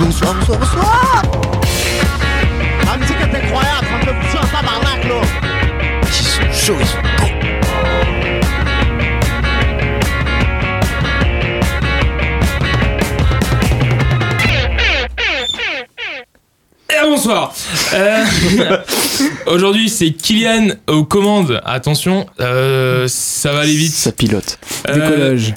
Bonsoir, 0.00 0.34
bonsoir, 0.34 0.58
bonsoir 0.58 1.22
La 2.86 2.96
musique 2.96 3.16
est 3.20 3.36
incroyable, 3.36 3.86
ça 3.86 3.98
me 3.98 4.02
fait 4.02 4.14
pousser 4.14 4.38
en 4.38 4.46
tabarnak, 4.46 5.04
là 5.04 5.20
Ils 6.06 6.12
sont 6.12 6.52
chauds, 6.52 6.78
ils 6.80 6.86
sont 6.86 7.02
beaux 7.02 8.40
Et 16.88 17.04
bonsoir. 17.06 17.54
Euh, 17.92 18.24
Aujourd'hui, 19.46 19.88
c'est 19.88 20.12
Kylian 20.12 20.68
aux 20.88 21.04
commandes. 21.04 21.60
Attention, 21.64 22.26
euh, 22.40 23.06
ça 23.08 23.52
va 23.52 23.60
aller 23.60 23.76
vite. 23.76 23.92
Ça 23.92 24.12
pilote. 24.12 24.58
Euh, 24.88 24.94
Décollage. 24.94 25.54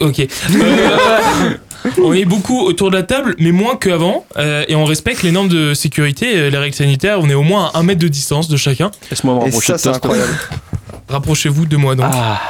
Ok. 0.00 0.26
On 2.02 2.12
est 2.12 2.24
beaucoup 2.24 2.60
autour 2.60 2.90
de 2.90 2.96
la 2.96 3.02
table, 3.02 3.34
mais 3.38 3.52
moins 3.52 3.76
qu'avant. 3.76 4.24
euh, 4.36 4.64
et 4.68 4.74
on 4.76 4.84
respecte 4.84 5.22
les 5.22 5.32
normes 5.32 5.48
de 5.48 5.74
sécurité, 5.74 6.50
les 6.50 6.58
règles 6.58 6.74
sanitaires. 6.74 7.18
On 7.20 7.28
est 7.28 7.34
au 7.34 7.42
moins 7.42 7.70
à 7.74 7.78
un 7.78 7.82
mètre 7.82 8.00
de 8.00 8.08
distance 8.08 8.48
de 8.48 8.56
chacun. 8.56 8.90
Laisse-moi 9.10 9.34
me 9.34 9.40
rapprocher 9.40 9.66
ça, 9.66 9.76
de 9.76 9.82
toi. 9.82 9.96
incroyable. 9.96 10.32
Rapprochez-vous 11.08 11.66
de 11.66 11.76
moi 11.76 11.94
donc. 11.94 12.06
Ah. 12.12 12.40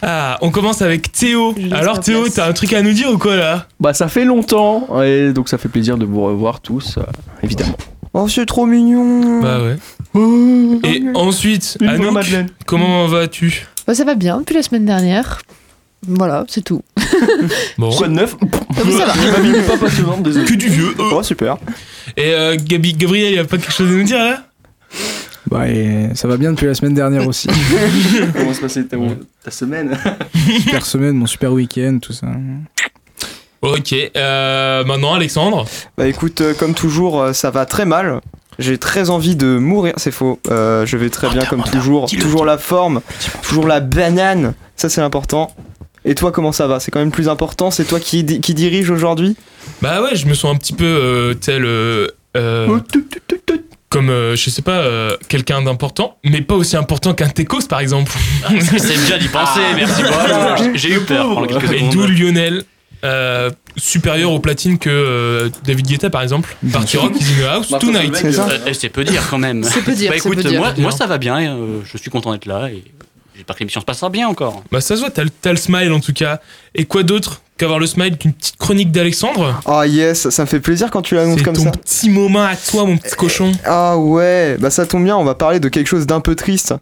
Ah, 0.00 0.38
on 0.42 0.50
commence 0.50 0.80
avec 0.80 1.10
Théo. 1.10 1.54
Je 1.58 1.74
Alors 1.74 1.98
Théo, 2.00 2.28
t'as 2.28 2.48
un 2.48 2.52
truc 2.52 2.72
à 2.72 2.82
nous 2.82 2.92
dire 2.92 3.10
ou 3.10 3.18
quoi 3.18 3.34
là? 3.36 3.66
Bah 3.80 3.92
ça 3.94 4.06
fait 4.06 4.24
longtemps 4.24 4.86
et 5.02 5.32
donc 5.32 5.48
ça 5.48 5.58
fait 5.58 5.68
plaisir 5.68 5.96
de 5.98 6.04
vous 6.04 6.22
revoir 6.22 6.60
tous, 6.60 6.98
euh, 6.98 7.02
évidemment. 7.42 7.76
Oh, 8.14 8.28
c'est 8.28 8.46
trop 8.46 8.64
mignon 8.64 9.40
Bah 9.42 9.58
ouais. 9.60 9.76
Et 10.84 11.02
ensuite, 11.14 11.78
Anouk, 11.80 12.12
Madeleine. 12.12 12.48
comment 12.64 13.06
vas-tu? 13.06 13.66
Bah, 13.86 13.94
ça 13.94 14.04
va 14.04 14.14
bien 14.14 14.38
depuis 14.38 14.54
la 14.54 14.62
semaine 14.62 14.84
dernière. 14.84 15.40
Voilà, 16.06 16.44
c'est 16.48 16.62
tout. 16.62 16.82
Bon. 17.76 17.90
Quoi 17.94 18.08
de 18.08 18.12
neuf 18.12 18.36
Ah, 18.40 19.12
pas 19.68 19.76
passionnante, 19.76 20.22
désolé. 20.22 20.44
Que 20.46 20.54
du 20.54 20.68
vieux. 20.68 20.94
euh. 20.98 21.10
Oh, 21.12 21.22
super 21.22 21.56
Et 22.16 22.32
euh, 22.32 22.56
Gabi, 22.62 22.94
Gabriel, 22.94 23.32
il 23.34 23.38
a 23.40 23.44
pas 23.44 23.58
quelque 23.58 23.72
chose 23.72 23.88
à 23.90 23.94
nous 23.94 24.04
dire 24.04 24.18
là? 24.18 24.44
Bah, 25.50 25.68
et 25.68 26.10
ça 26.14 26.28
va 26.28 26.36
bien 26.36 26.52
depuis 26.52 26.66
la 26.66 26.74
semaine 26.74 26.94
dernière 26.94 27.26
aussi. 27.26 27.48
Comment 28.34 28.52
se 28.54 28.60
passait 28.60 28.84
ta, 28.84 28.96
ta 29.42 29.50
semaine? 29.50 29.96
Super 30.60 30.84
semaine, 30.86 31.16
mon 31.16 31.26
super 31.26 31.52
week-end, 31.52 31.98
tout 32.00 32.12
ça. 32.12 32.26
Ok. 33.62 33.94
Euh, 34.16 34.84
maintenant, 34.84 35.14
Alexandre? 35.14 35.64
Bah 35.96 36.06
écoute, 36.06 36.40
euh, 36.42 36.54
comme 36.54 36.74
toujours, 36.74 37.20
euh, 37.20 37.32
ça 37.32 37.50
va 37.50 37.66
très 37.66 37.86
mal. 37.86 38.20
J'ai 38.58 38.78
très 38.78 39.08
envie 39.10 39.36
de 39.36 39.56
mourir, 39.58 39.94
c'est 39.96 40.10
faux. 40.10 40.38
Euh, 40.50 40.84
je 40.86 40.96
vais 40.96 41.10
très 41.10 41.28
bien 41.28 41.44
comme 41.44 41.62
toujours. 41.64 42.06
Toujours 42.06 42.44
la 42.44 42.58
forme, 42.58 43.00
toujours 43.42 43.66
la 43.66 43.80
banane. 43.80 44.54
Ça 44.76 44.88
c'est 44.88 45.00
l'important. 45.00 45.50
Et 46.04 46.14
toi, 46.14 46.32
comment 46.32 46.52
ça 46.52 46.66
va? 46.66 46.80
C'est 46.80 46.90
quand 46.90 47.00
même 47.00 47.10
plus 47.10 47.28
important. 47.28 47.70
C'est 47.70 47.84
toi 47.84 48.00
qui, 48.00 48.24
di- 48.24 48.40
qui 48.40 48.54
dirige 48.54 48.90
aujourd'hui? 48.90 49.36
Bah 49.82 50.02
ouais, 50.02 50.14
je 50.16 50.26
me 50.26 50.34
sens 50.34 50.54
un 50.54 50.56
petit 50.58 50.72
peu 50.72 50.84
euh, 50.84 51.34
tel. 51.34 51.64
euh, 51.64 52.08
euh, 52.36 52.78
comme, 53.90 54.10
euh, 54.10 54.36
je 54.36 54.50
sais 54.50 54.60
pas, 54.62 54.80
euh, 54.80 55.16
quelqu'un 55.28 55.62
d'important, 55.62 56.18
mais 56.22 56.42
pas 56.42 56.54
aussi 56.54 56.76
important 56.76 57.14
qu'un 57.14 57.28
Tecos 57.30 57.66
par 57.68 57.80
exemple. 57.80 58.12
C'est 58.76 59.06
bien 59.06 59.16
d'y 59.18 59.28
penser, 59.28 59.60
merci 59.76 60.02
beaucoup. 60.02 60.76
J'ai 60.76 60.92
eu 60.92 61.00
peur 61.00 61.26
pendant 61.34 61.46
quelques 61.46 61.72
Et 61.72 61.78
secondes. 61.78 61.92
d'où 61.92 62.06
Lionel, 62.06 62.64
euh, 63.04 63.50
supérieur 63.78 64.30
au 64.32 64.40
platine 64.40 64.78
que 64.78 64.90
euh, 64.90 65.48
David 65.64 65.86
Guetta 65.86 66.10
par 66.10 66.20
exemple. 66.20 66.54
Party 66.70 66.98
Rock 66.98 67.12
is 67.18 67.24
in 67.24 67.42
the 67.42 67.48
house 67.48 67.70
Bah, 67.70 67.78
tonight. 67.80 68.14
C'est 68.14 68.38
Euh, 68.38 68.72
C'est 68.74 68.88
peu 68.90 69.04
dire 69.04 69.26
quand 69.30 69.38
même. 69.38 69.62
C'est 69.64 69.80
peu 69.82 69.92
dire, 69.92 70.10
Bah 70.10 70.16
c'est 70.20 70.28
écoute, 70.28 70.42
peu 70.42 70.48
dire. 70.50 70.60
moi, 70.60 70.74
moi 70.76 70.90
ça 70.90 71.06
va 71.06 71.16
bien, 71.16 71.38
et, 71.40 71.46
euh, 71.48 71.80
je 71.90 71.96
suis 71.96 72.10
content 72.10 72.32
d'être 72.32 72.46
là 72.46 72.68
et 72.70 72.84
j'espère 73.38 73.54
que 73.56 73.60
l'émission 73.60 73.80
se 73.80 73.86
passera 73.86 74.10
bien 74.10 74.28
encore. 74.28 74.62
Bah 74.72 74.80
ça 74.80 74.96
se 74.96 75.00
voit, 75.00 75.10
t'as 75.10 75.22
le, 75.52 75.56
smile 75.56 75.92
en 75.92 76.00
tout 76.00 76.12
cas. 76.12 76.40
Et 76.74 76.84
quoi 76.84 77.04
d'autre 77.04 77.40
qu'avoir 77.56 77.78
le 77.78 77.86
smile 77.86 78.16
d'une 78.16 78.32
petite 78.32 78.56
chronique 78.56 78.90
d'Alexandre? 78.90 79.60
Ah 79.64 79.86
yes, 79.86 80.28
ça 80.28 80.42
me 80.42 80.48
fait 80.48 80.60
plaisir 80.60 80.90
quand 80.90 81.02
tu 81.02 81.14
l'annonces 81.14 81.38
C'est 81.38 81.44
comme 81.44 81.54
ton 81.54 81.62
ça. 81.64 81.70
petit 81.70 82.10
moment 82.10 82.42
à 82.44 82.56
toi, 82.56 82.84
mon 82.84 82.96
petit 82.98 83.14
cochon. 83.14 83.52
Ah 83.64 83.96
ouais, 83.96 84.56
bah 84.58 84.70
ça 84.70 84.86
tombe 84.86 85.04
bien, 85.04 85.16
on 85.16 85.24
va 85.24 85.34
parler 85.36 85.60
de 85.60 85.68
quelque 85.68 85.86
chose 85.86 86.06
d'un 86.06 86.20
peu 86.20 86.34
triste. 86.34 86.74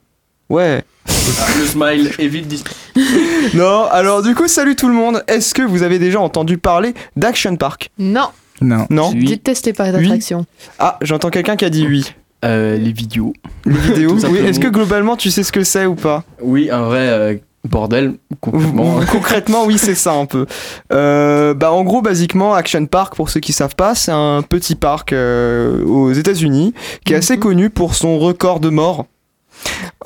Ouais. 0.48 0.82
Le 1.06 1.66
smile 1.66 2.10
est 2.18 2.28
vite 2.28 2.48
disparu. 2.48 2.74
Non, 3.54 3.84
alors 3.90 4.22
du 4.22 4.34
coup, 4.34 4.48
salut 4.48 4.76
tout 4.76 4.88
le 4.88 4.94
monde. 4.94 5.22
Est-ce 5.28 5.52
que 5.54 5.62
vous 5.62 5.82
avez 5.82 5.98
déjà 5.98 6.20
entendu 6.20 6.56
parler 6.58 6.94
d'Action 7.16 7.56
Park? 7.56 7.90
Non, 7.98 8.28
Non. 8.60 8.86
Non? 8.90 9.10
Oui. 9.14 9.24
déteste 9.24 9.66
les 9.66 9.72
Oui. 9.78 9.92
d'attraction. 9.92 10.46
Ah, 10.78 10.98
j'entends 11.02 11.30
quelqu'un 11.30 11.56
qui 11.56 11.64
a 11.64 11.70
dit 11.70 11.86
oui. 11.86 12.04
Euh, 12.46 12.76
les 12.78 12.92
vidéos. 12.92 13.32
Les 13.64 13.72
vidéos. 13.78 14.16
Oui, 14.30 14.38
est-ce 14.38 14.60
que 14.60 14.68
globalement 14.68 15.16
tu 15.16 15.30
sais 15.30 15.42
ce 15.42 15.52
que 15.52 15.64
c'est 15.64 15.86
ou 15.86 15.94
pas? 15.94 16.24
Oui, 16.40 16.70
un 16.70 16.82
vrai 16.82 17.08
euh, 17.08 17.34
bordel. 17.68 18.14
Concrètement, 18.40 19.64
oui, 19.66 19.78
c'est 19.78 19.94
ça 19.94 20.12
un 20.12 20.26
peu. 20.26 20.46
Euh, 20.92 21.54
bah, 21.54 21.72
en 21.72 21.82
gros, 21.82 22.02
basiquement, 22.02 22.54
Action 22.54 22.84
Park, 22.86 23.16
pour 23.16 23.30
ceux 23.30 23.40
qui 23.40 23.52
savent 23.52 23.74
pas, 23.74 23.94
c'est 23.94 24.12
un 24.12 24.42
petit 24.42 24.74
parc 24.76 25.12
euh, 25.12 25.84
aux 25.84 26.12
États-Unis 26.12 26.74
qui 27.04 27.12
est 27.12 27.16
assez 27.16 27.34
Mhm. 27.34 27.40
connu 27.42 27.70
pour 27.70 27.94
son 27.94 28.18
record 28.18 28.60
de 28.60 28.68
morts. 28.68 29.06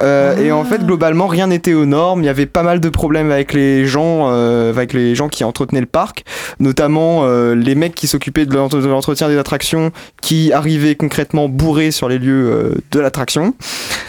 Euh, 0.03 0.37
Et 0.39 0.51
en 0.53 0.65
fait, 0.65 0.85
globalement, 0.85 1.27
rien 1.27 1.47
n'était 1.49 1.75
aux 1.75 1.85
normes. 1.87 2.23
Il 2.23 2.27
y 2.27 2.29
avait 2.31 2.47
pas 2.47 2.63
mal 2.63 2.81
de 2.81 2.89
problèmes 2.89 3.31
avec 3.31 3.53
les 3.53 3.85
gens, 3.87 4.29
euh, 4.31 4.71
avec 4.71 4.93
les 4.93 5.15
gens 5.15 5.29
qui 5.29 5.45
entretenaient 5.45 5.81
le 5.81 5.87
parc, 5.87 6.25
notamment 6.59 7.21
euh, 7.25 7.55
les 7.55 7.75
mecs 7.75 7.95
qui 7.95 8.07
s'occupaient 8.07 8.47
de 8.47 8.55
l'ent- 8.55 8.69
de 8.69 8.87
l'entretien 8.87 9.29
des 9.29 9.39
attractions, 9.39 9.93
qui 10.23 10.53
arrivaient 10.53 10.95
concrètement 10.97 11.49
bourrés 11.49 11.91
sur 11.91 12.09
les 12.09 12.19
lieux 12.19 12.51
euh, 12.51 12.75
de 12.91 13.01
l'attraction 13.01 13.55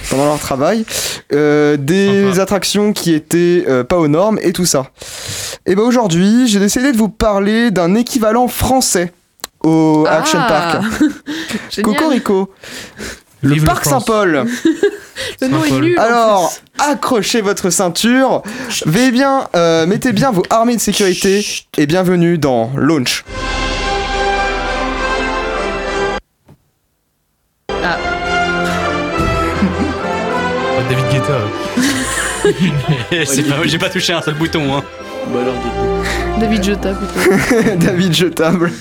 pendant 0.10 0.26
leur 0.26 0.40
travail, 0.40 0.86
Euh, 1.34 1.78
des 1.78 2.40
attractions 2.40 2.92
qui 2.94 3.14
étaient 3.14 3.64
euh, 3.68 3.84
pas 3.84 3.98
aux 3.98 4.08
normes 4.08 4.38
et 4.42 4.52
tout 4.54 4.66
ça. 4.66 4.88
Et 5.66 5.76
ben 5.76 5.84
aujourd'hui, 5.84 6.48
j'ai 6.48 6.60
décidé 6.60 6.92
de 6.92 6.98
vous 6.98 7.10
parler 7.10 7.72
d'un 7.72 7.96
équivalent 7.96 8.48
français 8.48 9.14
au 9.64 10.06
Action 10.10 10.40
Park. 10.48 10.84
Génial. 11.70 11.96
Cocorico. 11.96 12.50
Le 13.42 13.54
Vive 13.54 13.64
parc. 13.66 13.86
Saint-Paul. 13.86 14.46
Le 15.42 15.48
nom 15.48 15.64
est 15.64 15.72
nul. 15.72 16.00
Alors, 16.00 16.52
accrochez 16.80 17.42
votre 17.42 17.70
ceinture, 17.70 18.42
veuillez 18.86 19.12
bien, 19.12 19.48
euh, 19.56 19.86
mettez 19.86 20.12
bien 20.14 20.32
vos 20.32 20.44
armées 20.50 20.76
de 20.76 20.82
sécurité 20.82 21.46
et 21.78 21.86
bienvenue 21.86 22.38
dans 22.38 22.72
Launch. 22.76 23.24
Ah, 27.84 27.98
David 30.90 31.06
Guetta. 31.12 31.38
ouais. 32.46 33.26
C'est 33.26 33.44
pas- 33.44 33.56
J'ai 33.66 33.78
pas 33.78 33.90
touché 33.90 34.14
un 34.14 34.22
seul 34.22 34.36
bouton. 34.36 34.76
Hein. 34.78 34.84
Bah 35.34 35.40
alors. 35.42 35.56
David 36.40 36.62
plutôt. 36.62 37.76
David 37.86 38.14
Jetable. 38.14 38.72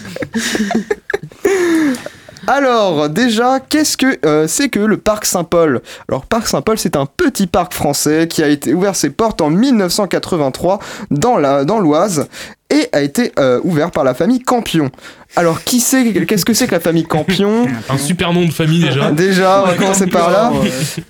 Alors, 2.47 3.09
déjà, 3.09 3.61
qu'est-ce 3.61 3.97
que 3.97 4.19
euh, 4.25 4.47
c'est 4.47 4.69
que 4.69 4.81
le 4.81 4.97
parc 4.97 5.25
Saint-Paul? 5.25 5.83
Alors, 6.09 6.27
parc 6.27 6.49
Saint-Paul, 6.49 6.79
c'est 6.79 6.97
un 6.97 7.07
petit 7.07 7.47
parc 7.47 7.75
français 7.75 8.29
qui 8.29 8.43
a 8.43 8.49
été 8.49 8.75
ouvert 8.75 8.97
ses 8.97 9.11
portes 9.11 9.41
en 9.41 9.51
1983 9.51 10.79
dans 11.11 11.37
la 11.37 11.65
dans 11.65 11.79
l'Oise 11.79 12.29
et 12.71 12.89
a 12.93 13.03
été 13.03 13.33
euh, 13.39 13.61
ouvert 13.65 13.91
par 13.91 14.05
la 14.05 14.15
famille 14.15 14.41
Campion. 14.41 14.91
Alors, 15.37 15.63
qui 15.63 15.79
c'est 15.79 16.13
Qu'est-ce 16.27 16.45
que 16.45 16.55
c'est 16.55 16.67
que 16.67 16.73
la 16.75 16.81
famille 16.81 17.05
Campion 17.05 17.69
Un 17.89 17.99
super 17.99 18.33
nom 18.33 18.45
de 18.45 18.51
famille 18.51 18.81
déjà. 18.83 19.13
Déjà, 19.13 19.63
on 19.63 19.67
va 19.69 19.75
commencer 19.75 20.09
par 20.09 20.31
là. 20.31 20.53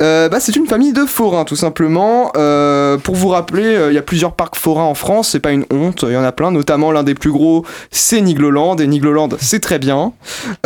Euh, 0.02 0.28
bah, 0.28 0.40
c'est 0.40 0.56
une 0.56 0.66
famille 0.66 0.92
de 0.92 1.06
forains, 1.06 1.44
tout 1.44 1.56
simplement. 1.56 2.30
Euh, 2.36 2.98
pour 2.98 3.14
vous 3.14 3.28
rappeler, 3.28 3.64
euh, 3.64 3.90
il 3.90 3.94
y 3.94 3.98
a 3.98 4.02
plusieurs 4.02 4.32
parcs 4.32 4.56
forains 4.56 4.84
en 4.84 4.94
France, 4.94 5.30
c'est 5.30 5.40
pas 5.40 5.52
une 5.52 5.64
honte, 5.72 6.04
il 6.06 6.12
y 6.12 6.16
en 6.18 6.22
a 6.22 6.32
plein, 6.32 6.50
notamment 6.50 6.92
l'un 6.92 7.02
des 7.02 7.14
plus 7.14 7.32
gros, 7.32 7.64
c'est 7.90 8.20
Nigloland, 8.20 8.76
et 8.76 8.86
Nigloland, 8.86 9.30
c'est 9.38 9.60
très 9.60 9.78
bien. 9.78 10.12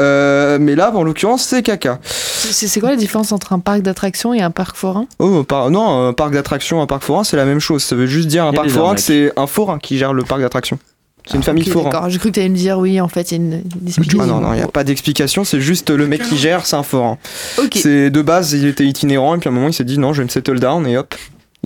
Euh, 0.01 0.59
mais 0.61 0.75
là, 0.75 0.93
en 0.93 1.05
l'occurrence, 1.05 1.45
c'est 1.45 1.63
caca. 1.63 2.01
C'est 2.03 2.81
quoi 2.81 2.91
la 2.91 2.97
différence 2.97 3.31
entre 3.31 3.53
un 3.53 3.61
parc 3.61 3.83
d'attraction 3.83 4.35
et 4.35 4.43
un 4.43 4.51
parc 4.51 4.77
forain? 4.77 5.07
Oh, 5.21 5.45
par- 5.45 5.71
non, 5.71 6.09
un 6.09 6.13
parc 6.13 6.33
d'attraction, 6.33 6.83
un 6.83 6.87
parc 6.87 7.05
forain, 7.05 7.23
c'est 7.23 7.37
la 7.37 7.45
même 7.45 7.61
chose. 7.61 7.85
Ça 7.85 7.95
veut 7.95 8.07
juste 8.07 8.27
dire 8.27 8.45
un 8.45 8.53
parc 8.53 8.69
forain, 8.69 8.97
c'est 8.97 9.33
un 9.37 9.47
forain 9.47 9.79
qui 9.79 9.97
gère 9.97 10.13
le 10.13 10.25
parc 10.25 10.41
d'attraction. 10.41 10.79
C'est 11.27 11.37
une 11.37 11.43
famille 11.43 11.65
Ok, 11.65 11.73
forain. 11.73 11.91
D'accord, 11.91 12.11
j'ai 12.11 12.19
cru 12.19 12.29
que 12.29 12.35
tu 12.35 12.41
allais 12.41 12.49
me 12.51 12.57
dire 12.57 12.79
oui, 12.79 13.01
en 13.01 13.09
fait, 13.09 13.31
il 13.33 13.39
y 13.39 13.41
a 13.41 13.43
une, 13.45 13.53
une 13.81 13.87
explication. 13.89 14.21
Ah 14.23 14.27
non, 14.27 14.41
non, 14.41 14.53
il 14.53 14.57
n'y 14.57 14.63
a 14.63 14.69
pas 14.69 14.85
d'explication, 14.85 15.45
c'est 15.45 15.61
juste 15.61 15.89
le 15.91 16.07
mec 16.07 16.23
qui 16.23 16.37
gère, 16.37 16.67
c'est 16.67 16.77
un 16.77 16.83
forain. 16.83 17.17
Ok. 17.59 17.79
C'est 17.81 18.11
de 18.11 18.23
base, 18.23 18.53
il 18.53 18.67
était 18.67 18.85
itinérant 18.85 19.35
et 19.35 19.39
puis 19.39 19.49
à 19.49 19.53
un 19.53 19.55
moment 19.55 19.69
il 19.69 19.73
s'est 19.75 19.85
dit 19.85 19.99
non, 19.99 20.13
je 20.13 20.19
vais 20.19 20.25
me 20.25 20.29
settle 20.31 20.61
down 20.61 20.87
et 20.87 20.99
hop. 20.99 21.15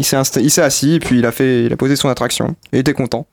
Il 0.00 0.04
s'est, 0.04 0.14
insta- 0.16 0.40
il 0.40 0.48
s'est 0.48 0.62
assis 0.62 0.94
et 0.94 1.00
puis 1.00 1.18
il 1.18 1.26
a 1.26 1.32
fait, 1.32 1.64
il 1.64 1.72
a 1.72 1.76
posé 1.76 1.96
son 1.96 2.08
attraction. 2.08 2.54
Et 2.72 2.76
il 2.76 2.78
était 2.78 2.92
content. 2.92 3.26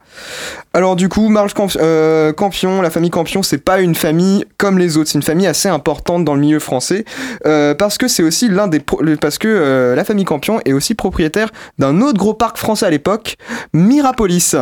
Alors 0.74 0.95
du 0.95 1.10
coup, 1.10 1.30
Marge 1.30 1.54
Camp- 1.54 1.77
euh, 1.80 2.33
Campion, 2.33 2.81
la 2.81 2.89
famille 2.89 3.12
Campion, 3.12 3.44
c'est 3.44 3.60
pas 3.60 3.81
une 3.81 3.94
famille 3.94 4.45
comme 4.57 4.80
les 4.80 4.98
autres. 4.98 5.12
C'est 5.12 5.19
une 5.19 5.24
famille 5.24 5.45
assez 5.45 5.69
importante 5.69 6.25
dans 6.25 6.33
le 6.33 6.42
milieu 6.42 6.57
français 6.57 7.06
euh, 7.45 7.75
parce 7.75 8.00
que 8.00 8.07
c'est 8.07 8.24
aussi 8.24 8.50
l'un 8.50 8.68
des, 8.68 8.80
pro- 8.80 9.00
parce 9.22 9.38
que 9.38 9.48
euh, 9.48 9.94
la 9.95 10.04
famille 10.04 10.25
Campion 10.25 10.60
est 10.66 10.74
aussi 10.74 10.95
propriétaire 10.95 11.51
d'un 11.77 12.01
autre 12.01 12.18
gros 12.18 12.33
parc 12.33 12.57
français 12.57 12.88
à 12.88 12.89
l'époque, 12.89 13.36
Mirapolis. 13.74 14.56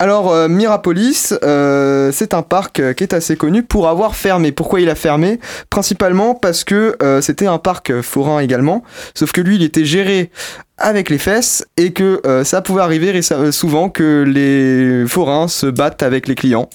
Alors, 0.00 0.32
euh, 0.32 0.48
Mirapolis, 0.48 1.34
euh, 1.44 2.10
c'est 2.12 2.34
un 2.34 2.42
parc 2.42 2.80
euh, 2.80 2.92
qui 2.94 3.04
est 3.04 3.14
assez 3.14 3.36
connu 3.36 3.62
pour 3.62 3.88
avoir 3.88 4.16
fermé. 4.16 4.50
Pourquoi 4.50 4.80
il 4.80 4.90
a 4.90 4.96
fermé? 4.96 5.38
Principalement 5.70 6.34
parce 6.34 6.64
que 6.64 6.96
euh, 7.00 7.20
c'était 7.20 7.46
un 7.46 7.58
parc 7.58 8.00
forain 8.00 8.40
également, 8.40 8.82
sauf 9.14 9.30
que 9.30 9.40
lui, 9.40 9.54
il 9.54 9.62
était 9.62 9.84
géré 9.84 10.30
avec 10.78 11.10
les 11.10 11.18
fesses 11.18 11.64
et 11.76 11.92
que 11.92 12.20
euh, 12.26 12.42
ça 12.42 12.60
pouvait 12.60 12.82
arriver 12.82 13.20
souvent 13.52 13.88
que 13.88 14.24
les 14.26 15.06
forains 15.06 15.46
se 15.46 15.66
battent 15.66 16.02
avec 16.02 16.26
les 16.26 16.34
clients. 16.34 16.68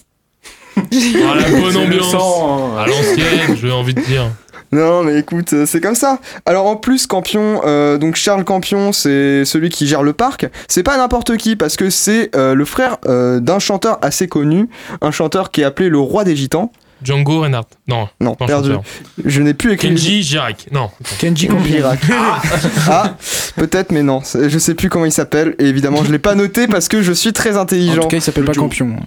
Ah, 0.78 1.36
la 1.36 1.60
bonne 1.60 1.76
ambiance. 1.76 2.12
sang, 2.12 2.72
hein. 2.78 2.84
À 2.84 2.88
l'ancienne, 2.88 3.58
j'ai 3.62 3.70
envie 3.72 3.94
de 3.94 4.02
dire. 4.02 4.32
Non, 4.72 5.04
mais 5.04 5.18
écoute, 5.20 5.54
euh, 5.54 5.66
c'est 5.66 5.82
comme 5.82 5.96
ça. 5.96 6.20
Alors 6.46 6.68
en 6.68 6.76
plus, 6.76 7.08
Campion, 7.08 7.62
euh, 7.66 7.98
donc 7.98 8.16
Charles 8.16 8.44
Campion, 8.44 8.92
c'est 8.94 9.44
celui 9.46 9.70
qui 9.70 9.88
gère 9.88 10.04
le 10.04 10.14
parc. 10.14 10.46
C'est 10.68 10.84
pas 10.84 10.98
n'importe 10.98 11.38
qui 11.38 11.56
parce 11.56 11.76
que 11.76 11.90
c'est 11.90 12.30
euh, 12.36 12.54
le 12.54 12.66
frère 12.66 12.98
euh, 13.08 13.40
d'un 13.40 13.58
chanteur 13.60 13.98
assez 14.04 14.28
connu, 14.28 14.70
un 15.02 15.12
chanteur 15.12 15.50
qui 15.52 15.62
est 15.62 15.64
appelé 15.64 15.90
le 15.90 15.98
roi 16.00 16.24
des 16.24 16.36
gitans. 16.36 16.72
Django 17.02 17.40
Reinhardt. 17.40 17.66
Non, 17.88 18.10
Non, 18.20 18.36
non 18.40 18.46
perdu. 18.46 18.72
Je 19.24 19.42
n'ai 19.42 19.54
plus 19.54 19.72
écrit. 19.72 19.88
Kenji 19.88 20.22
Girac. 20.22 20.68
Non. 20.72 20.92
Kenji 21.18 21.48
Campion. 21.48 21.64
Girac. 21.66 22.00
Ah, 22.90 23.16
peut-être, 23.56 23.92
mais 23.94 24.04
non. 24.04 24.22
Je 24.24 24.60
sais 24.60 24.76
plus 24.76 24.90
comment 24.90 25.06
il 25.06 25.12
s'appelle. 25.14 25.56
Et 25.60 25.66
évidemment, 25.66 26.04
je 26.04 26.12
l'ai 26.12 26.20
pas 26.20 26.36
noté 26.36 26.68
parce 26.68 26.90
que 26.90 27.02
je 27.02 27.14
suis 27.14 27.32
très 27.32 27.56
En 27.58 27.62
intelligent. 27.62 28.02
tout 28.02 28.08
cas, 28.10 28.18
il 28.18 28.22
s'appelle 28.22 28.44
pas 28.44 28.54
Campion. 28.54 28.98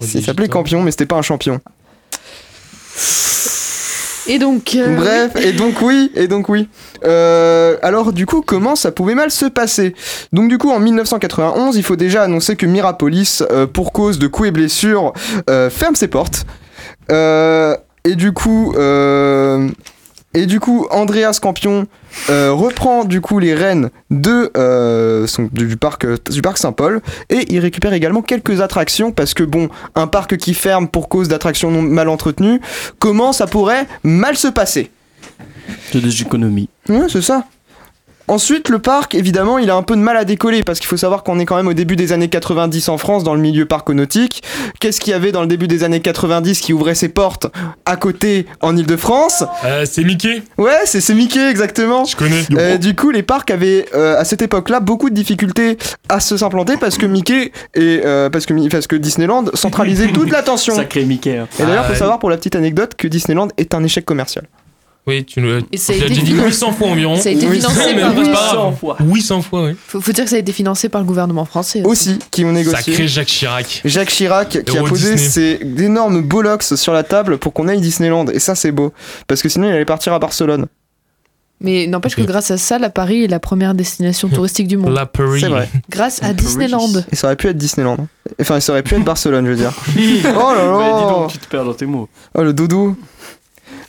il 0.00 0.24
s'appelait 0.24 0.48
Campion, 0.48 0.82
mais 0.82 0.90
c'était 0.90 1.04
pas 1.06 1.16
un 1.16 1.22
champion. 1.22 1.60
Et 4.28 4.38
donc. 4.38 4.74
euh, 4.74 4.96
Bref, 4.96 5.36
et 5.36 5.52
donc 5.52 5.80
oui, 5.82 6.10
et 6.14 6.28
donc 6.28 6.48
oui. 6.48 6.68
Euh, 7.04 7.76
alors 7.82 8.12
du 8.12 8.26
coup, 8.26 8.42
comment 8.42 8.76
ça 8.76 8.90
pouvait 8.92 9.14
mal 9.14 9.30
se 9.30 9.46
passer? 9.46 9.94
Donc 10.32 10.48
du 10.48 10.58
coup, 10.58 10.70
en 10.70 10.80
1991, 10.80 11.76
il 11.76 11.82
faut 11.82 11.96
déjà 11.96 12.22
annoncer 12.22 12.56
que 12.56 12.66
Mirapolis, 12.66 13.42
euh, 13.50 13.66
pour 13.66 13.92
cause 13.92 14.18
de 14.18 14.26
coups 14.26 14.48
et 14.48 14.52
blessures, 14.52 15.12
euh, 15.50 15.70
ferme 15.70 15.94
ses 15.94 16.08
portes. 16.08 16.44
Et 17.10 18.16
du 18.16 18.32
coup, 18.32 18.74
et 20.34 20.46
du 20.46 20.60
coup, 20.60 20.86
Andreas 20.90 21.38
Campion 21.40 21.86
euh, 22.30 22.52
reprend 22.52 23.04
du 23.04 23.20
coup 23.20 23.38
les 23.38 23.54
rênes 23.54 23.90
de 24.10 24.50
euh, 24.56 25.26
son- 25.26 25.48
du, 25.52 25.66
du 25.66 25.76
parc 25.76 26.04
euh, 26.04 26.16
du 26.30 26.42
parc 26.42 26.58
Saint-Paul 26.58 27.00
et 27.30 27.46
il 27.52 27.58
récupère 27.60 27.92
également 27.92 28.22
quelques 28.22 28.60
attractions 28.60 29.12
parce 29.12 29.34
que 29.34 29.42
bon, 29.44 29.68
un 29.94 30.06
parc 30.06 30.36
qui 30.36 30.54
ferme 30.54 30.88
pour 30.88 31.08
cause 31.08 31.28
d'attractions 31.28 31.70
non- 31.70 31.82
mal 31.82 32.08
entretenues, 32.08 32.60
comment 32.98 33.32
ça 33.32 33.46
pourrait 33.46 33.86
mal 34.02 34.36
se 34.36 34.48
passer? 34.48 34.90
C'est 35.92 36.00
des 36.00 36.22
économies. 36.22 36.68
Ouais, 36.88 37.06
c'est 37.08 37.22
ça. 37.22 37.44
Ensuite, 38.26 38.70
le 38.70 38.78
parc, 38.78 39.14
évidemment, 39.14 39.58
il 39.58 39.70
a 39.70 39.74
un 39.76 39.82
peu 39.82 39.94
de 39.96 40.00
mal 40.00 40.16
à 40.16 40.24
décoller 40.24 40.62
parce 40.62 40.78
qu'il 40.78 40.88
faut 40.88 40.96
savoir 40.96 41.22
qu'on 41.24 41.38
est 41.38 41.44
quand 41.44 41.56
même 41.56 41.68
au 41.68 41.74
début 41.74 41.94
des 41.94 42.12
années 42.12 42.28
90 42.28 42.88
en 42.88 42.96
France 42.96 43.22
dans 43.22 43.34
le 43.34 43.40
milieu 43.40 43.66
parconautique. 43.66 44.42
Qu'est-ce 44.80 44.98
qu'il 45.00 45.10
y 45.10 45.14
avait 45.14 45.30
dans 45.30 45.42
le 45.42 45.46
début 45.46 45.68
des 45.68 45.84
années 45.84 46.00
90 46.00 46.60
qui 46.60 46.72
ouvrait 46.72 46.94
ses 46.94 47.08
portes 47.10 47.46
à 47.84 47.96
côté 47.96 48.46
en 48.62 48.76
Ile-de-France 48.76 49.44
Euh, 49.64 49.84
c'est 49.84 50.02
Mickey. 50.04 50.42
Ouais, 50.56 50.78
c'est 50.86 51.14
Mickey 51.14 51.50
exactement. 51.50 52.04
Je 52.06 52.16
connais. 52.16 52.44
Euh, 52.56 52.78
du 52.78 52.94
coup, 52.96 53.10
les 53.10 53.22
parcs 53.22 53.50
avaient 53.50 53.86
euh, 53.94 54.18
à 54.18 54.24
cette 54.24 54.40
époque-là 54.42 54.80
beaucoup 54.80 55.10
de 55.10 55.14
difficultés 55.14 55.76
à 56.08 56.20
se 56.20 56.36
s'implanter 56.38 56.76
parce 56.78 56.96
que 56.96 57.04
Mickey 57.06 57.52
et 57.74 58.00
euh, 58.04 58.30
parce 58.30 58.46
que 58.46 58.68
parce 58.70 58.86
que 58.86 58.96
Disneyland 58.96 59.44
centralisait 59.54 60.08
toute 60.12 60.30
l'attention. 60.30 60.74
Sacré 60.74 61.04
Mickey. 61.04 61.36
hein. 61.36 61.46
Et 61.58 61.64
d'ailleurs, 61.64 61.84
Ah, 61.86 61.92
faut 61.92 61.98
savoir 61.98 62.18
pour 62.18 62.30
la 62.30 62.36
petite 62.38 62.56
anecdote 62.56 62.94
que 62.96 63.06
Disneyland 63.06 63.48
est 63.58 63.74
un 63.74 63.84
échec 63.84 64.04
commercial. 64.06 64.46
Oui, 65.06 65.22
tu 65.24 65.40
nous 65.42 65.48
l'as 65.50 65.60
dit 65.60 65.76
financé- 65.76 66.46
800 66.46 66.72
fois 66.72 66.88
environ. 66.88 67.16
Ça 67.16 67.28
a 67.28 67.32
été 67.32 67.46
800, 67.46 67.68
financé 67.68 67.94
mais 67.94 68.00
par- 68.00 68.10
c'est 68.10 68.16
pas 68.16 68.20
Oui, 68.22 68.28
grave. 68.30 68.50
100 68.54 68.72
fois. 68.72 68.96
800 69.00 69.42
fois, 69.42 69.64
oui. 69.64 69.76
Faut, 69.86 70.00
faut 70.00 70.12
dire 70.12 70.24
que 70.24 70.30
ça 70.30 70.36
a 70.36 70.38
été 70.38 70.52
financé 70.52 70.88
par 70.88 71.00
le 71.02 71.06
gouvernement 71.06 71.44
français. 71.44 71.82
Aussi, 71.84 72.18
qui 72.30 72.42
ont 72.46 72.52
négocié. 72.52 72.78
Sacré 72.94 73.06
Jacques 73.08 73.26
Chirac. 73.28 73.82
Jacques 73.84 74.08
Chirac 74.08 74.48
qui 74.64 74.78
a 74.78 74.82
posé 74.82 75.14
Disney. 75.16 75.58
ses 75.58 75.84
énormes 75.84 76.22
bollocks 76.22 76.62
sur 76.62 76.94
la 76.94 77.02
table 77.02 77.36
pour 77.36 77.52
qu'on 77.52 77.68
aille 77.68 77.82
Disneyland. 77.82 78.24
Et 78.28 78.38
ça, 78.38 78.54
c'est 78.54 78.72
beau. 78.72 78.94
Parce 79.26 79.42
que 79.42 79.50
sinon, 79.50 79.68
il 79.68 79.72
allait 79.72 79.84
partir 79.84 80.14
à 80.14 80.18
Barcelone. 80.18 80.66
Mais 81.60 81.86
n'empêche 81.86 82.16
que 82.16 82.22
grâce 82.22 82.50
à 82.50 82.58
ça, 82.58 82.78
la 82.78 82.90
Paris 82.90 83.24
est 83.24 83.28
la 83.28 83.38
première 83.40 83.74
destination 83.74 84.28
touristique 84.28 84.66
du 84.68 84.76
monde. 84.76 84.92
La 84.92 85.06
Paris. 85.06 85.40
C'est 85.40 85.48
vrai. 85.48 85.68
Grâce 85.88 86.18
à 86.18 86.26
Paris. 86.26 86.34
Disneyland. 86.34 86.90
Et 87.12 87.16
ça 87.16 87.28
aurait 87.28 87.36
pu 87.36 87.46
être 87.46 87.56
Disneyland. 87.56 87.96
Enfin, 88.40 88.58
ça 88.60 88.72
aurait 88.72 88.82
pu 88.82 88.94
être 88.96 89.04
Barcelone, 89.04 89.46
je 89.46 89.50
veux 89.50 89.56
dire. 89.56 89.72
oh 89.96 89.98
là 90.54 90.78
Mais 90.78 90.84
dis 90.84 90.90
là 90.90 91.08
donc, 91.10 91.30
tu 91.32 91.38
te 91.38 91.46
perds 91.46 91.64
dans 91.64 91.72
tes 91.74 91.86
mots. 91.86 92.08
Oh, 92.34 92.42
le 92.42 92.52
dodo 92.52 92.96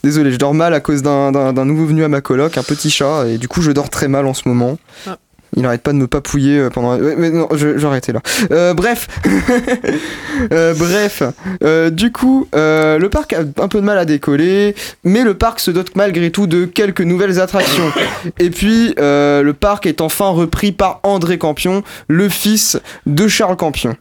Désolé, 0.06 0.30
je 0.30 0.36
dors 0.38 0.54
mal 0.54 0.72
à 0.72 0.78
cause 0.78 1.02
d'un- 1.02 1.52
nouveau 1.64 1.84
venu 1.84 2.04
à 2.04 2.08
ma 2.08 2.20
coloc, 2.20 2.56
un 2.56 2.62
petit 2.62 2.90
chat, 2.90 3.26
et 3.26 3.38
du 3.38 3.48
coup, 3.48 3.60
je 3.60 3.72
dors 3.72 3.90
très 3.90 4.06
mal 4.06 4.24
en 4.26 4.34
ce 4.34 4.48
moment. 4.48 4.78
Ah. 5.04 5.16
Il 5.56 5.66
arrête 5.66 5.82
pas 5.82 5.90
de 5.92 5.96
me 5.98 6.06
papouiller 6.06 6.60
euh, 6.60 6.70
pendant. 6.70 6.96
Ouais, 6.96 7.16
mais 7.18 7.30
non, 7.30 7.48
arrêter 7.84 8.12
là. 8.12 8.20
Euh, 8.52 8.72
bref, 8.72 9.08
Euh, 10.52 10.74
bref. 10.74 11.24
Euh, 11.64 11.90
du 11.90 12.12
coup, 12.12 12.46
le 12.52 13.06
parc 13.08 13.32
a 13.32 13.40
un 13.40 13.66
peu 13.66 13.80
de 13.80 13.84
mal 13.84 13.98
à 13.98 14.04
décoller, 14.04 14.76
mais 15.02 15.24
le 15.24 15.34
parc 15.34 15.58
se 15.58 15.72
dote 15.72 15.96
malgré 15.96 16.30
tout 16.30 16.46
de 16.46 16.66
quelques 16.66 17.00
nouvelles 17.00 17.40
attractions. 17.40 17.90
Et 18.38 18.50
puis, 18.50 18.94
le 18.98 19.52
parc 19.58 19.86
est 19.86 20.00
enfin 20.00 20.28
repris 20.28 20.70
par 20.70 21.00
André 21.02 21.36
Campion, 21.36 21.82
le 22.06 22.28
fils 22.28 22.78
de 23.06 23.26
Charles 23.26 23.56
Campion, 23.56 23.96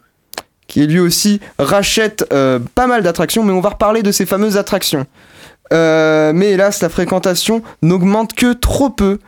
qui 0.67 0.85
lui 0.85 0.99
aussi 0.99 1.39
rachète 1.57 2.27
euh, 2.31 2.59
pas 2.75 2.85
mal 2.85 3.01
d'attractions, 3.01 3.43
mais 3.43 3.53
on 3.53 3.61
va 3.61 3.69
reparler 3.69 4.03
de 4.03 4.11
ces 4.11 4.27
fameuses 4.27 4.57
attractions. 4.57 5.07
Euh, 5.73 6.31
mais 6.33 6.51
hélas, 6.51 6.81
la 6.81 6.89
fréquentation 6.89 7.61
n'augmente 7.81 8.33
que 8.33 8.53
trop 8.53 8.89
peu 8.89 9.19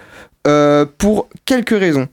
euh, 0.47 0.85
pour 0.97 1.27
quelques 1.45 1.77
raisons. 1.77 2.07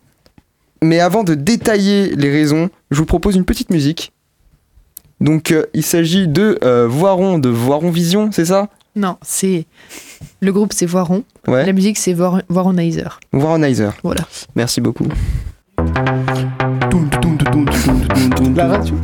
Mais 0.82 1.00
avant 1.00 1.24
de 1.24 1.34
détailler 1.34 2.14
les 2.16 2.30
raisons, 2.30 2.68
je 2.90 2.98
vous 2.98 3.06
propose 3.06 3.36
une 3.36 3.44
petite 3.44 3.70
musique. 3.70 4.12
Donc, 5.20 5.50
euh, 5.52 5.64
il 5.74 5.82
s'agit 5.84 6.26
de 6.28 6.58
euh, 6.64 6.86
Voiron, 6.88 7.38
de 7.38 7.48
Voiron 7.48 7.90
Vision, 7.90 8.30
c'est 8.32 8.44
ça? 8.46 8.68
Non, 8.96 9.16
c'est. 9.22 9.66
Le 10.40 10.52
groupe 10.52 10.72
c'est 10.72 10.86
Voiron. 10.86 11.24
Ouais, 11.48 11.64
La 11.66 11.72
musique 11.72 11.98
c'est 11.98 12.12
Voir- 12.12 12.42
Voironizer. 12.48 13.18
Voironizer. 13.32 13.94
Voilà. 14.04 14.22
Merci 14.54 14.80
beaucoup. 14.80 15.06
La 18.54 18.66
radio? 18.68 18.94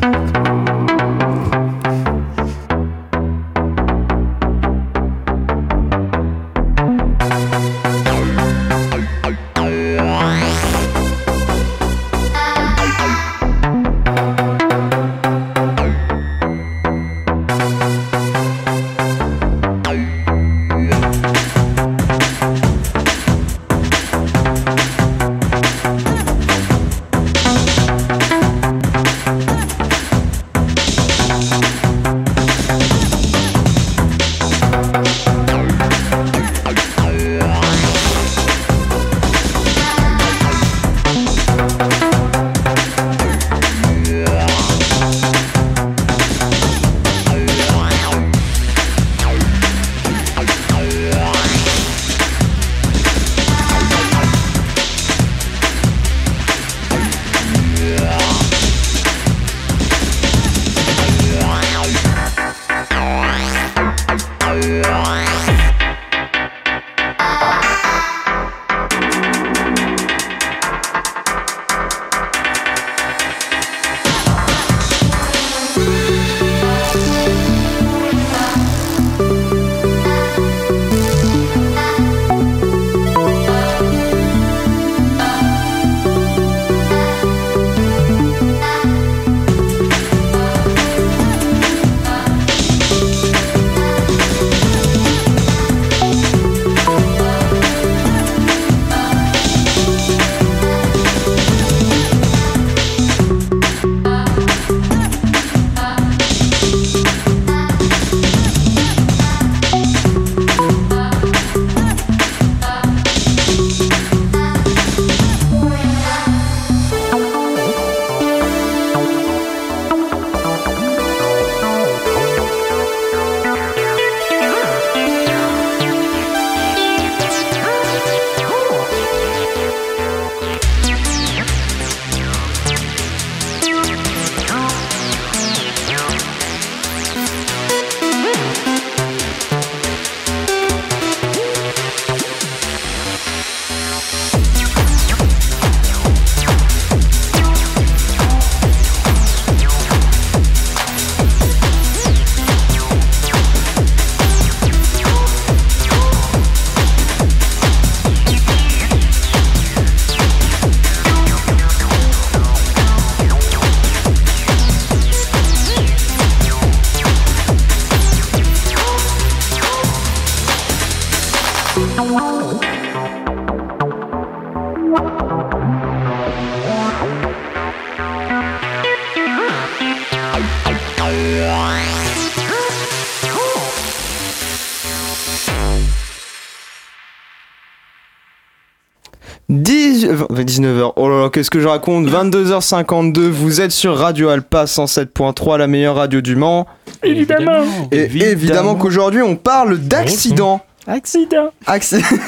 Qu'est-ce 191.40 191.50
que 191.50 191.60
je 191.60 191.68
raconte 191.68 192.06
22h52, 192.06 193.18
vous 193.30 193.62
êtes 193.62 193.70
sur 193.70 193.96
Radio 193.96 194.28
Alpa 194.28 194.64
107.3, 194.66 195.56
la 195.56 195.68
meilleure 195.68 195.94
radio 195.96 196.20
du 196.20 196.36
Mans. 196.36 196.66
Évidemment. 197.02 197.62
Et 197.90 198.10
évidemment, 198.12 198.74
qu'aujourd'hui, 198.74 199.22
on 199.22 199.36
parle 199.36 199.78
d'accident. 199.78 200.60
Accident. 200.86 201.50
Accident. 201.66 202.04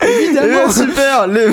Évidemment, 0.00 0.70
super. 0.70 1.26
les- 1.26 1.48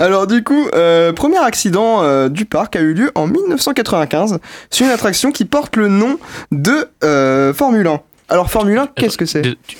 Alors 0.00 0.26
du 0.26 0.42
coup, 0.42 0.66
euh, 0.74 1.12
premier 1.12 1.38
accident 1.38 2.02
euh, 2.02 2.28
du 2.28 2.44
parc 2.44 2.74
a 2.74 2.80
eu 2.80 2.94
lieu 2.94 3.12
en 3.14 3.28
1995 3.28 4.40
sur 4.70 4.86
une 4.86 4.92
attraction 4.92 5.30
qui 5.30 5.44
porte 5.44 5.76
le 5.76 5.86
nom 5.86 6.18
de 6.50 6.88
euh, 7.04 7.54
Formule 7.54 7.86
1. 7.86 8.00
Alors 8.28 8.50
Formule 8.50 8.78
1, 8.78 8.88
qu'est-ce 8.96 9.16
que 9.18 9.26
c'est? 9.26 9.42
tu, 9.68 9.76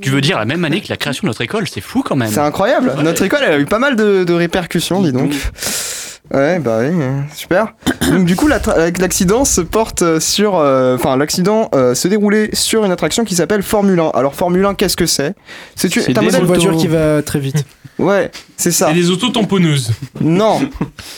tu 0.00 0.10
veux 0.10 0.20
dire 0.20 0.38
la 0.38 0.44
même 0.44 0.64
année 0.64 0.80
que 0.80 0.88
la 0.88 0.96
création 0.96 1.22
de 1.22 1.28
notre 1.28 1.40
école 1.42 1.68
C'est 1.68 1.80
fou 1.80 2.02
quand 2.02 2.16
même. 2.16 2.30
C'est 2.30 2.40
incroyable. 2.40 2.94
Notre 3.02 3.22
école 3.22 3.40
elle 3.46 3.52
a 3.52 3.58
eu 3.58 3.66
pas 3.66 3.78
mal 3.78 3.96
de, 3.96 4.24
de 4.24 4.32
répercussions, 4.32 5.02
dis 5.02 5.12
donc. 5.12 5.32
Ouais, 6.32 6.60
bah 6.60 6.78
oui, 6.80 6.86
euh, 6.88 7.20
super. 7.34 7.74
Donc 8.10 8.24
du 8.24 8.36
coup, 8.36 8.48
l'accident 8.48 9.44
se 9.44 9.60
porte 9.60 10.00
euh, 10.00 10.18
sur, 10.18 10.56
euh, 10.56 10.94
enfin 10.94 11.16
l'accident 11.18 11.68
euh, 11.74 11.94
se 11.94 12.08
déroulait 12.08 12.48
sur 12.54 12.84
une 12.86 12.90
attraction 12.92 13.24
qui 13.24 13.34
s'appelle 13.34 13.62
Formule 13.62 14.00
1. 14.00 14.10
Alors 14.14 14.34
Formule 14.34 14.64
1, 14.64 14.74
qu'est-ce 14.74 14.96
que 14.96 15.04
c'est? 15.04 15.34
C'est 15.74 15.94
une, 15.94 16.02
C'est 16.02 16.14
C'est 16.14 16.22
modèle 16.22 16.44
voiture 16.44 16.76
qui 16.76 16.86
va 16.86 17.20
très 17.22 17.38
vite. 17.38 17.66
Ouais, 17.98 18.30
c'est 18.56 18.70
ça. 18.70 18.90
Et 18.92 18.94
des 18.94 19.10
auto-tamponneuses. 19.10 19.90
Non, 20.22 20.60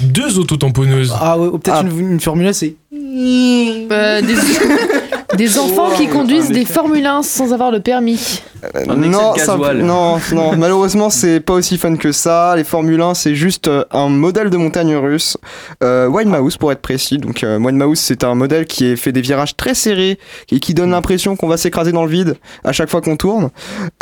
Deux 0.00 0.38
auto-tamponneuses. 0.38 1.14
Ah 1.20 1.38
ouais, 1.38 1.46
ou 1.46 1.58
peut-être 1.58 1.82
Ah. 1.84 1.86
une, 1.88 2.12
une 2.14 2.20
Formule 2.20 2.48
1, 2.48 2.52
c'est. 2.52 2.74
Euh, 3.14 4.20
des... 4.20 4.34
des 5.36 5.58
enfants 5.58 5.90
qui 5.96 6.08
conduisent 6.08 6.50
des 6.50 6.64
Formule 6.64 7.06
1 7.06 7.22
sans 7.22 7.52
avoir 7.52 7.70
le 7.70 7.80
permis. 7.80 8.42
Euh, 8.76 8.84
non, 8.86 8.96
non, 8.96 10.18
non, 10.32 10.56
malheureusement, 10.56 11.10
c'est 11.10 11.40
pas 11.40 11.54
aussi 11.54 11.78
fun 11.78 11.96
que 11.96 12.12
ça. 12.12 12.54
Les 12.56 12.64
Formule 12.64 13.00
1, 13.00 13.14
c'est 13.14 13.34
juste 13.34 13.68
euh, 13.68 13.84
un 13.90 14.08
modèle 14.08 14.50
de 14.50 14.56
montagne 14.56 14.94
russe, 14.96 15.36
euh, 15.82 16.08
Wild 16.08 16.30
Mouse 16.30 16.56
pour 16.56 16.72
être 16.72 16.80
précis. 16.80 17.18
Donc, 17.18 17.42
euh, 17.42 17.58
Wild 17.58 17.76
Mouse, 17.76 17.98
c'est 17.98 18.24
un 18.24 18.34
modèle 18.34 18.66
qui 18.66 18.86
est 18.86 18.96
fait 18.96 19.12
des 19.12 19.20
virages 19.20 19.56
très 19.56 19.74
serrés 19.74 20.18
et 20.50 20.60
qui 20.60 20.74
donne 20.74 20.90
l'impression 20.90 21.36
qu'on 21.36 21.48
va 21.48 21.56
s'écraser 21.56 21.92
dans 21.92 22.04
le 22.04 22.10
vide 22.10 22.36
à 22.64 22.72
chaque 22.72 22.90
fois 22.90 23.00
qu'on 23.00 23.16
tourne. 23.16 23.50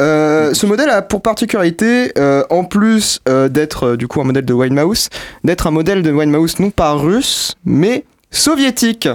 Euh, 0.01 0.55
ce 0.55 0.67
modèle 0.67 0.91
a 0.91 1.03
pour 1.03 1.23
particularité, 1.23 2.13
euh, 2.19 2.45
en 2.51 2.65
plus 2.65 3.21
euh, 3.29 3.49
d'être 3.49 3.89
euh, 3.89 3.97
du 3.97 4.09
coup 4.09 4.21
un 4.21 4.25
modèle 4.25 4.45
de 4.45 4.53
Wild 4.53 4.75
Mouse, 4.75 5.09
d'être 5.45 5.67
un 5.67 5.71
modèle 5.71 6.03
de 6.03 6.13
Wild 6.13 6.31
Mouse 6.31 6.59
non 6.59 6.71
pas 6.71 6.93
russe, 6.93 7.55
mais 7.65 8.05
soviétique. 8.33 9.09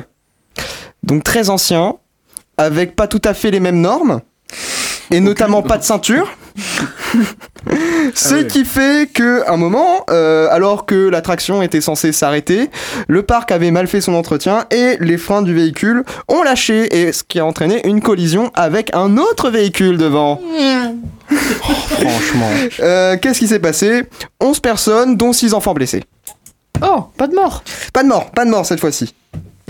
Donc 1.03 1.23
très 1.23 1.49
ancien, 1.49 1.95
avec 2.57 2.95
pas 2.95 3.07
tout 3.07 3.21
à 3.25 3.33
fait 3.33 3.51
les 3.51 3.59
mêmes 3.59 3.81
normes, 3.81 4.21
et 5.11 5.19
notamment 5.19 5.61
pas 5.61 5.77
de 5.77 5.83
ceinture. 5.83 6.29
Ce 8.15 8.35
ouais. 8.35 8.47
qui 8.47 8.65
fait 8.65 9.09
que 9.11 9.47
un 9.49 9.57
moment, 9.57 10.05
euh, 10.09 10.47
alors 10.51 10.85
que 10.85 11.09
l'attraction 11.09 11.61
était 11.61 11.81
censée 11.81 12.11
s'arrêter, 12.11 12.69
le 13.07 13.23
parc 13.23 13.51
avait 13.51 13.71
mal 13.71 13.87
fait 13.87 14.01
son 14.01 14.13
entretien 14.13 14.65
et 14.71 14.97
les 14.99 15.17
freins 15.17 15.41
du 15.41 15.53
véhicule 15.53 16.03
ont 16.27 16.43
lâché, 16.43 17.01
et 17.01 17.11
ce 17.11 17.23
qui 17.23 17.39
a 17.39 17.45
entraîné 17.45 17.85
une 17.85 18.01
collision 18.01 18.51
avec 18.55 18.89
un 18.95 19.17
autre 19.17 19.49
véhicule 19.49 19.97
devant. 19.97 20.41
Franchement. 21.29 22.49
Euh, 22.79 23.17
Qu'est-ce 23.21 23.39
qui 23.39 23.47
s'est 23.47 23.59
passé? 23.59 24.05
11 24.41 24.59
personnes, 24.59 25.17
dont 25.17 25.33
6 25.33 25.53
enfants 25.53 25.73
blessés. 25.73 26.03
Oh, 26.81 27.05
pas 27.17 27.27
de 27.27 27.35
mort. 27.35 27.63
Pas 27.93 28.03
de 28.03 28.07
mort, 28.07 28.31
pas 28.31 28.45
de 28.45 28.49
mort 28.49 28.65
cette 28.65 28.79
fois-ci. 28.79 29.13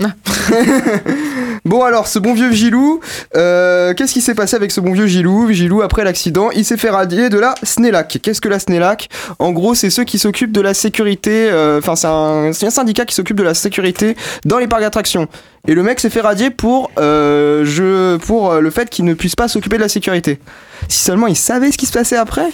Ah. 0.00 0.12
bon 1.64 1.82
alors, 1.82 2.06
ce 2.06 2.20
bon 2.20 2.32
vieux 2.32 2.52
Gilou, 2.52 3.00
euh, 3.34 3.94
qu'est-ce 3.94 4.12
qui 4.12 4.20
s'est 4.20 4.36
passé 4.36 4.54
avec 4.54 4.70
ce 4.70 4.80
bon 4.80 4.92
vieux 4.92 5.08
Gilou 5.08 5.50
Gilou, 5.50 5.82
après 5.82 6.04
l'accident, 6.04 6.50
il 6.52 6.64
s'est 6.64 6.76
fait 6.76 6.90
radier 6.90 7.30
de 7.30 7.38
la 7.38 7.56
SNELAC. 7.64 8.20
Qu'est-ce 8.22 8.40
que 8.40 8.48
la 8.48 8.60
SNELAC? 8.60 9.08
En 9.40 9.50
gros, 9.50 9.74
c'est 9.74 9.90
ceux 9.90 10.04
qui 10.04 10.20
s'occupent 10.20 10.52
de 10.52 10.60
la 10.60 10.72
sécurité, 10.72 11.48
euh, 11.50 11.80
enfin 11.80 11.96
c'est 11.96 12.06
un, 12.06 12.70
syndicat 12.70 13.06
qui 13.06 13.14
s'occupe 13.14 13.36
de 13.36 13.42
la 13.42 13.54
sécurité 13.54 14.16
dans 14.44 14.58
les 14.58 14.68
parcs 14.68 14.82
d'attractions. 14.82 15.26
Et 15.66 15.74
le 15.74 15.82
mec 15.82 15.98
s'est 15.98 16.10
fait 16.10 16.20
radier 16.20 16.50
pour, 16.50 16.92
euh, 17.00 17.64
je, 17.64 18.18
pour 18.18 18.54
le 18.54 18.70
fait 18.70 18.88
qu'il 18.90 19.04
ne 19.04 19.14
puisse 19.14 19.34
pas 19.34 19.48
s'occuper 19.48 19.78
de 19.78 19.82
la 19.82 19.88
sécurité. 19.88 20.38
Si 20.86 21.00
seulement 21.00 21.26
il 21.26 21.36
savait 21.36 21.72
ce 21.72 21.76
qui 21.76 21.86
se 21.86 21.92
passait 21.92 22.16
après. 22.16 22.48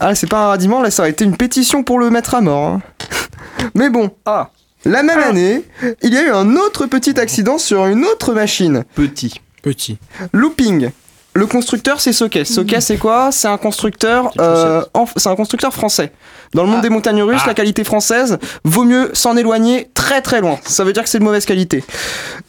Ah, 0.00 0.14
c'est 0.14 0.28
pas 0.28 0.46
un 0.46 0.48
radiement, 0.48 0.80
là 0.80 0.90
ça 0.90 1.02
aurait 1.02 1.10
été 1.10 1.26
une 1.26 1.36
pétition 1.36 1.82
pour 1.82 1.98
le 1.98 2.08
mettre 2.08 2.34
à 2.34 2.40
mort. 2.40 2.68
hein. 2.68 2.82
Mais 3.74 3.90
bon, 3.90 4.10
Ah, 4.24 4.50
la 4.84 5.02
même 5.02 5.18
année, 5.20 5.64
il 6.02 6.12
y 6.12 6.16
a 6.16 6.22
eu 6.22 6.30
un 6.30 6.56
autre 6.56 6.86
petit 6.86 7.18
accident 7.18 7.58
sur 7.58 7.86
une 7.86 8.04
autre 8.04 8.32
machine. 8.34 8.84
petit. 8.94 9.40
Petit. 9.62 9.98
Looping. 10.32 10.90
Le 11.36 11.46
constructeur, 11.46 12.00
c'est 12.00 12.12
Socket. 12.12 12.46
Socket, 12.46 12.80
c'est 12.80 12.96
quoi? 12.96 13.30
C'est 13.32 13.48
un 13.48 13.56
constructeur, 13.58 14.30
euh, 14.38 14.82
c'est 15.16 15.28
un 15.28 15.34
constructeur 15.34 15.72
français. 15.74 16.12
Dans 16.54 16.62
le 16.62 16.68
monde 16.68 16.78
Ah. 16.78 16.82
des 16.82 16.90
montagnes 16.90 17.22
russes, 17.22 17.40
Ah. 17.44 17.48
la 17.48 17.54
qualité 17.54 17.82
française 17.82 18.38
vaut 18.62 18.84
mieux 18.84 19.10
s'en 19.14 19.36
éloigner 19.36 19.90
très 19.94 20.22
très 20.22 20.40
loin. 20.40 20.60
Ça 20.64 20.84
veut 20.84 20.92
dire 20.92 21.02
que 21.02 21.08
c'est 21.08 21.18
de 21.18 21.24
mauvaise 21.24 21.44
qualité. 21.44 21.82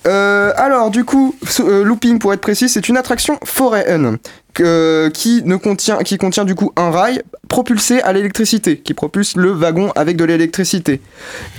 Euh, 0.05 0.53
alors, 0.55 0.91
du 0.91 1.03
coup, 1.03 1.35
euh, 1.61 1.83
Looping, 1.83 2.19
pour 2.19 2.31
être 2.33 2.41
précis, 2.41 2.69
c'est 2.69 2.87
une 2.87 2.95
attraction 2.97 3.39
foraine 3.43 4.19
qui 4.53 5.41
ne 5.43 5.55
contient, 5.57 5.97
qui 5.97 6.17
contient 6.17 6.45
du 6.45 6.53
coup 6.55 6.71
un 6.77 6.91
rail 6.91 7.21
propulsé 7.49 8.01
à 8.03 8.13
l'électricité, 8.13 8.77
qui 8.77 8.93
propulse 8.93 9.35
le 9.35 9.51
wagon 9.51 9.91
avec 9.95 10.15
de 10.15 10.23
l'électricité. 10.25 11.01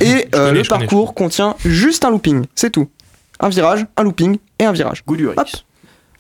Et 0.01 0.29
euh, 0.35 0.49
connais, 0.49 0.63
le 0.63 0.63
connais, 0.63 0.63
parcours 0.65 1.13
contient 1.15 1.57
juste 1.65 2.05
un 2.05 2.11
looping, 2.11 2.45
c'est 2.55 2.71
tout. 2.71 2.89
Un 3.41 3.49
virage, 3.51 3.85
un 3.97 4.03
looping 4.05 4.39
et 4.61 4.65
un 4.65 4.73
virage. 4.73 5.03
Goût 5.07 5.17
du 5.17 5.27
Hop. 5.29 5.41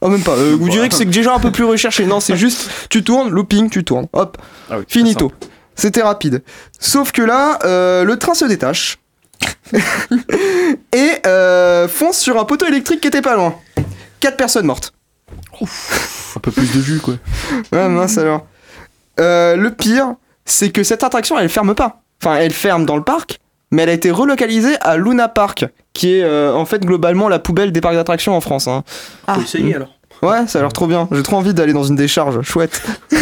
Oh, 0.01 0.09
même 0.09 0.23
pas. 0.23 0.33
Euh, 0.33 0.57
vous 0.59 0.69
direz 0.69 0.89
que 0.89 0.95
c'est 0.95 1.05
déjà 1.05 1.35
un 1.35 1.39
peu 1.39 1.51
plus 1.51 1.65
recherché. 1.65 2.07
Non, 2.07 2.21
c'est 2.21 2.37
juste 2.37 2.71
tu 2.91 3.03
tournes, 3.03 3.31
looping, 3.31 3.71
tu 3.71 3.83
tournes. 3.85 4.07
Hop, 4.13 4.37
Ah 4.71 4.79
oui, 4.79 4.85
finito. 4.89 5.33
C'était 5.75 6.03
rapide. 6.03 6.43
Sauf 6.79 7.13
que 7.13 7.23
là, 7.23 7.59
euh, 7.65 8.05
le 8.05 8.19
train 8.19 8.35
se 8.35 8.45
détache 8.45 8.99
et 10.93 11.13
euh, 11.27 11.89
fonce 11.89 12.19
sur 12.19 12.39
un 12.39 12.45
poteau 12.45 12.67
électrique 12.67 13.01
qui 13.01 13.09
était 13.09 13.23
pas 13.23 13.37
loin. 13.37 13.55
Quatre 14.21 14.37
personnes 14.37 14.67
mortes. 14.67 14.93
Un 15.61 16.41
peu 16.41 16.51
plus 16.51 16.73
de 16.75 16.81
jus, 16.81 17.01
quoi. 17.01 17.15
Ouais, 17.73 17.89
mince 17.89 18.19
alors. 18.19 18.47
Euh, 19.21 19.57
le 19.57 19.71
pire, 19.75 20.15
c'est 20.45 20.71
que 20.71 20.83
cette 20.83 21.03
attraction, 21.05 21.39
elle 21.39 21.49
ferme 21.49 21.75
pas. 21.75 22.03
Enfin, 22.23 22.37
elle 22.37 22.53
ferme 22.53 22.85
dans 22.87 22.97
le 22.97 23.03
parc, 23.03 23.41
mais 23.77 23.83
elle 23.83 23.91
a 23.91 23.93
été 23.93 24.11
relocalisée 24.11 24.75
à 24.81 24.97
Luna 24.97 25.29
Park, 25.29 25.67
qui 25.93 26.15
est 26.15 26.23
euh, 26.23 26.53
en 26.55 26.65
fait 26.65 26.85
globalement 26.85 27.29
la 27.29 27.39
poubelle 27.39 27.71
des 27.73 27.81
parcs 27.83 27.95
d'attractions 27.95 28.35
en 28.35 28.41
France. 28.41 28.67
hein. 28.69 28.83
Faut 29.29 29.41
essayer 29.43 29.75
alors. 29.77 29.91
Ouais, 30.23 30.47
ça 30.47 30.59
a 30.59 30.63
l'air 30.63 30.73
trop 30.73 30.87
bien. 30.87 31.07
J'ai 31.13 31.23
trop 31.23 31.37
envie 31.37 31.53
d'aller 31.53 31.75
dans 31.75 31.85
une 31.85 31.95
décharge. 31.97 32.41
Chouette. 32.43 32.83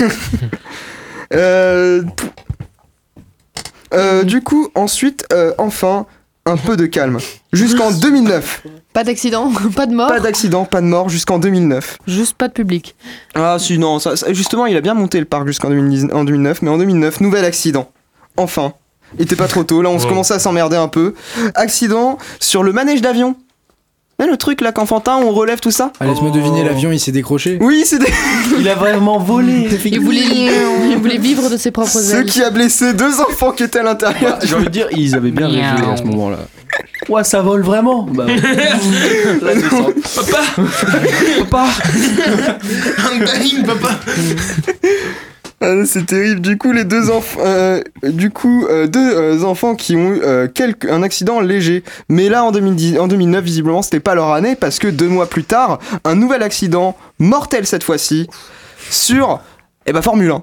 Euh, 1.32 2.02
euh, 3.92 4.22
du 4.22 4.40
coup, 4.42 4.68
ensuite, 4.74 5.26
euh, 5.32 5.52
enfin, 5.58 6.06
un 6.46 6.56
peu 6.56 6.76
de 6.76 6.86
calme. 6.86 7.18
Jusqu'en 7.52 7.90
2009. 7.90 8.62
Pas 8.92 9.02
d'accident, 9.04 9.50
pas 9.76 9.86
de 9.86 9.94
mort, 9.94 10.08
Pas 10.08 10.20
d'accident, 10.20 10.64
pas 10.64 10.80
de 10.80 10.86
mort 10.86 11.08
jusqu'en 11.08 11.38
2009. 11.38 11.98
juste 12.06 12.34
pas 12.36 12.46
de 12.48 12.52
public. 12.52 12.94
Ah 13.34 13.56
si, 13.58 13.78
non, 13.78 13.98
ça- 13.98 14.14
ça- 14.16 14.32
justement, 14.32 14.66
il 14.66 14.76
a 14.76 14.80
bien 14.80 14.94
monté 14.94 15.18
le 15.18 15.24
parc 15.24 15.46
jusqu'en 15.46 15.70
2010 15.70 16.08
en 16.12 16.24
2009, 16.24 16.62
mais 16.62 16.70
en 16.70 16.78
2009, 16.78 17.20
nouvel 17.20 17.44
accident. 17.44 17.90
Enfin. 18.36 18.74
Il 19.18 19.22
était 19.24 19.36
pas 19.36 19.48
trop 19.48 19.64
tôt, 19.64 19.82
là 19.82 19.90
on 19.90 19.98
se 19.98 20.06
commençait 20.06 20.34
à 20.34 20.38
s'emmerder 20.38 20.76
un 20.76 20.88
peu. 20.88 21.14
Accident 21.54 22.18
sur 22.40 22.62
le 22.62 22.72
manège 22.72 23.00
d'avion. 23.02 23.36
Mais 24.20 24.26
le 24.28 24.36
truc 24.36 24.60
là 24.60 24.70
qu'enfantin, 24.70 25.16
on 25.16 25.32
relève 25.32 25.58
tout 25.58 25.72
ça 25.72 25.90
Ah, 25.98 26.06
Laisse-moi 26.06 26.30
Oh. 26.32 26.36
deviner, 26.36 26.62
l'avion 26.62 26.92
il 26.92 27.00
s'est 27.00 27.10
décroché. 27.10 27.58
Oui, 27.60 27.82
c'est 27.84 27.98
des... 27.98 28.06
Il 28.60 28.68
a 28.68 28.76
vraiment 28.76 29.18
volé. 29.18 29.68
Il 29.84 30.00
voulait, 30.00 30.20
il 30.88 30.96
voulait 30.98 31.18
vivre 31.18 31.50
de 31.50 31.56
ses 31.56 31.72
propres 31.72 31.90
ce 31.90 32.14
ailes. 32.18 32.24
qui 32.26 32.40
a 32.42 32.50
blessé 32.50 32.92
deux 32.94 33.20
enfants 33.20 33.50
qui 33.50 33.64
étaient 33.64 33.80
à 33.80 33.82
l'intérieur. 33.82 34.38
J'ai 34.44 34.54
envie 34.54 34.66
de 34.66 34.70
dire, 34.70 34.86
ils 34.92 35.16
avaient 35.16 35.32
bien 35.32 35.48
rêvé 35.48 35.62
Miaou. 35.62 35.90
à 35.92 35.96
ce 35.96 36.04
moment-là. 36.04 36.38
Ouais, 37.08 37.24
ça 37.24 37.42
vole 37.42 37.62
vraiment. 37.62 38.04
Bah, 38.10 38.24
descente. 39.54 39.94
Papa 40.14 40.42
Papa. 41.50 41.64
Un 43.12 43.40
dying, 43.40 43.64
papa 43.64 43.90
Ah, 43.98 44.06
c'est 45.86 46.06
terrible. 46.06 46.40
Du 46.40 46.56
coup, 46.58 46.72
les 46.72 46.84
deux 46.84 47.10
enfants, 47.10 47.40
euh, 47.44 47.80
du 48.02 48.30
coup, 48.30 48.66
euh, 48.68 48.86
deux 48.86 49.12
euh, 49.14 49.42
enfants 49.44 49.74
qui 49.74 49.96
ont 49.96 50.10
eu 50.14 50.20
euh, 50.22 50.48
quelque- 50.48 50.88
un 50.90 51.02
accident 51.02 51.40
léger. 51.40 51.82
Mais 52.08 52.28
là, 52.28 52.44
en, 52.44 52.52
2010, 52.52 52.98
en 52.98 53.08
2009, 53.08 53.42
visiblement, 53.44 53.82
c'était 53.82 54.00
pas 54.00 54.14
leur 54.14 54.32
année 54.32 54.54
parce 54.56 54.78
que 54.78 54.88
deux 54.88 55.08
mois 55.08 55.26
plus 55.28 55.44
tard, 55.44 55.78
un 56.04 56.14
nouvel 56.14 56.42
accident 56.42 56.96
mortel 57.18 57.66
cette 57.66 57.84
fois-ci 57.84 58.28
sur, 58.90 59.40
eh 59.86 59.92
ben, 59.92 60.02
Formule 60.02 60.30
1. 60.30 60.42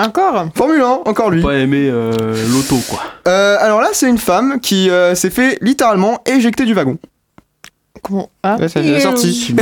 Encore? 0.00 0.46
Formule 0.54 0.80
1, 0.80 0.86
encore 1.06 1.30
lui. 1.30 1.42
Pas 1.42 1.54
aimé 1.56 1.88
euh, 1.90 2.12
l'auto, 2.52 2.76
quoi. 2.88 3.00
Euh, 3.26 3.56
alors 3.60 3.80
là, 3.80 3.88
c'est 3.92 4.08
une 4.08 4.18
femme 4.18 4.60
qui 4.60 4.90
euh, 4.90 5.14
s'est 5.14 5.30
fait 5.30 5.58
littéralement 5.60 6.20
éjecter 6.26 6.64
du 6.64 6.72
wagon. 6.74 6.98
Comment 8.08 8.30
Ah 8.42 8.56
Ouais, 8.58 8.68
ça 8.68 8.80
est 8.80 9.00
sorti. 9.00 9.54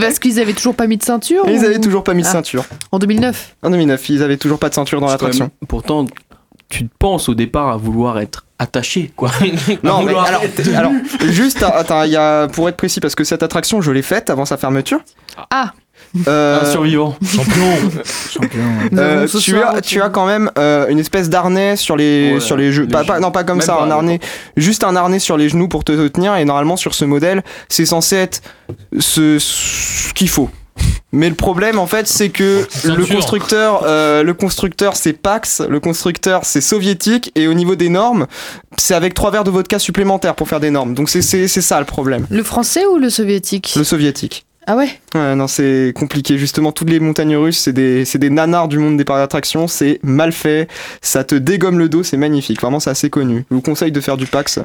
Parce 0.00 0.18
qu'ils 0.18 0.38
avaient 0.38 0.52
toujours 0.52 0.74
pas 0.74 0.86
mis 0.86 0.96
de 0.98 1.02
ceinture 1.02 1.48
Et 1.48 1.54
ils 1.54 1.64
avaient 1.64 1.80
toujours 1.80 2.04
pas 2.04 2.14
mis 2.14 2.22
de 2.22 2.28
Ah. 2.28 2.32
ceinture. 2.32 2.64
En 2.92 2.98
2009. 2.98 3.56
En 3.62 3.70
2009, 3.70 4.08
ils 4.10 4.22
avaient 4.22 4.36
toujours 4.36 4.58
pas 4.58 4.68
de 4.68 4.74
ceinture 4.74 5.00
dans 5.00 5.08
l'attraction. 5.08 5.50
Pourtant, 5.66 6.04
tu 6.68 6.88
penses 6.98 7.28
au 7.28 7.34
départ 7.34 7.68
à 7.68 7.76
vouloir 7.76 8.20
être 8.20 8.44
attaché, 8.58 9.10
quoi. 9.16 9.30
Non, 9.82 10.02
mais 10.02 10.10
alors, 10.12 10.42
alors, 10.76 10.92
juste, 11.30 11.62
attends, 11.62 12.02
il 12.04 12.12
y 12.12 12.16
a, 12.16 12.46
pour 12.48 12.68
être 12.68 12.76
précis, 12.76 13.00
parce 13.00 13.14
que 13.14 13.24
cette 13.24 13.42
attraction, 13.42 13.80
je 13.80 13.90
l'ai 13.90 14.02
faite 14.02 14.30
avant 14.30 14.44
sa 14.44 14.56
fermeture. 14.56 15.00
Ah 15.50 15.72
Euh, 16.26 16.62
Un 16.62 16.70
survivant. 16.70 17.16
Champion. 17.24 17.72
Champion. 18.32 18.60
Euh, 18.96 19.26
tu, 19.28 19.38
soir- 19.52 19.74
as, 19.76 19.80
tu 19.80 20.02
as 20.02 20.08
quand 20.08 20.26
même 20.26 20.50
euh, 20.58 20.88
une 20.88 20.98
espèce 20.98 21.28
d'harnais 21.28 21.76
sur 21.76 21.96
les, 21.96 22.34
Ouais, 22.34 22.40
sur 22.40 22.56
les 22.56 22.72
jeux. 22.72 22.86
Pas, 22.88 23.04
pas- 23.04 23.20
non, 23.20 23.30
pas 23.30 23.44
comme 23.44 23.58
Même 23.58 23.66
ça, 23.66 23.74
pas, 23.74 23.84
un 23.84 23.90
harnais. 23.90 24.18
Juste 24.56 24.82
un 24.84 24.96
harnais 24.96 25.18
sur 25.20 25.36
les 25.36 25.48
genoux 25.48 25.68
pour 25.68 25.84
te 25.84 26.08
tenir. 26.08 26.34
Et 26.36 26.44
normalement, 26.44 26.76
sur 26.76 26.94
ce 26.94 27.04
modèle, 27.04 27.42
c'est 27.68 27.86
censé 27.86 28.16
être 28.16 28.42
ce, 28.98 29.38
ce 29.38 30.12
qu'il 30.14 30.28
faut. 30.28 30.50
Mais 31.12 31.28
le 31.28 31.34
problème, 31.34 31.78
en 31.78 31.86
fait, 31.86 32.06
c'est 32.06 32.30
que 32.30 32.66
le 32.84 33.04
constructeur, 33.04 33.82
euh, 33.84 34.22
le 34.22 34.32
constructeur, 34.32 34.96
c'est 34.96 35.12
Pax, 35.12 35.60
le 35.68 35.78
constructeur, 35.80 36.42
c'est 36.44 36.60
soviétique, 36.60 37.32
et 37.34 37.48
au 37.48 37.54
niveau 37.54 37.74
des 37.74 37.88
normes, 37.88 38.26
c'est 38.78 38.94
avec 38.94 39.12
trois 39.14 39.30
verres 39.30 39.44
de 39.44 39.50
vodka 39.50 39.78
supplémentaires 39.80 40.36
pour 40.36 40.48
faire 40.48 40.60
des 40.60 40.70
normes. 40.70 40.94
Donc 40.94 41.10
c'est 41.10 41.20
ça 41.48 41.78
le 41.80 41.84
problème. 41.84 42.26
Le 42.30 42.42
français 42.44 42.86
ou 42.86 42.96
le 42.96 43.10
soviétique? 43.10 43.74
Le 43.76 43.84
soviétique. 43.84 44.46
Ah 44.70 44.76
ouais 44.76 45.00
non, 45.14 45.48
c'est 45.48 45.92
compliqué. 45.96 46.38
Justement, 46.38 46.70
toutes 46.70 46.90
les 46.90 47.00
montagnes 47.00 47.34
russes, 47.34 47.58
c'est 47.58 47.72
des, 47.72 48.04
des 48.04 48.30
nanars 48.30 48.68
du 48.68 48.78
monde 48.78 48.96
des 48.96 49.04
parcs 49.04 49.18
d'attractions. 49.18 49.66
C'est 49.66 49.98
mal 50.04 50.32
fait. 50.32 50.68
Ça 51.02 51.24
te 51.24 51.34
dégomme 51.34 51.80
le 51.80 51.88
dos. 51.88 52.04
C'est 52.04 52.16
magnifique. 52.16 52.60
Vraiment, 52.60 52.78
c'est 52.78 52.90
assez 52.90 53.10
connu. 53.10 53.44
Je 53.50 53.54
vous 53.56 53.62
conseille 53.62 53.90
de 53.90 54.00
faire 54.00 54.16
du 54.16 54.26
PAX. 54.26 54.60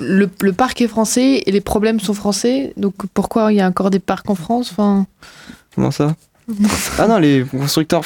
Le, 0.00 0.28
le 0.40 0.52
parc 0.52 0.80
est 0.80 0.88
français 0.88 1.42
et 1.46 1.52
les 1.52 1.60
problèmes 1.60 2.00
sont 2.00 2.14
français, 2.14 2.72
donc 2.76 2.94
pourquoi 3.14 3.52
il 3.52 3.56
y 3.56 3.60
a 3.60 3.68
encore 3.68 3.90
des 3.90 4.00
parcs 4.00 4.28
en 4.28 4.34
France? 4.34 4.70
Enfin, 4.72 5.06
Comment 5.76 5.92
ça? 5.92 6.16
Ah 6.98 7.06
non, 7.06 7.18
les 7.18 7.44
constructeurs, 7.44 8.02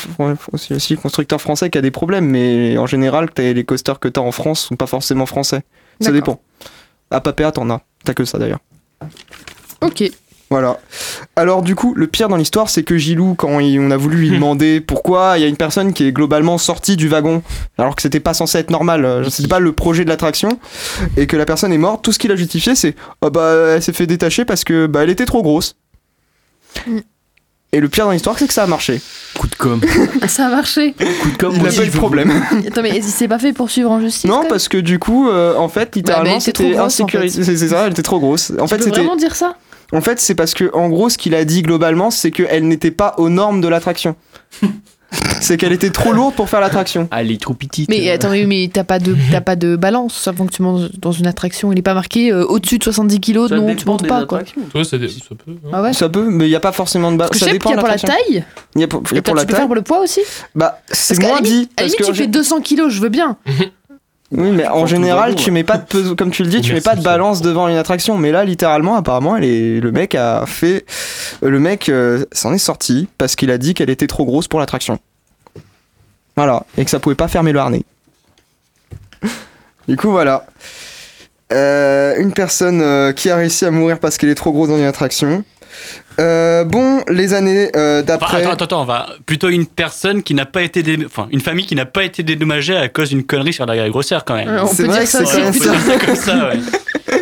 aussi 0.52 0.93
le 0.95 1.00
constructeur 1.00 1.40
français 1.40 1.71
qui 1.71 1.78
a 1.78 1.83
des 1.83 1.90
problèmes. 1.90 2.26
Mais 2.26 2.76
en 2.76 2.87
général, 2.87 3.28
les 3.38 3.64
coasters 3.64 3.99
que 3.99 4.09
t'as 4.09 4.21
en 4.21 4.33
France 4.33 4.61
sont 4.61 4.76
pas 4.76 4.87
forcément 4.87 5.26
français. 5.26 5.62
Ça 6.00 6.12
dépend. 6.12 6.40
À 7.11 7.21
Papéa, 7.21 7.52
t'en 7.52 7.71
as. 7.71 7.81
T'as 8.05 8.12
que 8.12 8.25
ça 8.25 8.38
d'ailleurs. 8.38 8.61
Ok. 9.81 10.05
Voilà. 10.50 10.78
Alors 11.37 11.61
du 11.62 11.75
coup, 11.75 11.93
le 11.95 12.07
pire 12.07 12.28
dans 12.28 12.37
l'histoire, 12.37 12.71
c'est 12.71 12.83
que 12.83 12.97
Gilou, 12.97 13.35
quand 13.35 13.61
il- 13.61 13.78
on 13.81 13.90
a 13.90 13.97
voulu 13.99 14.16
lui 14.16 14.31
demander 14.35 14.81
pourquoi 14.81 15.35
il 15.37 15.42
y 15.42 15.44
a 15.44 15.46
une 15.49 15.59
personne 15.59 15.92
qui 15.92 16.07
est 16.07 16.12
globalement 16.12 16.57
sortie 16.57 16.96
du 16.96 17.07
wagon, 17.09 17.42
alors 17.77 17.94
que 17.94 18.01
c'était 18.03 18.20
pas 18.20 18.33
censé 18.35 18.57
être 18.59 18.70
normal, 18.70 19.05
euh, 19.05 19.29
c'était 19.29 19.49
pas 19.49 19.59
le 19.61 19.73
projet 19.73 20.05
de 20.05 20.09
l'attraction, 20.09 20.59
et 21.18 21.27
que 21.27 21.37
la 21.37 21.44
personne 21.44 21.73
est 21.73 21.79
morte, 21.79 22.03
tout 22.03 22.12
ce 22.12 22.18
qu'il 22.18 22.33
a 22.33 22.37
justifié, 22.37 22.75
c'est 22.75 22.94
oh 23.20 23.29
bah 23.31 23.53
elle 23.75 23.83
s'est 23.83 23.92
fait 23.92 24.07
détacher 24.07 24.44
parce 24.46 24.64
que 24.64 24.87
bah 24.87 25.03
elle 25.05 25.11
était 25.11 25.27
trop 25.27 25.42
grosse. 25.42 25.77
Mm. 26.87 26.99
Et 27.73 27.81
le 27.81 27.88
pire 27.90 28.07
dans 28.07 28.12
l'histoire, 28.12 28.38
c'est 28.38 28.46
que 28.46 28.55
ça 28.55 28.62
a 28.62 28.66
marché. 28.66 28.99
Coup 29.38 29.46
de 29.46 29.55
com. 29.55 29.79
Ça 30.27 30.46
a 30.46 30.49
marché. 30.49 30.94
Coup 30.94 31.31
de 31.31 31.37
com. 31.37 31.53
Il 31.55 31.62
n'a 31.62 31.68
pas 31.70 31.85
eu 31.85 31.88
de 31.90 31.94
problème. 31.96 32.31
Attends, 32.66 32.81
mais 32.81 32.96
il 32.96 33.03
s'est 33.05 33.29
pas 33.29 33.38
fait 33.38 33.53
poursuivre 33.53 33.90
en 33.90 34.01
justice 34.01 34.25
non, 34.25 34.44
parce 34.49 34.68
que 34.68 34.79
du 34.79 34.99
coup, 34.99 35.29
euh, 35.29 35.55
en 35.55 35.68
fait, 35.68 35.85
Bah, 35.85 35.90
littéralement, 35.96 36.38
était 36.38 36.53
trop 36.53 36.64
c'était 36.64 36.81
en 36.81 36.85
insécurité. 36.87 37.44
C'est 37.44 37.68
ça, 37.68 37.85
elle 37.85 37.92
était 37.92 38.03
trop 38.03 38.20
grosse. 38.20 38.53
En 38.59 38.62
Tu 38.62 38.68
fait, 38.70 38.79
peux 38.79 38.85
c'était. 38.85 38.96
vraiment 39.01 39.16
dire 39.16 39.37
ça? 39.37 39.57
En 39.92 40.01
fait, 40.01 40.20
c'est 40.20 40.35
parce 40.35 40.53
que, 40.55 40.70
en 40.74 40.88
gros, 40.88 41.09
ce 41.09 41.16
qu'il 41.18 41.35
a 41.35 41.44
dit 41.44 41.62
globalement, 41.62 42.11
c'est 42.11 42.31
qu'elle 42.31 42.68
n'était 42.68 42.90
pas 42.90 43.14
aux 43.18 43.31
normes 43.31 43.61
de 43.61 43.68
l'attraction. 43.68 44.16
c'est 45.40 45.57
qu'elle 45.57 45.72
était 45.72 45.88
trop 45.88 46.12
lourde 46.12 46.35
pour 46.35 46.51
faire 46.51 46.61
l'attraction. 46.61 47.09
Ah, 47.11 47.22
elle 47.22 47.31
est 47.31 47.40
trop 47.40 47.55
petite. 47.55 47.88
Mais 47.88 48.11
attends, 48.11 48.29
mais, 48.29 48.44
mais 48.44 48.68
t'as 48.70 48.85
pas 48.85 48.98
de 48.98 49.16
t'as 49.33 49.40
pas 49.40 49.57
de 49.57 49.77
balance 49.77 50.29
avant 50.29 50.44
que 50.46 50.53
tu 50.53 50.61
montes 50.61 50.90
dans 50.98 51.12
une 51.12 51.27
attraction. 51.27 51.72
Il 51.72 51.79
est 51.79 51.83
pas 51.83 51.94
marqué 51.94 52.31
euh, 52.31 52.44
au-dessus 52.44 52.77
de 52.79 52.85
70 52.85 53.18
kilos, 53.20 53.48
Ça 53.48 53.57
non, 53.57 53.74
tu 53.74 53.87
montes 53.87 54.03
des 54.03 54.09
pas 54.09 54.27
quoi. 54.27 54.40
ça, 54.85 54.98
dé- 54.98 55.09
ça 55.09 55.35
peut. 55.35 55.53
hein. 55.64 55.70
Ah 55.72 55.81
ouais. 55.83 55.92
Ça 55.94 56.09
peut, 56.11 56.29
mais 56.29 56.44
il 56.46 56.51
n'y 56.51 56.57
a 56.57 56.61
pas 56.61 56.72
forcément 56.72 57.11
de 57.11 57.16
que 57.27 57.38
Ça 57.38 57.38
je 57.38 57.44
sais 57.46 57.53
dépend 57.53 57.70
y 57.70 57.72
a 57.72 57.77
de 57.77 57.81
pour 57.81 57.88
la 57.88 57.96
taille. 57.98 58.44
Il 58.74 58.81
y 58.83 58.85
a 58.85 58.88
pour, 58.88 59.03
il 59.11 59.14
y 59.14 59.16
a 59.16 59.18
Et 59.18 59.22
pour 59.22 59.33
tu 59.35 59.38
la 59.38 59.44
peux 59.46 59.51
faire 59.53 59.59
taille. 59.61 59.66
pour 59.68 59.74
le 59.77 59.83
poids 59.83 60.01
aussi 60.01 60.20
Bah, 60.55 60.81
c'est 60.92 61.18
moins 61.20 61.37
la 61.37 61.40
limite, 61.40 61.68
dit. 61.68 61.74
À 61.79 61.83
la 61.83 61.87
limite, 61.87 61.98
que 62.01 62.05
tu 62.05 62.14
fais 62.14 62.27
200 62.27 62.61
kilos, 62.61 62.92
je 62.92 63.01
veux 63.01 63.09
bien. 63.09 63.38
Oui, 64.31 64.51
mais 64.51 64.67
en 64.69 64.85
général, 64.87 65.35
tu 65.37 65.51
mets 65.51 65.64
pas 65.64 65.79
de 65.79 65.85
peso- 65.87 66.14
comme 66.14 66.31
tu 66.31 66.43
le 66.45 66.51
dis, 66.51 66.61
tu 66.61 66.75
mets 66.75 66.83
pas 66.83 66.97
de 66.97 67.03
balance 67.03 67.41
devant 67.41 67.67
une 67.67 67.77
attraction. 67.77 68.19
Mais 68.19 68.31
là, 68.31 68.45
littéralement, 68.45 68.95
apparemment, 68.97 69.37
elle 69.37 69.45
est... 69.45 69.81
le 69.81 69.91
mec 69.91 70.14
a 70.14 70.45
fait, 70.47 70.85
le 71.41 71.59
mec 71.59 71.88
euh, 71.88 72.25
s'en 72.33 72.53
est 72.53 72.59
sorti 72.59 73.09
parce 73.17 73.37
qu'il 73.37 73.51
a 73.51 73.57
dit 73.57 73.73
qu'elle 73.73 73.88
était 73.88 74.07
trop 74.07 74.27
grosse 74.27 74.47
pour 74.47 74.61
l'attraction. 74.61 74.99
Voilà, 76.37 76.64
et 76.77 76.85
que 76.85 76.91
ça 76.91 77.01
pouvait 77.01 77.14
pas 77.14 77.29
fermer 77.29 77.53
le 77.53 77.59
harnais. 77.61 77.83
Du 79.88 79.97
coup, 79.97 80.11
voilà. 80.11 80.45
Euh, 81.53 82.15
une 82.19 82.33
personne 82.33 82.81
euh, 82.83 83.13
qui 83.13 83.31
a 83.31 83.37
réussi 83.37 83.65
à 83.65 83.71
mourir 83.71 83.99
parce 84.01 84.19
qu'elle 84.19 84.29
est 84.29 84.35
trop 84.35 84.53
grosse 84.53 84.69
dans 84.69 84.77
une 84.77 84.85
attraction. 84.85 85.45
Euh, 86.21 86.65
bon, 86.65 87.01
les 87.09 87.33
années 87.33 87.71
euh, 87.77 88.01
Enfin, 88.01 88.07
d'après. 88.07 88.37
attends, 88.43 88.51
attends, 88.51 88.65
attends, 88.65 88.83
on 88.83 88.87
va 88.87 89.07
plutôt 89.25 89.49
une 89.49 89.67
personne 89.67 90.23
qui 90.23 90.35
n'a 90.35 90.47
pas 90.47 90.63
été, 90.63 90.83
dé- 90.83 90.99
enfin, 91.07 91.29
une 91.31 91.41
famille 91.41 91.65
qui 91.65 91.75
n'a 91.77 91.87
pas 91.87 92.03
été 92.05 92.23
dédommagée 92.23 92.77
à 92.77 92.89
cause 92.89 93.11
d'une 93.11 93.23
connerie 93.25 93.53
sur 93.53 93.65
la 93.67 93.89
grossière 93.89 94.25
quand 94.25 94.35
même. 94.35 94.49
On 94.63 94.67
C'est 94.67 94.83
peut 94.83 94.89
vrai 94.91 95.05
dire 95.05 95.21
que 95.21 95.25
ça 95.25 95.25
c'est 95.53 96.05
comme 96.07 96.17
ça, 96.17 96.49
ouais. 96.49 96.57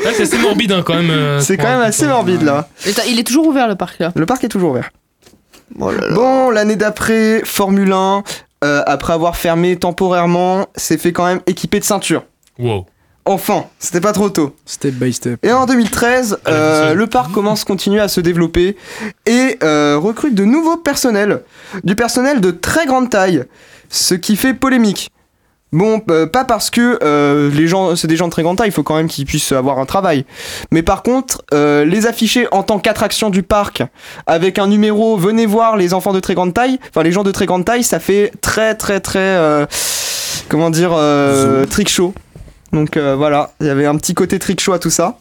Là, 0.05 0.11
c'est 0.15 0.23
assez 0.23 0.39
morbide 0.39 0.73
hein, 0.73 0.83
quand 0.85 0.95
même. 0.95 1.11
euh, 1.11 1.41
C'est 1.41 1.57
quand 1.59 1.69
même 1.69 1.83
assez 1.83 2.07
morbide 2.07 2.43
là. 2.43 2.69
Il 3.09 3.21
est 3.21 3.25
toujours 3.25 3.47
ouvert 3.47 3.69
le 3.69 3.75
parc 3.77 3.99
là. 3.99 4.12
Le 4.17 4.25
parc 4.27 4.43
est 4.45 4.49
toujours 4.49 4.71
ouvert. 4.71 4.91
Oh 5.79 5.91
là 5.91 6.01
là. 6.09 6.15
Bon, 6.15 6.51
l'année 6.51 6.77
d'après, 6.77 7.43
Formule 7.45 7.93
1, 7.93 8.23
euh, 8.65 8.83
après 8.87 9.12
avoir 9.12 9.37
fermé 9.37 9.77
temporairement, 9.77 10.67
s'est 10.75 10.97
fait 10.99 11.12
quand 11.12 11.27
même 11.27 11.41
équiper 11.47 11.81
de 11.81 11.85
ceinture. 11.85 12.25
Wow. 12.59 12.87
Enfin, 13.29 13.65
c'était 13.81 14.01
pas 14.01 14.12
trop 14.12 14.31
tôt. 14.31 14.55
Step 14.67 14.95
by 14.95 15.12
step. 15.12 15.45
Et 15.45 15.53
en 15.53 15.67
2013, 15.67 16.39
Ah, 16.45 16.51
euh, 16.51 16.95
le 16.95 17.09
parc 17.09 17.33
commence 17.33 17.65
continuer 17.65 18.01
à 18.01 18.07
se 18.07 18.21
développer 18.21 18.77
et 19.27 19.59
euh, 19.65 19.99
recrute 20.01 20.35
de 20.37 20.45
nouveaux 20.45 20.77
personnels, 20.77 21.43
du 21.83 21.97
personnel 21.97 22.41
de 22.41 22.53
très 22.53 22.87
grande 22.87 23.11
taille, 23.11 23.43
ce 23.91 24.15
qui 24.15 24.37
fait 24.37 24.55
polémique. 24.55 25.11
Bon, 25.73 26.01
euh, 26.09 26.27
pas 26.29 26.45
parce 26.45 26.71
que 26.71 27.51
les 27.53 27.67
gens, 27.67 27.97
c'est 27.97 28.07
des 28.07 28.17
gens 28.17 28.27
de 28.27 28.33
très 28.33 28.45
grande 28.45 28.59
taille, 28.59 28.69
il 28.69 28.73
faut 28.73 28.85
quand 28.85 28.95
même 28.95 29.09
qu'ils 29.09 29.27
puissent 29.27 29.51
avoir 29.51 29.81
un 29.81 29.87
travail. 29.87 30.25
Mais 30.71 30.85
par 30.85 31.03
contre, 31.03 31.43
les 31.53 32.07
afficher 32.07 32.47
en 32.53 32.62
tant 32.62 32.79
qu'attraction 32.79 33.29
du 33.31 33.43
parc 33.43 33.83
avec 34.29 34.61
un 34.61 34.69
numéro 34.69 35.17
"Venez 35.17 35.47
voir 35.47 35.77
les 35.77 35.95
enfants 35.95 36.12
de 36.12 36.21
très 36.21 36.37
grande 36.37 36.55
taille", 36.55 36.79
enfin 36.91 37.03
les 37.03 37.11
gens 37.11 37.25
de 37.25 37.33
très 37.33 37.47
grande 37.47 37.65
taille, 37.65 37.83
ça 37.83 37.99
fait 37.99 38.31
très 38.41 38.77
très 38.77 39.01
très 39.01 39.67
comment 40.49 40.71
dire 40.71 40.97
trick 41.69 41.89
show. 41.89 42.15
Donc 42.77 42.99
euh, 42.99 43.17
voilà, 43.17 43.53
il 43.61 43.67
y 43.67 43.71
avait 43.71 43.87
un 43.87 43.97
petit 43.97 44.12
côté 44.12 44.39
trick 44.39 44.61
show 44.61 44.75
à 44.75 44.79
tout 44.79 44.91
ça, 44.91 45.17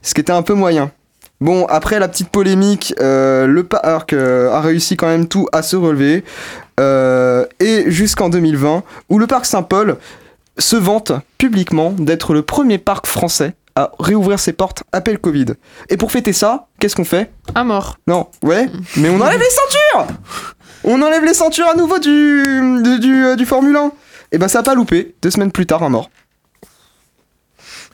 ce 0.00 0.14
qui 0.14 0.22
était 0.22 0.32
un 0.32 0.40
peu 0.40 0.54
moyen. 0.54 0.90
Bon, 1.42 1.66
après 1.66 1.98
la 1.98 2.08
petite 2.08 2.30
polémique, 2.30 2.94
euh, 3.00 3.46
le 3.46 3.64
parc 3.64 4.14
euh, 4.14 4.50
a 4.50 4.62
réussi 4.62 4.96
quand 4.96 5.06
même 5.06 5.28
tout 5.28 5.46
à 5.52 5.60
se 5.60 5.76
relever. 5.76 6.24
Euh, 6.80 7.44
et 7.60 7.90
jusqu'en 7.90 8.30
2020, 8.30 8.82
où 9.10 9.18
le 9.18 9.26
parc 9.26 9.44
Saint-Paul 9.44 9.98
se 10.56 10.76
vante 10.76 11.12
publiquement 11.36 11.90
d'être 11.90 12.32
le 12.32 12.40
premier 12.40 12.78
parc 12.78 13.06
français 13.06 13.52
à 13.74 13.92
réouvrir 13.98 14.40
ses 14.40 14.54
portes 14.54 14.82
après 14.92 15.12
le 15.12 15.18
Covid. 15.18 15.48
Et 15.90 15.98
pour 15.98 16.10
fêter 16.10 16.32
ça, 16.32 16.68
qu'est-ce 16.80 16.96
qu'on 16.96 17.04
fait? 17.04 17.30
À 17.54 17.62
mort. 17.62 17.98
Non, 18.06 18.28
ouais, 18.42 18.70
mais 18.96 19.10
on 19.10 19.20
enlève 19.20 19.38
les 19.38 19.50
ceintures 19.50 20.14
On 20.82 21.02
enlève 21.02 21.26
les 21.26 21.34
ceintures 21.34 21.68
à 21.68 21.74
nouveau 21.74 21.98
du, 21.98 22.42
du, 22.82 23.00
du, 23.00 23.36
du 23.36 23.44
Formule 23.44 23.76
1 23.76 23.92
Et 24.32 24.38
ben 24.38 24.48
ça 24.48 24.60
a 24.60 24.62
pas 24.62 24.74
loupé, 24.74 25.14
deux 25.20 25.30
semaines 25.30 25.52
plus 25.52 25.66
tard, 25.66 25.82
un 25.82 25.90
mort. 25.90 26.08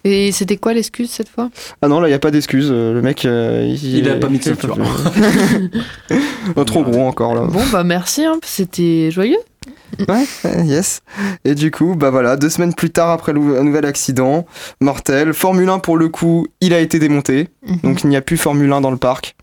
Et 0.05 0.33
c'était 0.33 0.57
quoi 0.57 0.73
l'excuse 0.75 1.11
cette 1.11 1.29
fois? 1.29 1.49
Ah 1.81 1.89
non, 1.89 2.01
là, 2.01 2.09
y 2.09 2.13
a 2.13 2.19
pas 2.19 2.31
d'excuse. 2.33 2.69
euh, 2.73 2.93
Le 2.93 3.03
mec, 3.03 3.25
euh, 3.25 3.73
Il 3.83 4.09
a 4.11 4.17
pas 4.17 4.29
mis 4.29 4.39
de 4.39 4.45
ceinture. 4.45 4.77
Oh, 6.57 6.65
trop 6.65 6.83
gros 6.83 7.03
encore 7.07 7.35
là. 7.35 7.43
Bon 7.43 7.63
bah 7.71 7.85
merci, 7.85 8.25
hein, 8.25 8.39
c'était 8.45 9.11
joyeux. 9.11 9.39
Ouais, 10.09 10.25
yes. 10.65 11.03
Et 11.45 11.55
du 11.55 11.71
coup, 11.71 11.95
bah 11.95 12.11
voilà, 12.11 12.37
deux 12.37 12.49
semaines 12.49 12.75
plus 12.75 12.91
tard 12.91 13.11
après 13.11 13.33
un 13.33 13.63
nouvel 13.63 13.85
accident 13.85 14.47
mortel, 14.81 15.33
Formule 15.35 15.69
1 15.69 15.79
pour 15.79 15.97
le 15.97 16.09
coup, 16.09 16.47
il 16.61 16.75
a 16.75 16.81
été 16.81 16.99
démonté. 16.99 17.49
Mhm. 17.67 17.79
Donc 17.85 18.03
il 18.05 18.09
n'y 18.09 18.17
a 18.17 18.23
plus 18.23 18.37
Formule 18.37 18.73
1 18.73 18.81
dans 18.81 18.91
le 18.91 18.97
parc. 18.97 19.37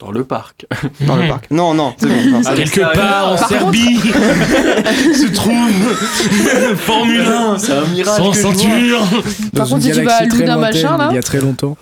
Dans 0.00 0.10
le 0.10 0.24
parc. 0.24 0.66
Dans 1.02 1.16
le 1.16 1.28
parc. 1.28 1.50
Non, 1.50 1.72
non, 1.72 1.94
c'est 1.96 2.06
bon. 2.08 2.30
non, 2.30 2.42
Ah. 2.44 2.54
Quelque 2.54 2.80
part 2.94 3.32
en 3.32 3.36
Par 3.36 3.48
Serbie 3.48 3.98
se 5.14 5.32
trouve 5.32 6.76
Formule 6.78 7.20
1 7.22 7.58
C'est 7.58 7.72
un 7.72 7.86
miracle. 7.86 8.20
sans 8.22 8.30
que 8.32 8.36
ceinture. 8.36 9.00
Par 9.54 9.68
contre, 9.68 9.82
si 9.82 9.92
tu 9.92 10.02
vas 10.02 10.16
à 10.16 10.24
Luna 10.24 10.56
machin 10.56 10.96
là, 10.96 11.08
Il 11.10 11.14
y 11.14 11.18
a 11.18 11.22
très 11.22 11.40
longtemps. 11.40 11.76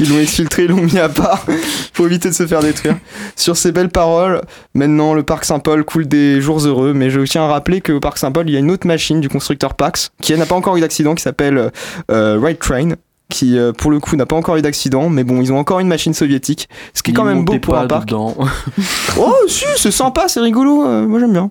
Ils 0.00 0.08
l'ont 0.10 0.18
exfiltré, 0.18 0.64
ils 0.64 0.70
l'ont 0.70 0.82
mis 0.82 0.98
à 0.98 1.08
part 1.08 1.46
pour 1.92 2.06
éviter 2.06 2.28
de 2.28 2.34
se 2.34 2.46
faire 2.46 2.60
détruire. 2.60 2.96
Sur 3.36 3.56
ces 3.56 3.70
belles 3.70 3.88
paroles, 3.90 4.40
maintenant 4.74 5.14
le 5.14 5.22
parc 5.22 5.44
Saint-Paul 5.44 5.84
coule 5.84 6.06
des 6.08 6.40
jours 6.40 6.58
heureux, 6.66 6.92
mais 6.92 7.10
je 7.10 7.20
tiens 7.20 7.44
à 7.44 7.46
rappeler 7.46 7.80
qu'au 7.80 8.00
parc 8.00 8.18
Saint-Paul, 8.18 8.48
il 8.48 8.52
y 8.52 8.56
a 8.56 8.58
une 8.58 8.72
autre 8.72 8.86
machine 8.88 9.20
du 9.20 9.28
constructeur 9.28 9.74
Pax 9.74 10.10
qui 10.20 10.36
n'a 10.36 10.46
pas 10.46 10.56
encore 10.56 10.76
eu 10.76 10.80
d'accident, 10.80 11.14
qui 11.14 11.22
s'appelle 11.22 11.70
euh, 12.10 12.40
Ride 12.42 12.58
Train, 12.58 12.88
qui 13.34 13.58
euh, 13.58 13.72
pour 13.72 13.90
le 13.90 13.98
coup 13.98 14.16
n'a 14.16 14.26
pas 14.26 14.36
encore 14.36 14.56
eu 14.56 14.62
d'accident, 14.62 15.08
mais 15.10 15.24
bon, 15.24 15.40
ils 15.42 15.52
ont 15.52 15.58
encore 15.58 15.80
une 15.80 15.88
machine 15.88 16.14
soviétique, 16.14 16.68
ce 16.94 17.02
qui 17.02 17.10
est 17.10 17.14
quand 17.14 17.24
même 17.24 17.44
beau 17.44 17.58
pour 17.58 17.76
un 17.76 17.86
parc. 17.86 18.10
Oh 19.18 19.34
si, 19.48 19.64
c'est 19.76 19.90
sympa, 19.90 20.28
c'est 20.28 20.40
rigolo, 20.40 20.86
euh, 20.86 21.06
moi 21.06 21.18
j'aime 21.20 21.32
bien. 21.32 21.50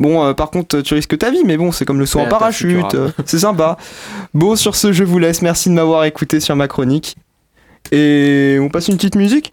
Bon, 0.00 0.24
euh, 0.24 0.32
par 0.32 0.50
contre, 0.50 0.80
tu 0.80 0.94
risques 0.94 1.16
ta 1.18 1.30
vie, 1.30 1.42
mais 1.44 1.56
bon, 1.56 1.72
c'est 1.72 1.84
comme 1.84 1.98
le 1.98 2.06
saut 2.06 2.20
en 2.20 2.26
parachute, 2.26 2.94
euh, 2.94 3.10
c'est 3.24 3.40
sympa. 3.40 3.76
Bon, 4.32 4.56
sur 4.56 4.74
ce, 4.74 4.92
je 4.92 5.04
vous 5.04 5.18
laisse, 5.18 5.42
merci 5.42 5.68
de 5.68 5.74
m'avoir 5.74 6.04
écouté 6.04 6.40
sur 6.40 6.56
ma 6.56 6.68
chronique. 6.68 7.16
Et 7.92 8.58
on 8.60 8.68
passe 8.68 8.88
une 8.88 8.96
petite 8.96 9.16
musique? 9.16 9.52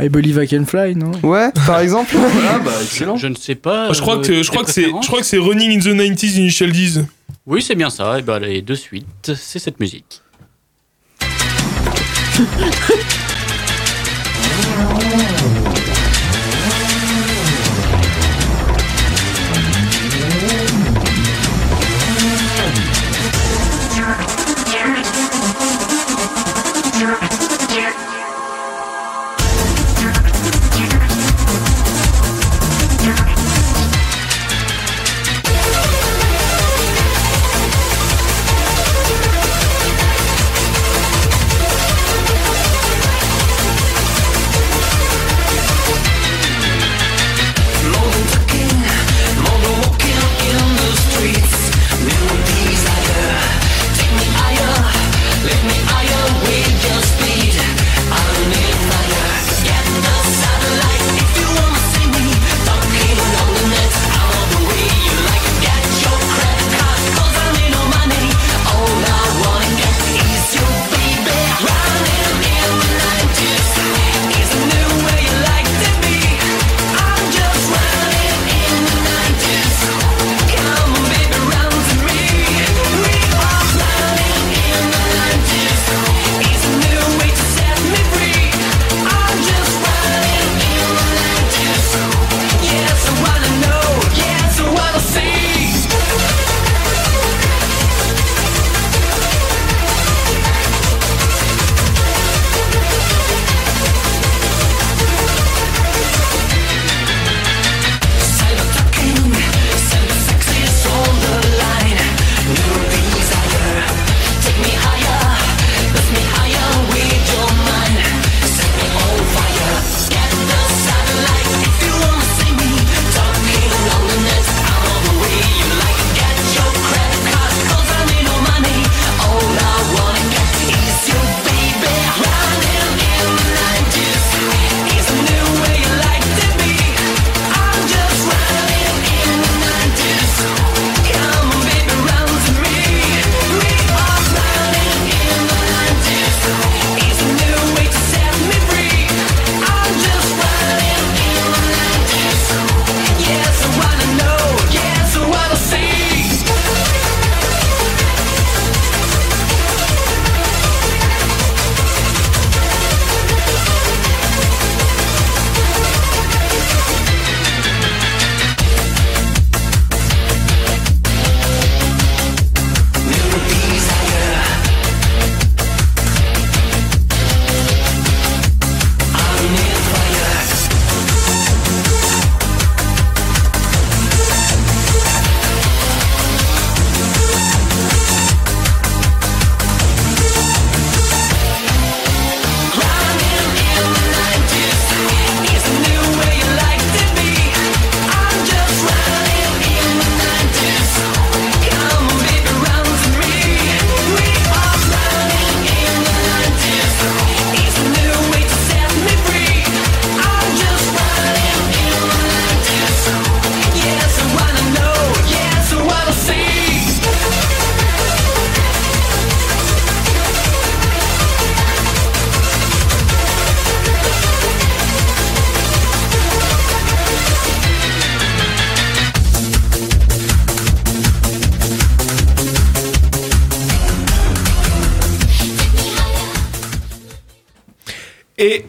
I 0.00 0.08
believe 0.08 0.40
I 0.42 0.46
can 0.46 0.64
fly, 0.64 0.94
non? 0.94 1.10
Ouais, 1.22 1.50
par 1.66 1.80
exemple 1.80 2.14
Ah 2.48 2.60
bah 2.64 2.70
excellent. 2.82 3.16
Je 3.16 3.26
ne 3.26 3.34
sais 3.34 3.56
pas. 3.56 3.92
Je 3.92 4.00
crois 4.00 4.18
euh, 4.18 4.22
que 4.22 4.42
je 4.44 4.50
crois 4.50 4.62
tes 4.62 4.66
que 4.66 4.72
c'est 4.72 4.82
préférences 4.82 5.04
je 5.04 5.08
crois 5.08 5.20
que 5.20 5.26
c'est 5.26 5.38
Running 5.38 5.76
in 5.76 5.80
the 5.80 5.96
90s 5.96 6.36
Initial 6.36 6.70
D's. 6.70 7.00
Oui, 7.48 7.62
c'est 7.62 7.74
bien 7.74 7.88
ça. 7.88 8.18
Et 8.18 8.22
ben 8.22 8.34
allez, 8.34 8.60
de 8.60 8.74
suite, 8.74 9.32
c'est 9.34 9.58
cette 9.58 9.80
musique. 9.80 10.20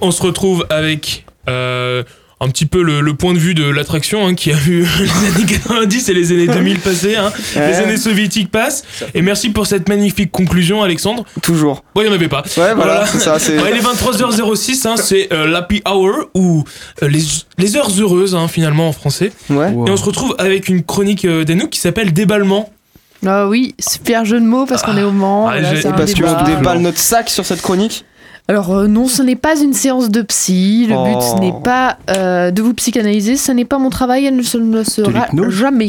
on 0.02 0.12
se 0.12 0.22
retrouve 0.22 0.66
avec 0.70 1.26
euh, 1.50 2.04
un 2.42 2.48
petit 2.48 2.66
peu 2.66 2.82
le, 2.84 3.02
le 3.02 3.14
point 3.16 3.34
de 3.34 3.38
vue 3.40 3.54
de 3.54 3.66
l'attraction 3.70 4.26
hein, 4.26 4.34
qui 4.34 4.50
a 4.52 4.56
vu 4.56 4.88
les 5.00 5.28
années 5.36 5.46
90 5.46 6.08
et 6.10 6.14
les 6.14 6.32
années 6.32 6.48
2000 6.48 6.80
passer. 6.80 7.16
hein. 7.18 7.32
Les 7.56 7.60
Ouais. 7.62 7.76
années 7.76 7.98
soviétiques 7.98 8.50
passent. 8.50 8.84
Et 9.14 9.22
merci 9.22 9.50
pour 9.50 9.68
cette 9.68 9.90
magnifique 9.90 10.32
conclusion, 10.32 10.82
Alexandre. 10.82 11.26
Toujours. 11.42 11.84
Bon, 11.94 12.02
il 12.02 12.06
n'y 12.06 12.12
en 12.12 12.14
avait 12.14 12.30
pas. 12.30 12.44
Ouais, 12.44 12.52
voilà, 12.56 12.76
Voilà. 12.76 13.06
c'est 13.08 13.20
ça. 13.20 13.40
C'est... 13.40 13.58
Ouais, 13.60 13.72
il 13.74 13.78
est 13.78 13.82
23h06, 13.82 14.88
hein, 14.88 14.96
c'est 14.96 15.34
euh, 15.34 15.48
l'happy 15.48 15.82
hour 15.86 16.30
ou 16.34 16.64
euh, 17.04 17.08
les, 17.10 17.24
les 17.58 17.76
heures 17.76 17.92
heureuses 18.00 18.36
hein, 18.36 18.48
finalement 18.48 18.88
en 18.88 18.94
français. 18.94 19.32
Ouais. 19.50 19.72
Et 19.72 19.90
on 19.90 19.98
se 19.98 20.06
retrouve 20.06 20.34
avec 20.38 20.70
une 20.70 20.84
chronique 20.84 21.26
euh, 21.26 21.44
d'Anouk 21.44 21.70
qui 21.72 21.80
s'appelle 21.80 22.14
Déballement. 22.14 22.70
Ah 23.26 23.50
oui, 23.50 23.76
super 23.80 24.24
jeu 24.24 24.40
de 24.40 24.46
mots 24.46 24.66
parce 24.66 24.82
qu'on 24.82 24.96
est 24.96 25.04
au 25.04 25.12
Mans. 25.12 25.50
Ah, 25.50 25.56
Parce 25.98 26.14
qu'on 26.14 26.44
déballe 26.46 26.80
notre 26.80 27.00
sac 27.00 27.30
sur 27.30 27.46
cette 27.46 27.62
chronique. 27.62 28.06
Alors 28.50 28.72
euh, 28.76 28.88
non, 28.88 29.08
ce 29.08 29.22
n'est 29.22 29.36
pas 29.36 29.56
une 29.62 29.74
séance 29.74 30.10
de 30.10 30.24
psy. 30.24 30.88
Le 30.90 30.96
but, 30.96 31.22
ce 31.22 31.34
Oh. 31.36 31.40
n'est 31.40 31.54
pas 31.64 32.00
euh, 32.10 32.50
de 32.50 32.62
vous 32.64 32.74
psychanalyser. 32.74 33.36
Ce 33.38 33.52
n'est 33.52 33.64
pas 33.64 33.78
mon 33.78 33.92
travail. 33.92 34.26
Elle 34.26 34.36
ne 34.36 34.42
se- 34.42 34.58
ne 34.58 34.84
sera 34.84 35.28
jamais. 35.50 35.88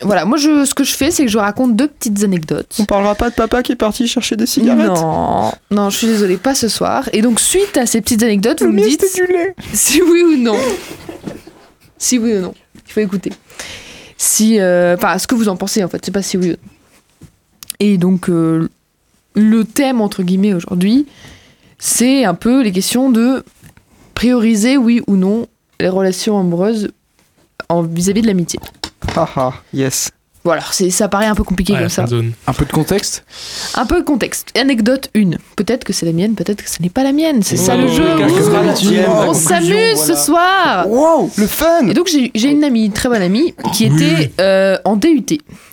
Voilà, 0.00 0.24
moi, 0.24 0.36
je, 0.36 0.64
ce 0.64 0.74
que 0.74 0.82
je 0.82 0.92
fais, 0.94 1.12
c'est 1.12 1.24
que 1.24 1.30
je 1.30 1.38
raconte 1.38 1.76
deux 1.76 1.86
petites 1.86 2.24
anecdotes. 2.24 2.74
On 2.80 2.86
parlera 2.86 3.14
pas 3.14 3.30
de 3.30 3.36
papa 3.36 3.62
qui 3.62 3.70
est 3.72 3.76
parti 3.76 4.08
chercher 4.08 4.34
des 4.34 4.46
cigarettes. 4.46 4.88
Non, 4.88 5.52
non, 5.70 5.90
je 5.90 5.96
suis 5.98 6.06
désolée, 6.08 6.38
pas 6.38 6.56
ce 6.56 6.66
soir. 6.66 7.08
Et 7.12 7.22
donc, 7.22 7.38
suite 7.38 7.76
à 7.76 7.86
ces 7.86 8.00
petites 8.00 8.24
anecdotes, 8.24 8.60
vous 8.62 8.66
Le 8.66 8.72
me 8.72 8.82
dites 8.82 9.00
c'était 9.04 9.24
du 9.26 9.32
lait. 9.32 9.54
si 9.72 10.02
oui 10.02 10.22
ou 10.24 10.36
non. 10.38 10.56
si 11.98 12.18
oui 12.18 12.34
ou 12.36 12.40
non. 12.40 12.54
Il 12.88 12.92
faut 12.92 13.00
écouter. 13.00 13.32
Si, 14.18 14.58
euh, 14.58 14.96
enfin, 14.96 15.18
ce 15.18 15.26
que 15.28 15.36
vous 15.36 15.48
en 15.48 15.54
pensez 15.56 15.84
en 15.84 15.88
fait, 15.88 16.04
c'est 16.04 16.10
pas 16.10 16.22
si 16.22 16.36
oui 16.36 16.48
ou 16.48 16.50
non. 16.50 16.56
Et 17.78 17.96
donc, 17.96 18.28
euh, 18.28 18.68
le 19.34 19.64
thème 19.64 20.00
entre 20.00 20.22
guillemets 20.24 20.52
aujourd'hui, 20.54 21.06
c'est 21.84 22.24
un 22.24 22.34
peu 22.34 22.62
les 22.62 22.70
questions 22.70 23.10
de 23.10 23.44
prioriser 24.14 24.76
oui 24.76 25.02
ou 25.08 25.16
non 25.16 25.48
les 25.80 25.88
relations 25.88 26.38
amoureuses 26.38 26.92
vis-à-vis 27.68 28.22
de 28.22 28.28
l'amitié. 28.28 28.60
Haha, 29.16 29.52
yes. 29.74 30.12
Voilà, 30.44 30.62
c'est, 30.72 30.90
ça 30.90 31.06
paraît 31.08 31.26
un 31.26 31.36
peu 31.36 31.44
compliqué 31.44 31.72
Ouais, 31.72 31.78
comme 31.78 31.88
ça. 31.88 32.04
Un 32.46 32.52
peu 32.52 32.64
de 32.64 32.72
contexte 32.72 33.24
Un 33.74 33.86
peu 33.86 34.00
de 34.00 34.04
contexte. 34.04 34.48
Anecdote 34.60 35.08
1. 35.16 35.30
Peut-être 35.56 35.84
que 35.84 35.92
c'est 35.92 36.04
la 36.04 36.12
mienne, 36.12 36.34
peut-être 36.34 36.62
que 36.64 36.68
ce 36.68 36.82
n'est 36.82 36.88
pas 36.90 37.04
la 37.04 37.12
mienne. 37.12 37.42
C'est 37.42 37.56
ça 37.56 37.74
Oh, 37.76 37.80
le 37.80 37.86
jeu. 37.88 38.02
Ouh, 38.02 38.74
tienne, 38.74 39.02
la 39.06 39.28
On 39.28 39.34
s'amuse 39.34 39.98
ce 40.04 40.14
soir. 40.16 40.88
Wow, 40.88 41.30
le 41.36 41.46
fun 41.46 41.86
Et 41.88 41.94
donc 41.94 42.08
j'ai 42.08 42.32
j'ai 42.34 42.50
une 42.50 42.64
amie, 42.64 42.86
une 42.86 42.92
très 42.92 43.08
bonne 43.08 43.22
amie, 43.22 43.54
qui 43.72 43.84
était 43.84 44.32
euh, 44.40 44.76
en 44.84 44.96
DUT. 44.96 45.24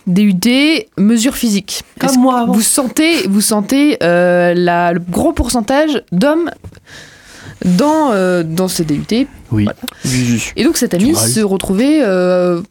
DUT, 0.05 0.85
mesure 0.97 1.35
physique. 1.35 1.81
Est-ce 2.03 2.13
que 2.13 2.19
moi 2.19 2.41
avant. 2.41 2.53
Vous 2.53 2.61
sentez, 2.61 3.27
vous 3.27 3.41
sentez 3.41 3.97
euh, 4.03 4.53
la- 4.55 4.93
le 4.93 4.99
gros 4.99 5.33
pourcentage 5.33 6.03
d'hommes 6.11 6.51
dans, 7.65 8.11
euh, 8.11 8.43
dans 8.43 8.67
ce 8.67 8.83
DUT. 8.83 9.27
Oui. 9.51 9.67
Et 10.55 10.63
donc 10.63 10.77
cette 10.77 10.93
amie 10.93 11.15
se 11.15 11.39
retrouvait 11.41 12.01
euh, 12.03 12.61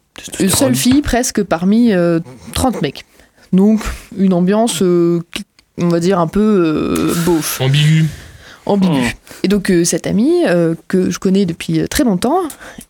une 0.40 0.50
seule 0.50 0.74
fille 0.74 1.02
presque 1.02 1.42
parmi 1.42 1.92
euh, 1.92 2.20
30 2.54 2.82
mecs. 2.82 3.04
Donc 3.52 3.80
une 4.16 4.32
ambiance, 4.32 4.82
euh, 4.82 5.20
on 5.78 5.88
va 5.88 6.00
dire, 6.00 6.18
un 6.18 6.26
peu 6.26 6.40
euh, 6.40 7.14
beauf 7.24 7.60
Ambigu. 7.60 8.06
ambigu. 8.66 9.16
Et 9.42 9.48
donc 9.48 9.70
euh, 9.70 9.84
cette 9.84 10.06
amie 10.06 10.44
euh, 10.46 10.74
que 10.88 11.10
je 11.10 11.18
connais 11.18 11.46
depuis 11.46 11.80
euh, 11.80 11.86
très 11.86 12.04
longtemps 12.04 12.40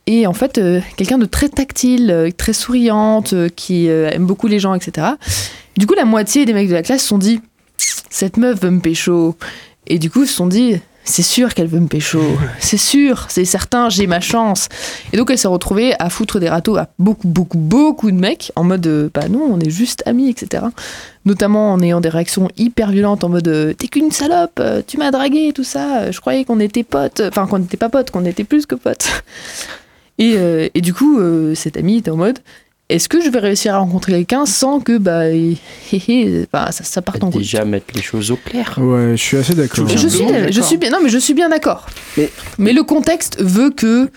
est 0.07 0.27
en 0.27 0.33
fait 0.33 0.59
euh, 0.59 0.81
quelqu'un 0.97 1.19
de 1.19 1.27
très 1.27 1.49
tactile, 1.49 2.11
euh, 2.11 2.31
très 2.37 2.53
souriante, 2.53 3.33
euh, 3.35 3.49
qui 3.55 3.89
euh, 3.89 4.11
aime 4.11 4.27
beaucoup 4.27 4.49
les 4.49 4.59
gens, 4.59 4.75
etc. 4.75 5.09
Du 5.77 5.87
coup, 5.87 5.95
la 5.95 6.05
moitié 6.05 6.45
des 6.45 6.53
mecs 6.53 6.69
de 6.69 6.75
la 6.75 6.83
classe 6.83 7.03
se 7.03 7.09
sont 7.09 7.19
dit 7.19 7.41
cette 8.11 8.37
meuf 8.37 8.61
veut 8.61 8.71
me 8.71 8.81
pécho. 8.81 9.37
Et 9.87 9.99
du 9.99 10.11
coup, 10.11 10.27
se 10.27 10.33
sont 10.33 10.49
dit 10.49 10.81
c'est 11.05 11.23
sûr 11.23 11.55
qu'elle 11.55 11.69
veut 11.69 11.81
me 11.81 11.87
pécho. 11.87 12.21
C'est 12.61 12.77
sûr, 12.77 13.27
c'est 13.29 13.45
certain, 13.45 13.89
j'ai 13.89 14.07
ma 14.07 14.21
chance. 14.21 14.69
Et 15.13 15.17
donc 15.17 15.31
elle 15.31 15.39
s'est 15.39 15.49
retrouvée 15.49 15.95
à 15.99 16.11
foutre 16.11 16.39
des 16.39 16.49
râteaux 16.49 16.77
à 16.77 16.89
beaucoup, 16.99 17.29
beaucoup, 17.29 17.59
beaucoup 17.59 18.11
de 18.11 18.17
mecs 18.17 18.53
en 18.57 18.65
mode 18.65 18.87
euh, 18.87 19.11
bah 19.13 19.29
non, 19.29 19.43
on 19.51 19.59
est 19.61 19.71
juste 19.71 20.03
amis, 20.07 20.29
etc 20.31 20.65
notamment 21.25 21.73
en 21.75 21.81
ayant 21.81 22.01
des 22.01 22.09
réactions 22.09 22.49
hyper 22.57 22.91
violentes 22.91 23.23
en 23.23 23.29
mode 23.29 23.49
euh, 23.49 23.75
t'es 23.75 23.89
qu'une 23.89 24.11
salope, 24.11 24.59
euh, 24.61 24.81
tu 24.87 24.97
m'as 24.97 25.11
dragué, 25.11 25.53
tout 25.53 25.65
ça, 25.65 26.11
je 26.11 26.21
croyais 26.21 26.45
qu'on 26.47 26.59
était 26.59 26.85
potes, 26.85 27.21
enfin 27.21 27.47
qu'on 27.47 27.59
n'était 27.59 27.77
pas 27.77 27.91
potes, 27.91 28.11
qu'on 28.11 28.25
était 28.25 28.45
plus 28.45 28.65
que 28.65 28.75
potes. 28.75 29.25
Et, 30.17 30.37
et 30.75 30.81
du 30.81 30.93
coup, 30.93 31.21
cette 31.55 31.77
amie 31.77 31.99
était 31.99 32.11
en 32.11 32.17
mode 32.17 32.41
est-ce 32.89 33.09
que 33.09 33.21
je 33.21 33.29
vais 33.29 33.39
réussir 33.39 33.75
à 33.75 33.79
rencontrer 33.79 34.13
quelqu'un 34.13 34.47
sans 34.47 34.81
que 34.81 34.97
bah, 34.99 35.29
hé, 35.31 35.57
hé, 35.93 36.47
bah 36.53 36.71
ça, 36.73 36.85
ça 36.85 37.03
parte 37.03 37.23
en 37.23 37.31
couille 37.31 37.43
Déjà 37.43 37.65
mettre 37.65 37.87
les 37.95 38.03
choses 38.03 38.31
au 38.31 38.37
clair. 38.37 38.75
Ouais, 38.79 39.11
je 39.17 39.23
suis 39.23 39.37
assez 39.37 39.55
d'accord. 39.55 39.87
je 39.89 39.97
suis, 40.09 40.25
je 40.51 40.61
suis 40.61 40.77
bien, 40.79 40.91
non 40.91 40.99
mais 41.03 41.09
je 41.11 41.19
suis 41.19 41.35
bien 41.35 41.49
d'accord. 41.49 41.87
Mais- 42.17 42.31
Mais 42.59 42.73
le 42.73 42.83
contexte 42.83 43.41
veut 43.43 43.71
que 43.71 44.11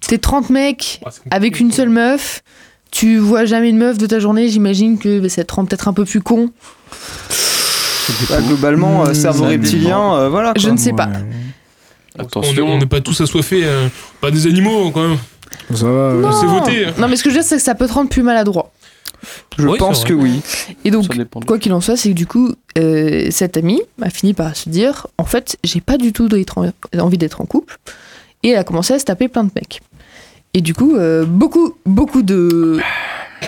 t'es 0.00 0.18
30 0.18 0.50
mecs 0.50 1.00
avec 1.30 1.60
une 1.60 1.70
seule 1.72 1.90
meuf, 1.90 2.42
tu 2.90 3.18
vois 3.18 3.44
jamais 3.44 3.68
une 3.70 3.78
meuf 3.78 3.98
de 3.98 4.06
ta 4.06 4.18
journée, 4.18 4.48
j'imagine 4.48 4.98
que 4.98 5.20
bah, 5.20 5.28
ça 5.28 5.44
te 5.44 5.54
rend 5.54 5.64
peut-être 5.64 5.86
un 5.88 5.92
peu 5.92 6.04
plus 6.04 6.20
con. 6.20 6.50
Bah, 8.28 8.40
Globalement, 8.40 9.04
euh, 9.04 9.10
Mmh, 9.10 9.14
cerveau 9.14 9.44
ça 9.44 9.50
reptilien, 9.50 10.14
euh, 10.14 10.28
voilà. 10.28 10.52
Je 10.56 10.68
ne 10.70 10.76
sais 10.76 10.92
pas. 10.92 11.08
Attention. 12.18 12.66
On 12.66 12.78
n'est 12.78 12.86
pas 12.86 13.00
tous 13.00 13.20
assoiffés, 13.20 13.62
euh, 13.64 13.86
pas 14.20 14.30
des 14.32 14.46
animaux 14.48 14.90
quand 14.90 15.08
même. 15.08 15.18
Ça 15.74 15.86
va. 15.86 16.14
ouais. 16.14 16.20
Non. 16.22 16.32
C'est 16.32 16.46
voté. 16.46 16.86
Non, 16.98 17.08
mais 17.08 17.16
ce 17.16 17.22
que 17.22 17.30
je 17.30 17.34
veux 17.36 17.40
dire, 17.40 17.48
c'est 17.48 17.56
que 17.56 17.62
ça 17.62 17.74
peut 17.74 17.86
te 17.86 17.92
rendre 17.92 18.08
plus 18.10 18.22
maladroit. 18.22 18.72
Je 19.58 19.66
Oui, 19.68 19.78
pense 19.78 20.04
que 20.04 20.14
oui. 20.14 20.40
Et 20.84 20.90
donc, 20.90 21.06
quoi 21.46 21.58
qu'il 21.58 21.72
en 21.74 21.80
soit, 21.82 21.96
c'est 21.96 22.08
que 22.10 22.14
du 22.14 22.26
coup, 22.26 22.54
euh, 22.78 23.26
cette 23.30 23.56
amie 23.58 23.82
a 24.00 24.08
fini 24.08 24.32
par 24.32 24.56
se 24.56 24.68
dire 24.70 25.06
en 25.18 25.24
fait, 25.24 25.56
j'ai 25.62 25.80
pas 25.82 25.98
du 25.98 26.12
tout 26.14 26.28
d'être 26.28 26.56
en- 26.58 26.70
envie 26.98 27.18
d'être 27.18 27.40
en 27.42 27.44
couple. 27.44 27.76
Et 28.42 28.50
elle 28.50 28.58
a 28.58 28.64
commencé 28.64 28.94
à 28.94 28.98
se 28.98 29.04
taper 29.04 29.28
plein 29.28 29.44
de 29.44 29.50
mecs. 29.54 29.82
Et 30.54 30.62
du 30.62 30.72
coup, 30.74 30.96
euh, 30.96 31.24
beaucoup, 31.26 31.74
beaucoup 31.84 32.22
de. 32.22 32.78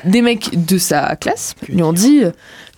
Des 0.04 0.22
mecs 0.22 0.64
de 0.66 0.78
sa 0.78 1.16
classe 1.16 1.54
lui 1.68 1.82
ont 1.82 1.92
dit 1.92 2.22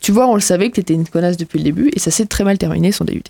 Tu 0.00 0.12
vois, 0.12 0.26
on 0.28 0.34
le 0.34 0.40
savait 0.40 0.70
que 0.70 0.76
t'étais 0.76 0.94
une 0.94 1.06
connasse 1.08 1.36
depuis 1.36 1.58
le 1.58 1.64
début, 1.64 1.90
et 1.94 1.98
ça 1.98 2.10
s'est 2.12 2.26
très 2.26 2.44
mal 2.44 2.58
terminé 2.58 2.92
son 2.92 3.04
DUT. 3.04 3.22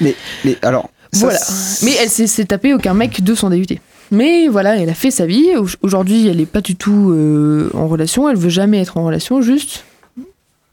Mais 0.00 0.14
alors. 0.62 0.90
ça, 1.12 1.20
Voilà. 1.26 1.38
c'est- 1.38 1.84
Mais 1.86 1.92
elle 2.00 2.08
s'est 2.10 2.26
s'est 2.26 2.44
tapé 2.46 2.74
aucun 2.74 2.94
mec 2.94 3.22
de 3.22 3.34
son 3.34 3.50
DUT. 3.50 3.66
Mais 4.12 4.46
voilà, 4.46 4.76
elle 4.76 4.90
a 4.90 4.94
fait 4.94 5.10
sa 5.10 5.26
vie. 5.26 5.48
Au- 5.56 5.66
Aujourd'hui, 5.82 6.28
elle 6.28 6.40
est 6.40 6.46
pas 6.46 6.60
du 6.60 6.76
tout 6.76 7.10
euh, 7.12 7.70
en 7.74 7.88
relation. 7.88 8.28
Elle 8.28 8.36
veut 8.36 8.50
jamais 8.50 8.80
être 8.80 8.96
en 8.98 9.04
relation. 9.04 9.40
Juste, 9.42 9.84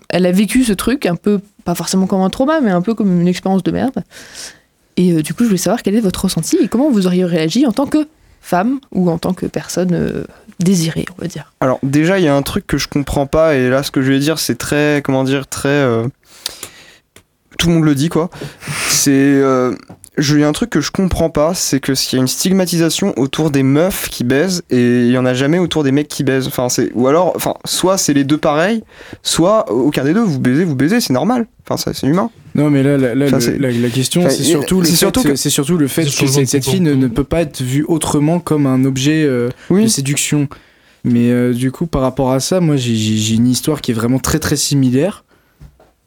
elle 0.09 0.25
a 0.25 0.31
vécu 0.31 0.63
ce 0.63 0.73
truc 0.73 1.05
un 1.05 1.15
peu, 1.15 1.39
pas 1.65 1.73
forcément 1.73 2.05
comme 2.05 2.21
un 2.21 2.29
trauma, 2.29 2.59
mais 2.61 2.69
un 2.71 2.81
peu 2.81 2.93
comme 2.93 3.21
une 3.21 3.27
expérience 3.27 3.63
de 3.63 3.71
merde. 3.71 4.03
Et 4.97 5.13
euh, 5.13 5.21
du 5.23 5.33
coup, 5.33 5.43
je 5.43 5.47
voulais 5.47 5.57
savoir 5.57 5.81
quel 5.81 5.95
est 5.95 6.01
votre 6.01 6.23
ressenti 6.25 6.57
et 6.61 6.67
comment 6.67 6.89
vous 6.91 7.07
auriez 7.07 7.23
réagi 7.25 7.65
en 7.65 7.71
tant 7.71 7.87
que 7.87 8.07
femme 8.41 8.79
ou 8.91 9.09
en 9.09 9.17
tant 9.17 9.33
que 9.33 9.45
personne 9.45 9.93
euh, 9.93 10.23
désirée, 10.59 11.05
on 11.17 11.21
va 11.21 11.27
dire. 11.29 11.53
Alors 11.61 11.79
déjà, 11.83 12.19
il 12.19 12.25
y 12.25 12.27
a 12.27 12.35
un 12.35 12.41
truc 12.41 12.67
que 12.67 12.77
je 12.77 12.87
comprends 12.89 13.25
pas 13.25 13.55
et 13.55 13.69
là, 13.69 13.83
ce 13.83 13.91
que 13.91 14.01
je 14.01 14.11
vais 14.11 14.19
dire, 14.19 14.37
c'est 14.39 14.57
très, 14.57 15.01
comment 15.03 15.23
dire, 15.23 15.47
très. 15.47 15.87
Tout 17.57 17.67
le 17.67 17.73
monde 17.75 17.83
le 17.85 17.95
dit 17.95 18.09
quoi. 18.09 18.29
C'est, 18.89 19.41
il 20.21 20.39
y 20.39 20.43
a 20.43 20.47
un 20.47 20.51
truc 20.51 20.69
que 20.69 20.81
je 20.81 20.91
comprends 20.91 21.29
pas, 21.29 21.53
c'est 21.53 21.79
que 21.79 21.95
s'il 21.95 22.17
y 22.17 22.19
a 22.19 22.21
une 22.21 22.27
stigmatisation 22.27 23.13
autour 23.17 23.51
des 23.51 23.63
meufs 23.63 24.09
qui 24.09 24.23
baisent 24.23 24.63
et 24.69 25.05
il 25.05 25.11
y 25.11 25.17
en 25.17 25.25
a 25.25 25.33
jamais 25.33 25.59
autour 25.59 25.83
des 25.83 25.91
mecs 25.91 26.07
qui 26.07 26.23
baisent. 26.23 26.47
Enfin, 26.47 26.69
c'est 26.69 26.91
ou 26.93 27.07
alors, 27.07 27.33
enfin, 27.35 27.53
soit 27.65 27.97
c'est 27.97 28.13
les 28.13 28.23
deux 28.23 28.37
pareils, 28.37 28.83
soit 29.23 29.71
aucun 29.71 30.03
des 30.03 30.13
deux. 30.13 30.21
Vous 30.23 30.39
baisez, 30.39 30.63
vous 30.63 30.75
baisez, 30.75 30.99
c'est 31.01 31.13
normal. 31.13 31.47
Enfin, 31.65 31.77
ça, 31.77 31.93
c'est 31.93 32.07
humain. 32.07 32.29
Non, 32.55 32.69
mais 32.69 32.81
là, 32.83 32.97
là, 32.97 33.13
là, 33.15 33.25
Enfin, 33.27 33.35
le- 33.37 33.41
c'est- 33.41 33.57
la, 33.59 33.71
la 33.71 33.89
question, 33.89 34.21
Enfin, 34.21 34.29
c'est 34.31 34.43
surtout, 34.43 34.79
le 34.79 34.85
c'est 34.85 34.91
fait- 34.91 34.97
surtout 34.97 35.23
que- 35.23 35.35
c'est 35.35 35.49
surtout 35.49 35.77
le 35.77 35.87
fait 35.87 36.03
C'est 36.03 36.09
que 36.09 36.13
sur 36.15 36.25
le 36.39 36.45
cette, 36.45 36.65
de 36.65 36.69
fille 36.69 36.81
ne, 36.81 37.07
peut 37.07 37.23
pas 37.23 37.41
être 37.41 37.61
vue 37.61 37.85
autrement 37.87 38.39
comme 38.39 38.65
un 38.65 38.83
objet 38.85 39.23
euh, 39.23 39.49
de 39.49 39.53
Oui. 39.75 39.89
séduction. 39.89 40.47
Mais 41.03 41.29
euh, 41.31 41.53
du 41.53 41.71
coup, 41.71 41.85
par 41.85 42.01
rapport 42.01 42.31
à 42.31 42.39
ça, 42.39 42.59
moi, 42.59 42.75
j'ai 42.75 43.33
une 43.35 43.47
histoire 43.47 43.81
qui 43.81 43.91
est 43.91 43.93
vraiment 43.93 44.19
très 44.19 44.39
très 44.39 44.57
similaire 44.57 45.23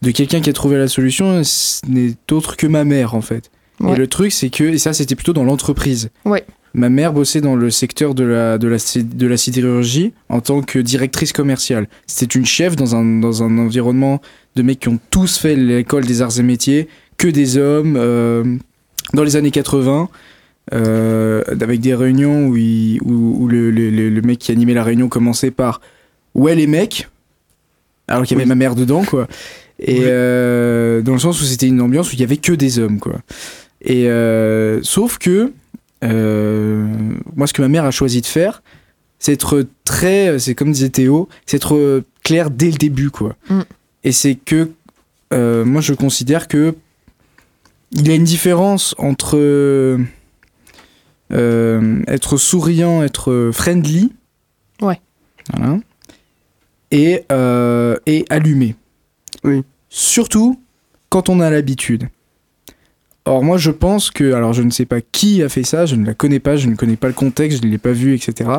de 0.03 0.11
quelqu'un 0.11 0.41
qui 0.41 0.51
a 0.51 0.53
trouvé 0.53 0.77
la 0.79 0.89
solution. 0.89 1.43
Ce 1.45 1.81
n'est 1.89 2.15
autre 2.33 2.57
que 2.57 2.67
ma 2.67 2.85
mère, 2.85 3.15
en 3.15 3.21
fait. 3.23 3.51
Ouais. 3.83 3.93
Et 3.95 3.97
le 3.97 4.07
truc, 4.07 4.33
c'est 4.33 4.49
que, 4.51 4.65
et 4.65 4.79
ça, 4.79 4.93
c'était 4.93 5.15
plutôt 5.15 5.33
dans 5.33 5.45
l'entreprise. 5.45 6.11
Ouais. 6.25 6.45
Ma 6.75 6.89
mère 6.89 7.13
bossait 7.13 7.41
dans 7.43 7.55
le 7.57 7.69
secteur 7.71 8.15
de 8.15 8.25
la, 8.25 8.57
de 8.57 8.67
la, 8.69 8.79
sé- 8.79 9.03
de 9.03 9.27
la 9.27 9.37
sidérurgie 9.37 10.15
en 10.31 10.41
tant 10.41 10.63
que 10.63 10.79
directrice 10.79 11.33
commerciale. 11.33 11.87
C'était 12.07 12.39
une 12.39 12.47
chef 12.47 12.77
dans 12.77 12.97
un, 12.97 13.05
dans 13.21 13.43
un 13.43 13.59
environnement 13.59 14.23
de 14.57 14.63
mecs 14.63 14.81
qui 14.81 14.89
ont 14.89 14.99
tous 15.11 15.37
fait 15.39 15.55
l'école 15.57 16.07
des 16.07 16.23
arts 16.23 16.39
et 16.39 16.43
métiers, 16.43 16.89
que 17.19 17.29
des 17.29 17.59
hommes, 17.59 17.97
euh, 17.99 18.57
dans 19.13 19.23
les 19.25 19.37
années 19.37 19.51
80, 19.51 20.09
euh, 20.73 21.43
avec 21.61 21.81
des 21.81 21.95
réunions 21.95 22.47
où, 22.47 22.57
il- 22.57 23.01
où, 23.03 23.43
où 23.45 23.49
le, 23.49 23.71
le- 23.71 23.91
le- 23.91 24.09
le 24.11 24.23
mec 24.23 24.39
qui 24.39 24.53
animait 24.53 24.75
la 24.75 24.85
réunion 24.85 25.09
commençait 25.09 25.51
par 25.51 25.81
Ouais, 26.35 26.55
les 26.55 26.67
mecs 26.67 27.09
Alors 28.09 28.23
qu'il 28.25 28.35
y 28.37 28.41
avait 28.41 28.45
Oui. 28.45 28.49
ma 28.49 28.55
mère 28.55 28.75
dedans, 28.75 29.05
quoi. 29.05 29.29
Et 29.79 29.99
Oui. 29.99 30.05
euh, 30.07 31.03
dans 31.03 31.13
le 31.13 31.19
sens 31.19 31.41
où 31.41 31.45
c'était 31.45 31.67
une 31.67 31.81
ambiance 31.83 32.11
où 32.11 32.15
il 32.15 32.21
y 32.21 32.25
avait 32.25 32.37
que 32.39 32.53
des 32.53 32.79
hommes, 32.79 32.99
quoi. 32.99 33.21
Et 33.83 34.09
euh, 34.09 34.81
sauf 34.83 35.19
que 35.19 35.53
euh, 36.05 36.87
moi, 37.37 37.47
ce 37.47 37.53
que 37.53 37.63
ma 37.63 37.69
mère 37.69 37.85
a 37.85 37.91
choisi 37.91 38.21
de 38.21 38.27
faire, 38.27 38.63
c'est 39.19 39.33
être 39.33 39.67
très, 39.85 40.39
c'est 40.39 40.55
comme 40.55 40.73
disait 40.73 40.89
Théo, 40.89 41.29
c'est 41.47 41.57
être 41.57 42.03
clair 42.25 42.51
dès 42.51 42.71
le 42.71 42.77
début, 42.77 43.11
quoi. 43.11 43.37
Mm. 43.49 43.61
Et 44.05 44.13
c'est 44.13 44.35
que 44.35 44.71
euh, 45.33 45.65
moi, 45.65 45.81
je 45.81 45.95
considère 45.95 46.49
que 46.49 46.75
il 47.93 48.09
y 48.09 48.11
a 48.11 48.15
une 48.15 48.25
différence 48.25 48.95
entre 48.99 49.37
euh, 49.37 49.99
être 52.07 52.37
souriant, 52.37 53.03
être 53.03 53.51
friendly, 53.53 54.13
Ouais. 54.81 55.01
voilà, 55.55 55.79
et 56.91 57.25
euh, 57.31 57.97
et 58.07 58.25
allumé. 58.31 58.75
Oui. 59.45 59.63
Surtout 59.89 60.61
quand 61.11 61.29
on 61.29 61.41
a 61.41 61.51
l'habitude. 61.51 62.09
Or, 63.25 63.43
moi, 63.45 63.57
je 63.57 63.71
pense 63.71 64.11
que. 64.11 64.33
Alors, 64.33 64.53
je 64.53 64.63
ne 64.63 64.71
sais 64.71 64.85
pas 64.85 65.01
qui 65.01 65.43
a 65.43 65.49
fait 65.49 65.63
ça, 65.63 65.87
je 65.87 65.95
ne 65.95 66.05
la 66.05 66.15
connais 66.15 66.41
pas, 66.41 66.57
je 66.57 66.69
ne 66.69 66.75
connais 66.75 66.97
pas 66.97 67.07
le 67.09 67.13
contexte, 67.15 67.61
je 67.63 67.67
ne 67.67 67.71
l'ai 67.71 67.79
pas 67.79 67.93
vu, 67.93 68.15
etc. 68.15 68.51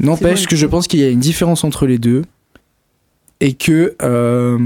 N'empêche 0.00 0.46
que 0.46 0.56
je 0.56 0.66
pense 0.66 0.86
qu'il 0.88 1.00
y 1.00 1.04
a 1.04 1.10
une 1.10 1.20
différence 1.20 1.62
entre 1.64 1.86
les 1.86 1.98
deux. 1.98 2.22
Et 3.40 3.54
que 3.54 3.96
euh, 4.02 4.58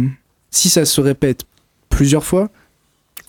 si 0.50 0.68
ça 0.68 0.84
se 0.84 1.00
répète 1.00 1.44
plusieurs 1.88 2.24
fois, 2.24 2.50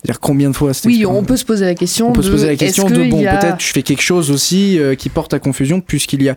c'est-à-dire 0.02 0.20
combien 0.20 0.50
de 0.50 0.54
fois 0.54 0.72
Oui, 0.84 1.04
on 1.06 1.24
peut 1.24 1.36
se 1.38 1.44
poser 1.44 1.64
la 1.64 1.74
question. 1.74 2.10
on 2.10 2.12
peut 2.12 2.22
se 2.22 2.30
poser 2.30 2.46
la 2.48 2.56
question 2.56 2.86
est-ce 2.86 2.94
de 2.94 3.10
bon, 3.10 3.26
a- 3.26 3.36
peut-être 3.38 3.60
je 3.60 3.72
fais 3.72 3.82
quelque 3.82 4.02
chose 4.02 4.30
aussi 4.30 4.78
euh, 4.78 4.94
qui 4.94 5.08
porte 5.08 5.32
à 5.34 5.38
confusion, 5.38 5.80
puisqu'il 5.80 6.22
y 6.22 6.28
a 6.28 6.36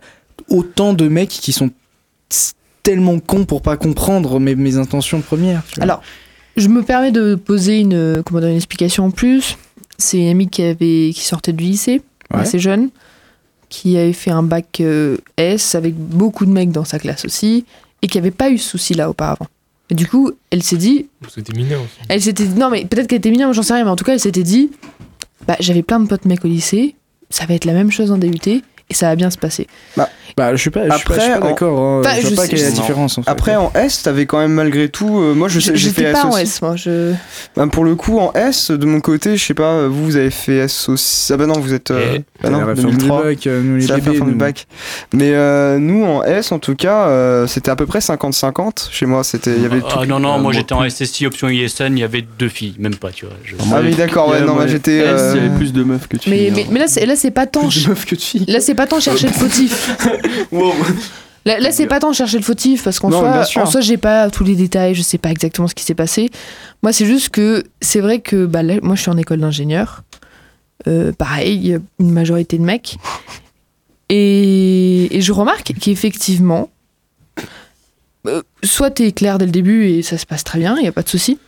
autant 0.49 0.93
de 0.93 1.07
mecs 1.09 1.29
qui 1.29 1.51
sont 1.51 1.69
tellement 2.83 3.19
cons 3.19 3.45
pour 3.45 3.61
pas 3.61 3.77
comprendre 3.77 4.39
mes, 4.39 4.55
mes 4.55 4.77
intentions 4.77 5.21
premières. 5.21 5.61
vois. 5.75 5.85
Je 6.57 6.67
me 6.67 6.83
permets 6.83 7.11
de 7.11 7.35
poser 7.35 7.79
une, 7.79 8.21
comment 8.25 8.39
dire, 8.39 8.49
une 8.49 8.55
explication 8.57 9.05
en 9.05 9.11
plus. 9.11 9.57
C'est 9.97 10.17
une 10.19 10.29
amie 10.29 10.49
qui, 10.49 10.63
avait, 10.63 11.11
qui 11.13 11.21
sortait 11.23 11.53
du 11.53 11.63
lycée, 11.63 12.01
Ouais. 12.33 12.39
assez 12.41 12.59
jeune, 12.59 12.89
qui 13.69 13.97
avait 13.97 14.13
fait 14.13 14.31
un 14.31 14.41
bac 14.43 14.79
euh, 14.79 15.17
S 15.37 15.75
avec 15.75 15.95
beaucoup 15.95 16.45
de 16.45 16.51
mecs 16.51 16.71
dans 16.71 16.85
sa 16.85 16.97
classe 16.97 17.25
aussi, 17.25 17.65
et 18.01 18.07
qui 18.07 18.17
avait 18.17 18.31
pas 18.31 18.49
eu 18.49 18.57
ce 18.57 18.69
souci-là 18.69 19.09
auparavant. 19.09 19.47
Et 19.89 19.95
du 19.95 20.07
coup, 20.07 20.31
elle 20.49 20.63
s'est 20.63 20.77
dit, 20.77 21.07
C'était 21.29 21.53
mineur 21.53 21.81
aussi. 21.81 21.91
elle 22.07 22.21
s'était 22.21 22.45
dit, 22.45 22.57
non 22.57 22.69
mais 22.69 22.85
peut-être 22.85 23.07
qu'elle 23.07 23.17
était 23.17 23.31
mineure, 23.31 23.51
j'en 23.51 23.63
sais 23.63 23.73
rien, 23.73 23.83
mais 23.83 23.89
en 23.89 23.97
tout 23.97 24.05
cas, 24.05 24.13
elle 24.13 24.19
s'était 24.21 24.43
dit, 24.43 24.71
bah, 25.45 25.57
j'avais 25.59 25.83
plein 25.83 25.99
de 25.99 26.07
potes 26.07 26.23
mecs 26.25 26.43
au 26.45 26.47
lycée, 26.47 26.95
ça 27.29 27.45
va 27.45 27.53
être 27.53 27.65
la 27.65 27.73
même 27.73 27.91
chose 27.91 28.11
en 28.11 28.17
DUT, 28.17 28.61
et 28.91 28.93
ça 28.93 29.07
va 29.07 29.15
bien 29.15 29.29
se 29.31 29.37
passer. 29.37 29.67
Bah, 30.37 30.51
je 30.55 30.61
suis 30.61 30.69
pas, 30.69 30.87
je 30.89 30.95
suis 30.95 31.03
pas- 31.05 31.13
Après, 31.15 31.29
pas 31.31 31.45
en- 31.45 31.49
d'accord. 31.49 31.79
hein. 31.81 32.01
Bah, 32.05 32.11
je 32.21 32.27
je 32.29 32.35
pas 32.35 32.43
sais- 32.43 32.47
quelle 32.49 32.59
est 32.59 32.63
la 32.63 32.71
différence. 32.71 33.17
En 33.17 33.23
fait. 33.23 33.29
Après, 33.29 33.55
en 33.57 33.69
S, 33.73 34.01
t'avais 34.03 34.25
quand 34.25 34.39
même 34.39 34.53
malgré 34.53 34.87
tout. 34.87 35.19
euh, 35.19 35.33
moi, 35.33 35.49
je 35.49 35.59
sais, 35.59 35.75
j'ai 35.75 35.89
fait 35.89 36.03
J'étais 36.03 36.11
S 36.11 36.13
pas 36.21 36.25
en 36.27 36.31
aussi. 36.31 36.41
S, 36.43 36.61
moi. 36.61 36.75
Je... 36.77 37.11
Bah, 37.57 37.67
pour 37.69 37.83
le 37.83 37.95
coup, 37.95 38.17
en 38.17 38.31
S, 38.33 38.71
de 38.71 38.85
mon 38.85 39.01
côté, 39.01 39.35
je 39.35 39.43
sais 39.43 39.53
pas, 39.53 39.87
vous, 39.87 40.05
vous 40.05 40.15
avez 40.15 40.31
fait 40.31 40.55
S 40.59 40.87
aussi. 40.87 41.33
Ah 41.33 41.37
bah 41.37 41.47
non, 41.47 41.59
vous 41.59 41.73
êtes. 41.73 41.91
euh, 41.91 42.15
Et- 42.15 42.23
bah 42.41 42.49
non, 42.49 42.59
la 42.59 42.65
réforme 42.67 42.91
du 42.91 42.97
2003. 42.97 43.23
bac, 43.23 43.47
euh, 43.47 43.61
nous 43.61 43.75
les 43.75 43.87
bébés. 43.87 44.19
nous. 44.19 44.35
bac. 44.35 44.67
Mais 45.13 45.31
euh, 45.33 45.79
nous, 45.79 46.05
en 46.05 46.23
S, 46.23 46.53
en 46.53 46.59
tout 46.59 46.75
cas, 46.75 47.07
euh, 47.07 47.45
c'était 47.47 47.69
à 47.71 47.75
peu 47.75 47.85
près 47.85 47.99
50-50. 47.99 48.87
Chez 48.89 49.05
moi, 49.05 49.25
c'était. 49.25 49.53
Il 49.55 49.61
y 49.63 49.65
avait 49.65 49.81
Ah 49.85 49.89
tout- 50.01 50.05
non, 50.05 50.19
non, 50.21 50.35
euh, 50.35 50.39
moi 50.39 50.53
j'étais 50.53 50.73
en. 50.73 50.83
SSI 50.87 51.25
option 51.25 51.49
ISN, 51.49 51.97
il 51.97 51.99
y 51.99 52.03
avait 52.03 52.23
deux 52.39 52.47
filles, 52.49 52.75
même 52.79 52.95
pas, 52.95 53.11
tu 53.11 53.25
vois. 53.25 53.35
je- 53.43 53.55
Ah 53.73 53.79
oui, 53.83 53.95
d'accord, 53.95 54.29
ouais, 54.29 54.41
non, 54.41 54.55
j'étais. 54.65 54.97
S, 54.99 55.33
Il 55.35 55.41
y 55.41 55.45
avait 55.45 55.55
plus 55.57 55.73
de 55.73 55.83
meufs 55.83 56.07
que 56.07 56.15
de 56.17 56.21
filles. 56.21 56.31
Mais, 56.33 56.49
hein. 56.49 56.53
mais, 56.55 56.65
mais 56.71 56.79
là, 56.79 56.87
c'est, 56.87 57.05
là, 57.05 57.15
c'est 57.17 57.31
pas 57.31 57.47
tant. 57.47 57.67
Plus 57.67 57.83
de 57.83 57.89
meufs 57.89 58.05
que 58.05 58.15
de 58.15 58.21
filles. 58.21 58.45
Là, 58.47 58.59
c'est 58.61 58.75
pas 58.81 58.87
tant 58.87 58.99
chercher 58.99 59.27
le 59.27 59.33
fautif. 59.33 59.95
Là, 61.43 61.59
là, 61.59 61.71
c'est 61.71 61.87
pas 61.87 61.99
tant 61.99 62.13
chercher 62.13 62.37
le 62.37 62.43
fautif 62.43 62.83
parce 62.83 62.99
qu'en 62.99 63.09
soi, 63.09 63.43
en 63.55 63.65
soi, 63.65 63.81
j'ai 63.81 63.97
pas 63.97 64.29
tous 64.29 64.43
les 64.43 64.53
détails, 64.53 64.93
je 64.93 65.01
sais 65.01 65.17
pas 65.17 65.31
exactement 65.31 65.67
ce 65.67 65.73
qui 65.73 65.83
s'est 65.83 65.95
passé. 65.95 66.29
Moi, 66.83 66.93
c'est 66.93 67.07
juste 67.07 67.29
que 67.29 67.63
c'est 67.81 67.99
vrai 67.99 68.19
que 68.19 68.45
bah, 68.45 68.61
là, 68.61 68.75
moi, 68.83 68.93
je 68.93 69.01
suis 69.01 69.09
en 69.09 69.17
école 69.17 69.39
d'ingénieur. 69.39 70.03
Euh, 70.87 71.11
pareil, 71.13 71.55
il 71.55 71.67
y 71.67 71.73
a 71.73 71.79
une 71.99 72.11
majorité 72.11 72.59
de 72.59 72.63
mecs. 72.63 72.97
Et, 74.09 75.17
et 75.17 75.21
je 75.21 75.31
remarque 75.31 75.73
qu'effectivement, 75.81 76.69
euh, 78.27 78.43
soit 78.63 78.91
t'es 78.91 79.11
clair 79.11 79.39
dès 79.39 79.45
le 79.45 79.51
début 79.51 79.87
et 79.87 80.03
ça 80.03 80.19
se 80.19 80.27
passe 80.27 80.43
très 80.43 80.59
bien, 80.59 80.77
il 80.77 80.85
y 80.85 80.87
a 80.87 80.91
pas 80.91 81.01
de 81.01 81.09
souci. 81.09 81.39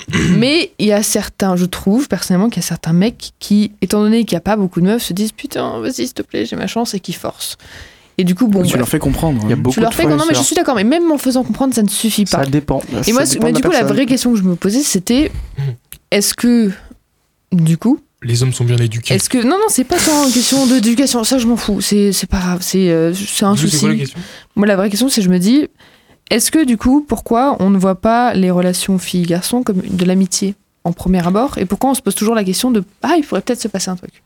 Mais 0.38 0.72
il 0.78 0.86
y 0.86 0.92
a 0.92 1.02
certains, 1.02 1.56
je 1.56 1.64
trouve 1.64 2.08
personnellement 2.08 2.48
qu'il 2.48 2.62
y 2.62 2.64
a 2.64 2.68
certains 2.68 2.92
mecs 2.92 3.32
qui, 3.38 3.72
étant 3.80 4.00
donné 4.02 4.24
qu'il 4.24 4.34
n'y 4.34 4.38
a 4.38 4.42
pas 4.42 4.56
beaucoup 4.56 4.80
de 4.80 4.86
meufs, 4.86 5.02
se 5.02 5.12
disent 5.12 5.32
putain, 5.32 5.80
vas-y, 5.80 5.92
s'il 5.94 6.12
te 6.12 6.22
plaît, 6.22 6.44
j'ai 6.46 6.56
ma 6.56 6.66
chance 6.66 6.94
et 6.94 7.00
qui 7.00 7.12
forcent. 7.12 7.56
Et 8.18 8.24
du 8.24 8.34
coup, 8.34 8.46
bon, 8.46 8.60
tu 8.62 8.68
bref. 8.68 8.78
leur 8.78 8.88
fais 8.88 8.98
comprendre. 8.98 9.40
Il 9.44 9.48
y 9.48 9.52
a 9.52 9.56
hein. 9.56 9.58
beaucoup 9.58 9.74
Tu 9.74 9.80
leur 9.80 9.90
de 9.90 9.94
fais 9.94 10.06
non, 10.06 10.24
mais 10.28 10.34
je 10.34 10.42
suis 10.42 10.54
d'accord, 10.54 10.74
mais 10.76 10.84
même 10.84 11.10
en 11.10 11.18
faisant 11.18 11.42
comprendre, 11.44 11.74
ça 11.74 11.82
ne 11.82 11.88
suffit 11.88 12.24
pas. 12.24 12.44
Ça 12.44 12.46
dépend. 12.46 12.82
Et 13.06 13.12
moi, 13.12 13.24
dépend 13.24 13.46
mais 13.46 13.52
du 13.52 13.62
la 13.62 13.68
coup, 13.68 13.72
la 13.72 13.84
vraie 13.84 14.06
question 14.06 14.32
que 14.32 14.38
je 14.38 14.42
me 14.42 14.54
posais, 14.54 14.82
c'était 14.82 15.32
est-ce 16.10 16.34
que, 16.34 16.70
du 17.52 17.78
coup, 17.78 18.00
Les 18.22 18.42
hommes 18.42 18.52
sont 18.52 18.64
bien 18.64 18.76
éduqués. 18.76 19.14
est-ce 19.14 19.30
que. 19.30 19.38
Non, 19.38 19.56
non, 19.56 19.66
c'est 19.68 19.84
pas 19.84 19.96
tant 19.96 20.26
une 20.26 20.32
question 20.32 20.66
d'éducation, 20.66 21.24
ça 21.24 21.38
je 21.38 21.46
m'en 21.46 21.56
fous, 21.56 21.80
c'est 21.80 22.12
c'est 22.12 22.28
pas 22.28 22.38
grave, 22.38 22.58
c'est 22.60 22.90
euh, 22.90 23.14
c'est 23.14 23.46
un 23.46 23.54
Du 23.54 23.62
coup, 23.62 23.68
c'est 23.68 23.78
quoi 23.78 23.88
la 23.88 23.94
souci. 23.94 24.04
question? 24.04 24.20
Moi, 24.56 24.66
la 24.66 24.76
vraie 24.76 24.90
question, 24.90 25.08
c'est 25.08 25.22
je 25.22 25.30
me 25.30 25.38
dis 25.38 25.68
est-ce 26.34 26.50
que, 26.50 26.64
du 26.64 26.76
coup, 26.76 27.04
pourquoi 27.06 27.56
on 27.60 27.70
ne 27.70 27.78
voit 27.78 27.94
pas 27.94 28.34
les 28.34 28.50
relations 28.50 28.98
filles-garçons 28.98 29.62
comme 29.62 29.80
de 29.82 30.04
l'amitié 30.04 30.54
en 30.84 30.92
premier 30.92 31.24
abord 31.26 31.58
Et 31.58 31.64
pourquoi 31.66 31.90
on 31.90 31.94
se 31.94 32.02
pose 32.02 32.14
toujours 32.14 32.34
la 32.34 32.44
question 32.44 32.70
de 32.70 32.82
ah, 33.02 33.14
il 33.16 33.24
pourrait 33.24 33.40
peut-être 33.42 33.60
se 33.60 33.68
passer 33.68 33.90
un 33.90 33.96
truc? 33.96 34.22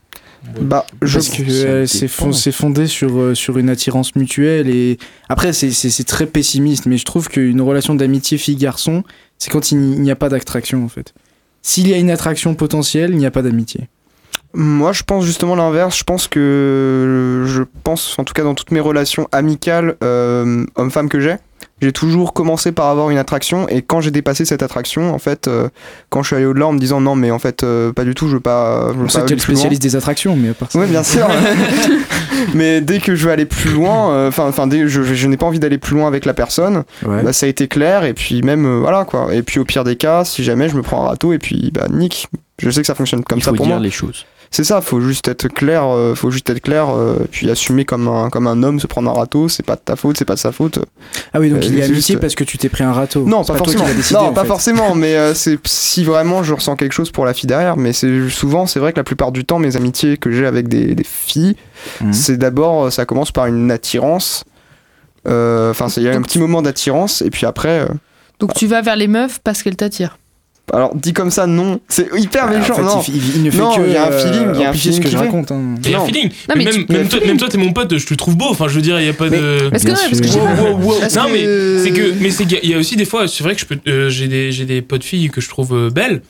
Bah, 0.61 0.85
je. 1.01 1.15
Parce 1.15 1.29
que 1.29 1.43
euh, 1.43 1.85
c'est 1.87 2.07
fon- 2.07 2.31
c'est 2.31 2.51
fondé 2.51 2.87
sur, 2.87 3.17
euh, 3.17 3.33
sur 3.35 3.57
une 3.57 3.69
attirance 3.69 4.15
mutuelle 4.15 4.69
et 4.69 4.97
après 5.29 5.51
c'est- 5.51 6.03
très 6.07 6.27
pessimiste 6.27 6.85
mais 6.85 6.97
je 6.97 7.05
trouve 7.05 7.27
qu'une 7.27 7.59
relation 7.59 7.95
d'amitié 7.95 8.37
fille-garçon 8.37 9.03
c'est 9.39 9.49
quand 9.49 9.71
il 9.71 9.79
n'y 9.79 9.95
il 9.95 10.01
n'y 10.03 10.11
a 10.11 10.15
pas 10.15 10.29
d'attraction 10.29 10.85
en 10.85 10.89
fait. 10.89 11.13
S'il 11.63 11.87
y 11.87 11.93
a 11.93 11.97
une 11.97 12.11
attraction 12.11 12.53
potentielle, 12.53 13.11
il 13.11 13.17
n'y 13.17 13.25
a 13.25 13.31
pas 13.31 13.41
d'amitié. 13.41 13.89
Moi, 14.53 14.93
je 14.93 15.03
pense 15.03 15.25
justement 15.25 15.55
l'inverse. 15.55 15.97
Je 15.97 16.03
pense 16.03 16.27
que. 16.27 17.43
Je 17.45 17.63
pense, 17.83 18.17
en 18.17 18.23
tout 18.23 18.33
cas, 18.33 18.43
dans 18.43 18.55
toutes 18.55 18.71
mes 18.71 18.79
relations 18.79 19.27
amicales, 19.31 19.97
euh, 20.03 20.65
homme-femme 20.75 21.09
que 21.09 21.19
j'ai, 21.19 21.35
j'ai 21.81 21.91
toujours 21.91 22.33
commencé 22.33 22.71
par 22.71 22.87
avoir 22.87 23.09
une 23.11 23.17
attraction. 23.19 23.67
Et 23.69 23.81
quand 23.83 24.01
j'ai 24.01 24.09
dépassé 24.11 24.45
cette 24.45 24.63
attraction, 24.63 25.13
en 25.13 25.19
fait, 25.19 25.47
euh, 25.47 25.69
quand 26.09 26.23
je 26.23 26.27
suis 26.27 26.35
allé 26.35 26.45
au-delà 26.45 26.67
en 26.67 26.73
me 26.73 26.79
disant 26.79 26.99
non, 27.01 27.15
mais 27.15 27.29
en 27.31 27.39
fait, 27.39 27.63
euh, 27.63 27.93
pas 27.93 28.03
du 28.03 28.15
tout, 28.15 28.27
je 28.27 28.33
veux 28.33 28.39
pas. 28.39 28.87
Je 28.93 28.97
veux 28.97 29.03
On 29.05 29.07
pas 29.07 29.19
aller 29.19 29.29
le 29.29 29.35
loin. 29.35 29.43
spécialiste 29.43 29.81
des 29.81 29.95
attractions 29.95 30.35
mais 30.35 30.49
à 30.49 30.53
part 30.53 30.71
ça. 30.71 30.79
Oui, 30.79 30.87
bien 30.87 31.03
sûr. 31.03 31.27
mais 32.53 32.81
dès 32.81 32.99
que 32.99 33.15
je 33.15 33.25
veux 33.25 33.31
aller 33.31 33.45
plus 33.45 33.71
loin, 33.71 34.11
euh, 34.11 34.27
enfin, 34.29 34.45
enfin, 34.47 34.67
je, 34.69 34.87
je 34.87 35.27
n'ai 35.27 35.37
pas 35.37 35.45
envie 35.45 35.59
d'aller 35.59 35.77
plus 35.77 35.95
loin 35.95 36.07
avec 36.07 36.25
la 36.25 36.33
personne, 36.33 36.83
Ouais. 37.05 37.23
bah, 37.23 37.33
ça 37.33 37.45
a 37.45 37.49
été 37.49 37.67
clair. 37.67 38.03
Et 38.05 38.13
puis 38.13 38.41
même, 38.41 38.79
voilà 38.79 39.05
quoi. 39.05 39.33
Et 39.33 39.41
puis 39.43 39.59
au 39.59 39.65
pire 39.65 39.83
des 39.83 39.95
cas, 39.95 40.25
si 40.25 40.43
jamais 40.43 40.69
je 40.69 40.75
me 40.75 40.81
prends 40.81 41.03
un 41.05 41.07
râteau, 41.09 41.33
et 41.33 41.39
puis 41.39 41.71
bah 41.73 41.87
nick. 41.89 42.27
Je 42.59 42.71
sais 42.71 42.81
que 42.81 42.87
ça 42.87 42.95
fonctionne 42.95 43.23
comme 43.23 43.37
Il 43.37 43.43
ça 43.43 43.51
faut 43.51 43.57
pour 43.57 43.65
dire 43.67 43.75
moi. 43.75 43.83
les 43.83 43.91
choses. 43.91 44.25
C'est 44.51 44.63
ça, 44.63 44.79
faut 44.81 45.01
juste 45.01 45.27
être 45.27 45.47
clair, 45.49 45.83
euh, 45.85 46.15
faut 46.15 46.31
juste 46.31 46.49
être 46.49 46.61
clair, 46.61 46.89
euh, 46.89 47.17
puis 47.31 47.49
assumer 47.51 47.83
comme 47.85 48.07
un, 48.07 48.29
comme 48.29 48.47
un 48.47 48.63
homme, 48.63 48.79
se 48.79 48.87
prendre 48.87 49.09
un 49.11 49.13
râteau, 49.13 49.49
c'est 49.49 49.63
pas 49.65 49.75
de 49.75 49.81
ta 49.83 49.95
faute, 49.95 50.17
c'est 50.17 50.25
pas 50.25 50.35
de 50.35 50.39
sa 50.39 50.51
faute. 50.51 50.79
Ah 51.33 51.39
oui 51.39 51.49
donc 51.49 51.59
Euh, 51.63 51.65
il 51.65 51.73
y 51.75 51.81
a 51.81 51.85
c'est 51.85 51.91
amitié 51.91 52.13
juste- 52.13 52.19
parce 52.21 52.35
que 52.35 52.43
tu 52.45 52.57
t'es 52.57 52.69
pris 52.69 52.83
un 52.83 52.93
râteau. 52.93 53.25
Non, 53.25 53.43
pas, 53.43 53.55
forcément. 53.57 53.85
décidé, 53.95 54.19
non, 54.19 54.33
pas 54.33 54.41
fait. 54.43 54.47
forcément, 54.47 54.95
mais 54.95 55.15
euh, 55.17 55.33
c'est 55.33 55.59
si 55.65 56.03
vraiment 56.05 56.43
je 56.43 56.53
ressens 56.53 56.75
quelque 56.77 56.93
chose 56.93 57.11
pour 57.11 57.25
la 57.25 57.33
fille 57.33 57.47
derrière, 57.47 57.75
mais 57.77 57.91
c'est 57.93 58.29
souvent, 58.29 58.67
c'est 58.67 58.79
vrai 58.79 58.93
que 58.93 58.97
la 58.99 59.03
plupart 59.03 59.31
du 59.31 59.43
temps, 59.43 59.59
mes 59.59 59.75
amitiés 59.75 60.17
que 60.17 60.31
j'ai 60.31 60.45
avec 60.45 60.67
des, 60.69 60.95
des 60.95 61.03
filles, 61.03 61.55
Mhm. 62.01 62.13
c'est 62.13 62.37
d'abord, 62.37 62.91
ça 62.91 63.05
commence 63.05 63.31
par 63.31 63.45
une 63.47 63.69
attirance. 63.71 64.43
Enfin, 65.25 65.89
c'est- 65.89 65.99
il 66.01 66.05
y 66.05 66.09
a 66.09 66.15
un 66.15 66.21
petit 66.21 66.39
moment 66.39 66.61
d'attirance, 66.61 67.21
et 67.21 67.29
puis 67.29 67.45
après. 67.45 67.81
euh, 67.81 67.87
Donc 68.39 68.53
tu 68.53 68.65
vas 68.67 68.81
vers 68.81 68.95
les 68.95 69.07
meufs 69.07 69.39
parce 69.43 69.61
qu'elles 69.63 69.75
t'attirent. 69.75 70.17
Alors, 70.73 70.93
dit 70.95 71.13
comme 71.13 71.31
ça, 71.31 71.47
non. 71.47 71.79
C'est 71.87 72.07
hyper 72.17 72.45
Ah, 72.47 72.55
en 72.55 72.59
méchant, 72.59 72.73
fait, 72.75 72.81
non. 72.81 73.01
il, 73.07 73.15
il- 73.15 73.35
il 73.37 73.43
ne 73.43 73.51
fait 73.51 73.57
Non, 73.57 73.75
que 73.75 73.81
il 73.87 73.93
y 73.93 73.95
a 73.95 74.05
un 74.07 74.11
euh, 74.11 74.19
feeling, 74.19 74.47
il 74.53 74.59
y 74.59 74.63
a 74.63 74.65
un 74.65 74.69
amplifier 74.69 74.91
ce 74.91 74.97
feeling 74.97 75.03
que 75.03 75.09
je 75.09 75.17
raconte. 75.17 75.51
hein. 75.51 75.75
Il 75.83 75.89
y 75.91 75.95
a 75.95 76.01
un 76.01 76.05
feeling. 76.05 76.25
Non, 76.49 76.55
mais 76.57 76.65
mais 76.65 76.97
même, 76.97 77.07
toi, 77.07 77.19
même 77.25 77.37
toi, 77.37 77.47
t'es 77.49 77.57
mon 77.57 77.71
pote, 77.73 77.97
je 77.97 78.05
te 78.05 78.13
trouve 78.15 78.35
beau. 78.35 78.47
Enfin, 78.49 78.67
je 78.67 78.75
veux 78.75 78.81
dire, 78.81 78.99
il 78.99 79.05
y 79.05 79.09
a 79.09 79.13
pas 79.13 79.29
de. 79.29 79.69
Parce 79.69 79.83
que, 79.83 79.89
non, 79.91 79.95
parce 80.09 80.19
que 80.21 80.27
Wow, 80.27 80.77
wow, 80.77 80.81
wow. 80.81 80.99
Non 81.15 81.29
mais 81.31 81.43
c'est 81.83 81.91
que 81.91 82.13
mais 82.21 82.31
c'est 82.31 82.43
qu'il 82.45 82.53
y 82.53 82.57
a- 82.57 82.63
il 82.63 82.69
y 82.71 82.73
a 82.73 82.77
aussi 82.77 82.95
des 82.97 83.05
fois 83.05 83.27
c'est 83.27 83.43
vrai 83.43 83.55
que 83.55 83.61
je 83.61 83.65
peux 83.65 83.77
euh, 83.87 84.09
j'ai 84.09 84.27
des 84.27 84.51
j'ai 84.51 84.65
des 84.65 84.81
potes 84.81 85.03
filles 85.03 85.29
que 85.29 85.39
je 85.41 85.47
trouve 85.49 85.73
euh, 85.73 85.89
belles 85.89 86.21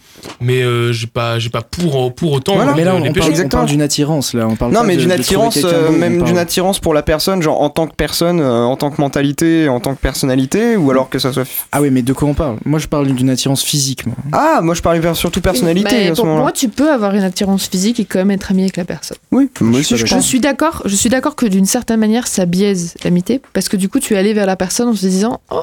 mais 0.42 0.62
euh, 0.64 0.92
j'ai 0.92 1.08
pas 1.08 1.40
j'ai 1.40 1.50
pas 1.50 1.62
pour 1.62 2.14
pour 2.14 2.32
autant 2.34 2.56
Voilà. 2.56 2.74
Mais 2.76 2.84
là, 2.84 2.96
on 2.96 3.02
parle, 3.02 3.12
on 3.20 3.30
Exactement. 3.30 3.50
parle 3.50 3.66
d'une 3.68 3.82
attirance, 3.82 4.34
là. 4.34 4.48
On 4.48 4.56
parle 4.56 4.72
Non, 4.72 4.82
pas 4.82 4.86
mais 4.88 4.98
d'une 4.98 5.12
attirance, 5.12 5.58
euh, 5.64 5.90
même 5.92 6.18
parle- 6.18 6.28
d'une 6.30 6.38
attirance 6.38 6.80
pour 6.80 6.94
la 6.94 7.04
personne, 7.04 7.42
genre 7.42 7.62
en 7.62 7.70
tant 7.70 7.88
que 7.88 7.96
personne, 7.96 8.40
euh, 8.40 8.64
en 8.64 8.76
tant 8.76 8.90
que 8.92 9.00
mentalité, 9.02 9.68
en 9.70 9.80
tant 9.80 9.94
que 9.96 10.00
personnalité, 10.02 10.76
ou 10.78 10.92
alors 10.92 11.10
que 11.10 11.20
ça 11.20 11.32
soit. 11.34 11.46
Ah 11.72 11.82
oui, 11.82 11.90
mais 11.92 12.02
de 12.02 12.14
quoi 12.14 12.28
on 12.30 12.34
parle? 12.34 12.58
Moi, 12.66 12.80
je 12.80 12.88
parle 12.88 13.08
d'une 13.08 13.30
attirance 13.30 13.64
physique, 13.64 14.06
moi. 14.06 14.16
Ah, 14.32 14.60
moi 14.62 14.74
je 14.76 14.82
vers- 15.00 15.16
surtout 15.16 15.42
personnalité 15.42 15.88
Mais 15.96 16.10
à 16.10 16.16
ce 16.16 16.22
pour 16.22 16.30
moi, 16.30 16.52
tu 16.52 16.70
peux 16.70 16.92
avoir 16.92 17.14
une 17.16 17.24
attirance 17.24 17.68
physique 17.68 18.00
et 18.00 18.06
quand 18.06 18.20
même 18.20 18.32
être 18.32 18.52
ami 18.52 18.64
avec 18.64 18.78
la 18.78 18.86
personne. 18.86 19.18
Oui, 19.32 19.50
moi 19.62 19.82
Je 19.82 19.94
aussi 20.04 20.22
suis 20.22 20.40
d'accord, 20.40 20.82
je 20.86 20.96
suis 20.96 21.10
d'accord 21.10 21.36
que 21.36 21.46
d'une 21.46 21.66
certaine 21.66 22.00
manière, 22.00 22.28
ça 22.28 22.46
biaise 22.46 22.96
l'amitié 23.04 23.42
parce 23.54 23.70
que 23.70 23.78
du 23.78 23.90
coup, 23.90 24.00
tu 24.00 24.14
es 24.14 24.18
allé 24.18 24.34
vers 24.34 24.46
la 24.46 24.56
personne 24.56 24.88
en 24.90 24.94
se 24.96 25.06
disant 25.06 25.40
oh 25.52 25.62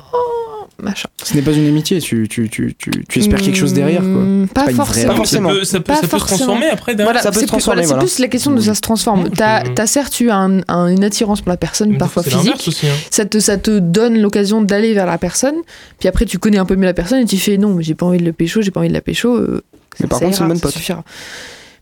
machin. 0.83 1.09
Ce 1.23 1.35
n'est 1.35 1.43
pas 1.43 1.53
une 1.53 1.67
amitié, 1.67 1.99
tu, 2.01 2.27
tu, 2.29 2.49
tu, 2.49 2.75
tu, 2.79 2.91
tu 3.09 3.19
espères 3.19 3.41
quelque 3.41 3.57
chose 3.57 3.73
derrière, 3.73 4.01
quoi. 4.03 4.11
Hmm, 4.11 4.47
Pas 4.49 4.65
pas 4.65 4.71
une 4.71 4.77
vraie 4.77 4.85
forcément. 4.87 5.11
Ça 5.13 5.17
forcément. 5.17 5.49
peut 5.51 5.65
ça 5.65 5.79
peut, 5.79 5.85
Pas 5.85 5.95
ça 5.95 6.01
peut 6.03 6.07
se 6.07 6.11
forcément. 6.11 6.37
transformer 6.39 6.67
après. 6.69 6.95
Voilà, 6.95 7.21
Ça 7.23 7.29
peut 7.31 7.35
c'est 7.35 7.41
se 7.41 7.45
plus, 7.45 7.47
transformer, 7.49 7.87
voilà, 7.87 8.01
c'est 8.03 8.07
plus 8.17 8.19
la 8.23 8.29
question 8.29 8.51
de 8.53 8.61
ça 8.61 8.75
se 8.75 8.81
transforme. 8.81 9.25
Ouais, 9.25 9.31
T'as 9.75 9.87
certes 9.87 10.19
eu 10.21 10.31
un- 10.31 10.61
un- 10.69 10.87
une 10.89 11.05
attirance 11.05 11.41
pour 11.41 11.51
la 11.51 11.57
personne, 11.57 11.91
Mais 11.91 11.99
parfois 11.99 12.23
physique. 12.23 12.65
aussi, 12.67 12.87
hein. 12.87 12.91
Ça 13.11 13.25
te, 13.25 13.39
ça 13.39 13.57
te 13.57 13.79
donne 13.79 14.21
l'occasion 14.21 14.63
d'aller 14.63 14.95
vers 14.95 15.07
la 15.07 15.19
personne. 15.19 15.57
Puis 15.99 16.09
après, 16.09 16.25
tu 16.27 16.39
connais 16.39 16.59
un 16.59 16.65
peu 16.67 16.77
mieux 16.77 16.87
la 16.87 16.95
personne 16.95 17.21
et 17.21 17.25
tu 17.25 17.37
fais 17.39 17.57
non, 17.57 17.75
mais 17.75 17.83
j'ai 17.83 17.95
pas 17.95 18.07
envie 18.07 18.19
de 18.19 18.25
le 18.25 18.33
pécho, 18.33 18.61
j'ai 18.63 18.71
pas 18.71 18.81
envie 18.81 18.89
de 18.89 18.95
la 18.95 19.01
pécho. 19.01 19.35
euh, 19.37 19.63
Mais 20.01 20.07
par 20.07 20.19
contre, 20.21 20.35
c'est 20.37 20.43
une 20.43 20.49
bonne 20.49 20.57
ça 20.59 20.69
pote. 20.69 21.05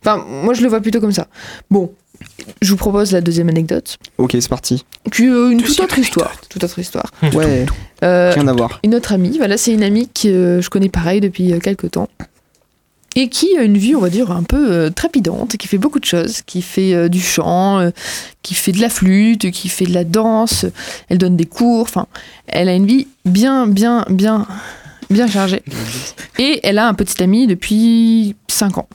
Enfin, 0.04 0.24
moi, 0.28 0.52
je 0.54 0.62
le 0.62 0.68
vois 0.68 0.80
plutôt 0.80 1.00
comme 1.00 1.12
ça. 1.12 1.28
Bon, 1.70 1.92
je 2.60 2.70
vous 2.70 2.76
propose 2.76 3.12
la 3.12 3.20
deuxième 3.20 3.48
anecdote. 3.48 3.98
Ok, 4.18 4.32
c'est 4.32 4.48
parti. 4.48 4.84
Euh, 5.20 5.50
une 5.50 5.62
toute 5.62 5.78
autre 5.80 5.98
histoire. 5.98 6.32
Toute 6.48 6.62
autre 6.64 6.78
histoire. 6.78 7.10
Ouais, 7.34 7.66
Euh, 8.04 8.32
rien 8.34 8.48
à 8.48 8.52
voir. 8.52 8.80
une 8.84 8.94
autre 8.94 9.12
amie, 9.12 9.36
voilà, 9.38 9.56
c'est 9.56 9.72
une 9.72 9.82
amie 9.82 10.08
que 10.08 10.28
euh, 10.28 10.60
je 10.62 10.70
connais 10.70 10.88
pareil 10.88 11.20
depuis 11.20 11.52
quelques 11.60 11.90
temps. 11.92 12.08
Et 13.14 13.28
qui 13.28 13.58
a 13.58 13.62
une 13.62 13.76
vie, 13.76 13.94
on 13.94 14.00
va 14.00 14.08
dire, 14.08 14.30
un 14.30 14.42
peu 14.42 14.72
euh, 14.72 14.90
trépidante, 14.90 15.58
qui 15.58 15.68
fait 15.68 15.76
beaucoup 15.76 16.00
de 16.00 16.04
choses, 16.06 16.40
qui 16.46 16.62
fait 16.62 16.94
euh, 16.94 17.08
du 17.10 17.20
chant, 17.20 17.78
euh, 17.78 17.90
qui 18.42 18.54
fait 18.54 18.72
de 18.72 18.80
la 18.80 18.88
flûte, 18.88 19.50
qui 19.50 19.68
fait 19.68 19.84
de 19.84 19.92
la 19.92 20.04
danse, 20.04 20.64
elle 21.10 21.18
donne 21.18 21.36
des 21.36 21.44
cours, 21.44 21.82
enfin, 21.82 22.06
elle 22.46 22.70
a 22.70 22.74
une 22.74 22.86
vie 22.86 23.08
bien, 23.26 23.66
bien, 23.66 24.06
bien, 24.08 24.46
bien 25.10 25.26
chargée. 25.26 25.62
Et 26.38 26.60
elle 26.62 26.78
a 26.78 26.88
un 26.88 26.94
petit 26.94 27.22
ami 27.22 27.46
depuis 27.46 28.34
5 28.48 28.78
ans. 28.78 28.88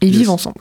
Ils 0.00 0.08
Yes. 0.08 0.16
vivent 0.18 0.30
ensemble. 0.30 0.60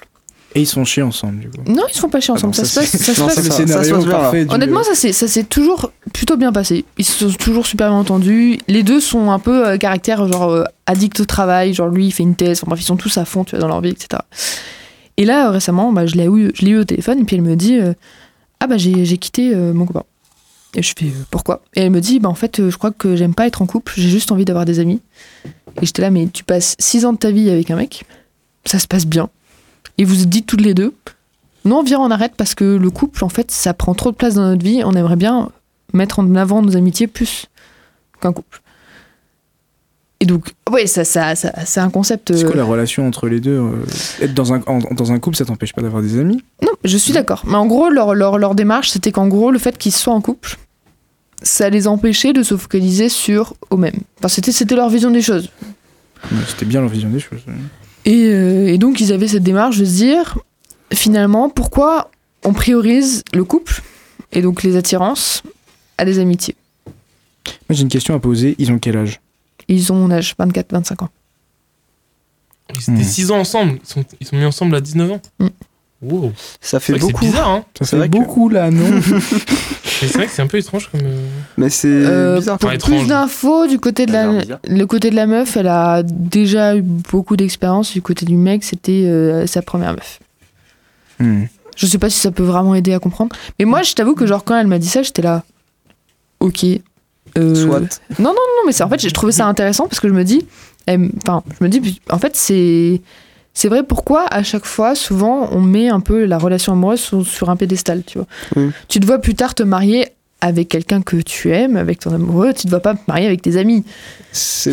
Et 0.56 0.62
ils 0.62 0.66
sont 0.68 0.86
chiés 0.86 1.04
ensemble, 1.04 1.40
du 1.40 1.50
coup. 1.50 1.58
Non, 1.68 1.84
ils 1.90 1.94
se 1.94 2.00
font 2.00 2.10
pas 2.10 2.20
chier 2.20 2.34
ensemble, 2.34 2.54
Ah 2.58 2.64
ça, 2.64 2.82
non, 2.82 2.88
se 2.88 2.98
ça, 2.98 2.98
passe, 2.98 3.02
ça 3.02 3.14
se 3.14 3.20
non, 3.22 3.28
passe 3.28 3.44
le 3.46 3.52
scénario 3.52 4.06
parfait 4.06 4.46
du- 4.46 4.54
Honnêtement, 4.54 4.82
ça 4.84 4.96
s'est 4.96 5.44
toujours 5.44 5.92
plutôt 6.14 6.38
bien 6.38 6.52
passé. 6.52 6.86
Ils 6.98 7.06
se 7.06 7.30
sont 7.30 7.38
toujours 7.38 7.66
super 7.68 7.90
bien 7.90 7.98
entendus. 8.00 8.58
Les 8.68 8.82
deux 8.84 9.00
sont 9.00 9.30
un 9.32 9.40
peu 9.40 9.68
euh, 9.68 9.78
caractère 9.78 10.26
genre 10.28 10.50
euh, 10.50 10.64
addict 10.86 11.20
au 11.20 11.26
travail. 11.26 11.74
Genre 11.74 11.90
lui, 11.90 12.08
il 12.08 12.12
fait 12.12 12.24
une 12.24 12.36
thèse. 12.36 12.60
Enfin 12.60 12.68
bref, 12.72 12.82
ils 12.82 12.86
sont 12.86 12.96
tous 12.98 13.18
à 13.18 13.26
fond, 13.26 13.44
tu 13.44 13.52
vois, 13.52 13.60
dans 13.60 13.68
leur 13.68 13.82
vie, 13.82 13.90
etc. 13.90 14.22
Et 15.18 15.26
là, 15.26 15.48
euh, 15.48 15.52
récemment, 15.52 15.92
bah, 15.92 16.06
je 16.08 16.16
l'ai 16.16 16.26
eu, 16.28 16.52
je 16.56 16.64
l'ai 16.66 16.72
eu 16.72 16.78
au 16.80 16.84
téléphone. 16.86 17.20
Et 17.20 17.24
puis 17.24 17.36
elle 17.36 17.42
me 17.44 17.56
dit, 17.56 17.78
euh, 17.80 17.94
ah 18.60 18.68
bah 18.68 18.78
j'ai 18.78 19.04
j'ai 19.06 19.18
quitté 19.18 19.54
euh, 19.54 19.74
mon 19.74 19.86
copain. 19.86 20.04
Et 20.76 20.82
je 20.82 20.94
fais 20.98 21.06
euh, 21.06 21.26
pourquoi? 21.30 21.62
Et 21.76 21.82
elle 21.82 21.92
me 21.92 22.02
dit, 22.02 22.20
bah 22.20 22.30
en 22.30 22.36
fait, 22.36 22.60
euh, 22.60 22.72
je 22.72 22.78
crois 22.78 22.92
que 22.92 23.16
j'aime 23.16 23.34
pas 23.36 23.48
être 23.48 23.62
en 23.62 23.66
couple. 23.68 23.94
J'ai 23.98 24.10
juste 24.10 24.32
envie 24.32 24.46
d'avoir 24.46 24.66
des 24.66 24.80
amis. 24.80 25.02
Et 25.82 25.86
j'étais 25.86 26.02
là, 26.02 26.10
mais 26.10 26.28
tu 26.32 26.44
passes 26.44 26.76
6 26.80 27.06
ans 27.06 27.14
de 27.14 27.18
ta 27.18 27.32
vie 27.32 27.50
avec 27.50 27.70
un 27.70 27.76
mec, 27.76 28.06
ça 28.66 28.80
se 28.80 28.88
passe 28.88 29.06
bien. 29.06 29.30
Et 29.98 30.06
vous 30.06 30.16
dites 30.26 30.46
toutes 30.46 30.62
les 30.62 30.74
deux, 30.74 30.94
non, 31.66 31.84
viens, 31.84 32.00
on 32.00 32.12
arrête 32.12 32.34
parce 32.38 32.56
que 32.56 32.64
le 32.78 32.90
couple, 32.90 33.24
en 33.26 33.30
fait, 33.30 33.52
ça 33.52 33.74
prend 33.74 33.94
trop 33.94 34.12
de 34.12 34.16
place 34.16 34.36
dans 34.36 34.48
notre 34.48 34.64
vie. 34.64 34.82
On 34.86 34.94
aimerait 34.94 35.16
bien 35.16 35.50
mettre 35.94 36.20
en 36.20 36.36
avant 36.36 36.62
nos 36.62 36.76
amitiés 36.78 37.08
plus 37.08 37.48
qu'un 38.22 38.32
couple. 38.34 38.62
Et 40.20 40.26
donc, 40.26 40.54
ouais, 40.72 40.88
ça, 40.88 41.04
ça, 41.06 41.36
ça- 41.36 41.54
c'est 41.66 41.80
un 41.80 41.90
concept. 41.92 42.36
C'est 42.36 42.44
euh, 42.44 42.48
quoi 42.48 42.56
la 42.56 42.64
relation 42.64 43.06
entre 43.08 43.28
les 43.28 43.40
deux 43.40 43.52
euh, 43.60 43.86
Être 44.22 44.34
dans 44.34 44.52
un, 44.54 44.62
en- 44.66 44.80
dans 44.80 45.12
un 45.12 45.20
couple, 45.20 45.38
ça 45.38 45.46
t'empêche 45.46 45.74
pas 45.74 45.82
d'avoir 45.84 46.02
des 46.02 46.18
amis? 46.20 46.44
Non, 46.64 46.72
je 46.84 46.98
suis 46.98 47.14
d'accord. 47.14 47.44
Mais 47.46 47.56
en 47.56 47.68
gros, 47.68 47.90
leur, 47.90 48.16
leur, 48.16 48.38
leur 48.40 48.56
démarche, 48.56 48.90
c'était 48.90 49.12
qu'en 49.12 49.28
gros, 49.28 49.52
le 49.52 49.60
fait 49.60 49.78
qu'ils 49.78 49.92
soient 49.94 50.14
en 50.16 50.22
couple, 50.22 50.58
ça 51.44 51.70
les 51.70 51.88
empêchait 51.88 52.34
de 52.34 52.42
se 52.42 52.58
focaliser 52.58 53.10
sur 53.10 53.54
eux-mêmes. 53.72 54.00
Enfin, 54.18 54.28
c'était, 54.28 54.52
c'était 54.52 54.76
leur 54.76 54.90
vision 54.90 55.12
des 55.12 55.22
choses. 55.22 55.50
Ouais, 56.32 56.38
C'était 56.48 56.66
bien 56.66 56.82
leur 56.82 56.90
vision 56.90 57.10
des 57.10 57.20
choses. 57.20 57.42
Et, 58.08 58.26
euh, 58.28 58.68
et 58.74 58.78
donc, 58.78 59.02
ils 59.02 59.12
avaient 59.12 59.28
cette 59.28 59.44
démarche 59.44 59.78
de 59.78 59.86
se 59.86 59.92
dire, 59.92 60.40
finalement, 60.94 61.50
pourquoi 61.50 62.10
on 62.46 62.54
priorise 62.54 63.24
le 63.34 63.44
couple, 63.44 63.84
et 64.32 64.42
donc 64.42 64.64
les 64.64 64.78
attirances, 64.78 65.44
à 65.98 66.06
des 66.06 66.18
amitiés? 66.20 66.56
Moi, 67.46 67.76
j'ai 67.76 67.82
une 67.82 67.90
question 67.90 68.16
à 68.16 68.20
poser. 68.20 68.56
Ils 68.60 68.72
ont 68.72 68.80
quel 68.80 68.96
âge? 68.98 69.20
Ils 69.68 69.92
ont 69.92 69.96
mon 69.96 70.10
âge, 70.10 70.36
24-25 70.40 71.04
ans. 71.04 71.10
Ils 72.74 72.82
étaient 72.82 72.92
Hmm. 72.92 73.04
6 73.04 73.32
ans 73.32 73.40
ensemble. 73.40 73.80
Ils 73.84 73.88
sont, 73.88 74.06
ils 74.22 74.28
sont 74.28 74.36
mis 74.38 74.46
ensemble 74.46 74.76
à 74.76 74.82
19 74.82 75.12
ans. 75.12 75.22
Hmm. 75.40 75.48
Wow. 76.02 76.32
Ça 76.62 76.80
fait 76.80 76.94
que 76.94 77.00
c'est 77.00 77.06
beaucoup. 77.08 77.26
bizarre, 77.26 77.50
hein. 77.50 77.66
Ça 77.82 77.98
fait 77.98 78.04
que- 78.10 78.18
beaucoup 78.18 78.50
là, 78.50 78.70
non 78.70 78.86
Mais 80.02 80.08
c'est 80.08 80.14
vrai 80.14 80.28
que 80.28 80.32
c'est 80.32 80.44
un 80.44 80.48
peu 80.48 80.58
étrange 80.58 80.90
comme. 80.92 81.02
euh, 81.04 81.28
Mais 81.58 81.70
c'est 81.72 81.88
Euh, 81.90 82.38
bizarre. 82.38 82.60
pour 82.60 82.70
Enfin, 82.70 82.78
plus 82.78 83.08
d'infos, 83.08 83.66
du 83.66 83.80
côté 83.80 84.06
de 84.06 84.12
la, 84.12 84.32
le 84.68 84.86
côté 84.86 85.10
de 85.10 85.16
la 85.16 85.26
meuf, 85.26 85.58
elle 85.58 85.68
a 85.68 86.04
déjà 86.04 86.76
eu 86.76 86.84
beaucoup 86.84 87.36
d'expérience. 87.36 87.94
Du 87.94 88.02
côté 88.04 88.26
du 88.28 88.36
mec, 88.38 88.64
c'était 88.64 89.06
euh, 89.08 89.48
sa 89.48 89.64
première 89.64 89.94
meuf. 89.94 90.20
Hmm. 91.20 91.46
Je 91.76 91.86
sais 91.88 91.98
pas 91.98 92.12
si 92.12 92.20
ça 92.20 92.30
peut 92.32 92.44
vraiment 92.44 92.76
aider 92.76 92.94
à 92.94 93.00
comprendre. 93.00 93.36
Mais 93.58 93.66
moi, 93.66 93.82
je 93.82 93.94
t'avoue 93.94 94.14
que 94.14 94.28
genre 94.28 94.44
quand 94.44 94.56
elle 94.60 94.68
m'a 94.68 94.78
dit 94.80 94.88
ça, 94.90 95.02
j'étais 95.02 95.24
là. 95.24 95.44
Ok. 96.40 96.64
Euh, 97.38 97.56
Soit. 97.56 98.02
Non, 98.20 98.36
mais 98.68 98.72
c'est 98.72 98.84
en 98.84 98.90
fait, 98.90 99.00
j'ai 99.00 99.12
trouvé 99.12 99.32
ça 99.32 99.48
intéressant 99.48 99.88
parce 99.88 100.00
que 100.00 100.08
je 100.08 100.14
me 100.14 100.24
dis, 100.24 100.46
enfin, 100.88 101.44
je 101.60 101.64
me 101.66 101.70
dis, 101.70 102.00
en 102.12 102.20
fait, 102.20 102.36
c'est 102.36 103.02
c'est 103.60 103.70
vrai 103.70 103.82
pourquoi 103.82 104.26
à 104.30 104.44
chaque 104.44 104.66
fois, 104.66 104.94
souvent, 104.94 105.50
on 105.52 105.62
met 105.62 105.90
un 105.90 106.00
peu 106.00 106.26
la 106.26 106.38
relation 106.38 106.74
amoureuse 106.74 107.00
sur, 107.00 107.26
sur 107.26 107.50
un 107.50 107.56
pédestal, 107.56 108.04
tu 108.06 108.20
vois. 108.20 108.28
Tu 108.88 109.00
te 109.00 109.06
vois 109.08 109.18
plus 109.18 109.34
tard 109.34 109.56
te 109.56 109.64
marier 109.64 110.10
avec 110.42 110.68
quelqu'un 110.70 111.02
que 111.02 111.16
tu 111.18 111.52
aimes, 111.52 111.76
avec 111.76 112.00
ton 112.00 112.14
amoureux, 112.14 112.54
tu 112.54 112.68
te 112.68 112.70
vas 112.70 112.80
pas 112.80 112.94
te 112.94 113.00
marier 113.08 113.26
avec 113.26 113.42
tes 113.42 113.58
amis. 113.58 113.84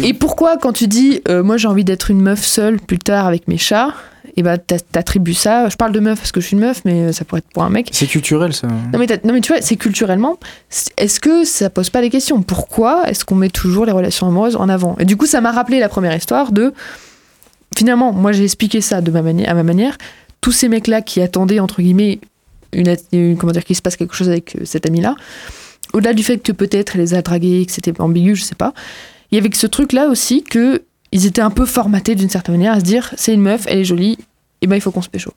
Et 0.04 0.12
pourquoi 0.12 0.58
quand 0.58 0.72
tu 0.74 0.86
dis, 0.86 1.22
euh, 1.30 1.42
moi 1.42 1.56
j'ai 1.56 1.66
envie 1.68 1.84
d'être 1.84 2.10
une 2.10 2.20
meuf 2.20 2.44
seule 2.44 2.78
plus 2.78 2.98
tard 2.98 3.26
avec 3.26 3.48
mes 3.48 3.56
chats, 3.56 3.94
et 4.36 4.42
bah 4.42 4.58
t'a- 4.58 4.78
t'attribues 4.78 5.32
ça. 5.32 5.70
Je 5.70 5.76
parle 5.76 5.92
de 5.92 6.00
meuf 6.00 6.18
parce 6.18 6.32
que 6.32 6.42
je 6.42 6.46
suis 6.48 6.54
une 6.56 6.60
meuf, 6.62 6.82
mais 6.84 7.04
euh, 7.04 7.12
ça 7.12 7.24
pourrait 7.24 7.38
être 7.38 7.50
pour 7.54 7.62
un 7.64 7.70
mec. 7.70 7.88
C'est 7.92 8.06
culturel, 8.06 8.52
ça. 8.52 8.66
Non 8.92 8.98
mais, 8.98 9.06
non 9.24 9.32
mais 9.32 9.40
tu 9.40 9.50
vois, 9.54 9.62
c'est 9.62 9.76
culturellement. 9.76 10.36
Est-ce 10.98 11.20
que 11.20 11.44
ça 11.44 11.70
pose 11.70 11.88
pas 11.88 12.02
des 12.02 12.10
questions? 12.10 12.42
Pourquoi 12.42 13.08
est-ce 13.08 13.24
qu'on 13.24 13.36
met 13.36 13.48
toujours 13.48 13.86
les 13.86 13.92
relations 13.92 14.26
amoureuses 14.26 14.56
en 14.56 14.68
avant? 14.68 14.96
Et 14.98 15.06
du 15.06 15.16
coup, 15.16 15.24
ça 15.24 15.40
m'a 15.40 15.52
rappelé 15.52 15.80
la 15.80 15.88
première 15.88 16.14
histoire 16.14 16.52
de. 16.52 16.74
Finalement, 17.76 18.12
moi 18.12 18.32
j'ai 18.32 18.44
expliqué 18.44 18.80
ça 18.80 19.00
de 19.00 19.10
ma 19.10 19.22
manière, 19.22 19.50
à 19.50 19.54
ma 19.54 19.62
manière. 19.62 19.96
Tous 20.40 20.52
ces 20.52 20.68
mecs-là 20.68 21.02
qui 21.02 21.20
attendaient 21.20 21.60
entre 21.60 21.82
guillemets 21.82 22.20
une, 22.72 23.36
comment 23.36 23.52
dire 23.52 23.64
qu'il 23.64 23.76
se 23.76 23.82
passe 23.82 23.96
quelque 23.96 24.14
chose 24.14 24.28
avec 24.28 24.56
euh, 24.56 24.64
cette 24.64 24.86
amie-là. 24.86 25.14
Au-delà 25.92 26.12
du 26.12 26.24
fait 26.24 26.38
que 26.38 26.52
peut-être 26.52 26.96
elle 26.96 27.02
les 27.02 27.14
a 27.14 27.22
dragués, 27.22 27.64
que 27.66 27.72
c'était 27.72 27.98
ambigu, 28.00 28.34
je 28.34 28.42
sais 28.42 28.56
pas. 28.56 28.74
Il 29.30 29.36
y 29.36 29.38
avait 29.38 29.50
ce 29.54 29.66
truc-là 29.66 30.08
aussi 30.08 30.42
que 30.42 30.82
ils 31.12 31.26
étaient 31.26 31.40
un 31.40 31.50
peu 31.50 31.66
formatés 31.66 32.16
d'une 32.16 32.28
certaine 32.28 32.56
manière 32.56 32.74
à 32.74 32.80
se 32.80 32.84
dire 32.84 33.14
c'est 33.16 33.32
une 33.32 33.42
meuf, 33.42 33.64
elle 33.68 33.78
est 33.78 33.84
jolie, 33.84 34.18
et 34.60 34.66
ben 34.66 34.74
il 34.76 34.80
faut 34.80 34.90
qu'on 34.90 35.02
se 35.02 35.08
pécho. 35.08 35.32